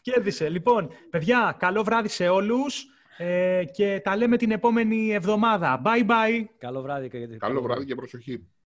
Κέρδισε. 0.00 0.48
Λοιπόν, 0.48 0.90
παιδιά, 1.10 1.56
καλό 1.58 1.82
βράδυ 1.82 2.08
σε 2.08 2.28
όλους. 2.28 2.84
Ε, 3.16 3.64
και 3.72 4.00
τα 4.04 4.16
λέμε 4.16 4.36
την 4.36 4.50
επόμενη 4.50 5.12
εβδομάδα. 5.12 5.82
Bye 5.84 6.06
bye. 6.06 6.44
Καλό 6.58 6.82
βράδυ 6.82 7.08
και, 7.08 7.26
Καλό 7.26 7.62
βράδυ 7.62 7.84
και 7.84 7.94
προσοχή. 7.94 8.50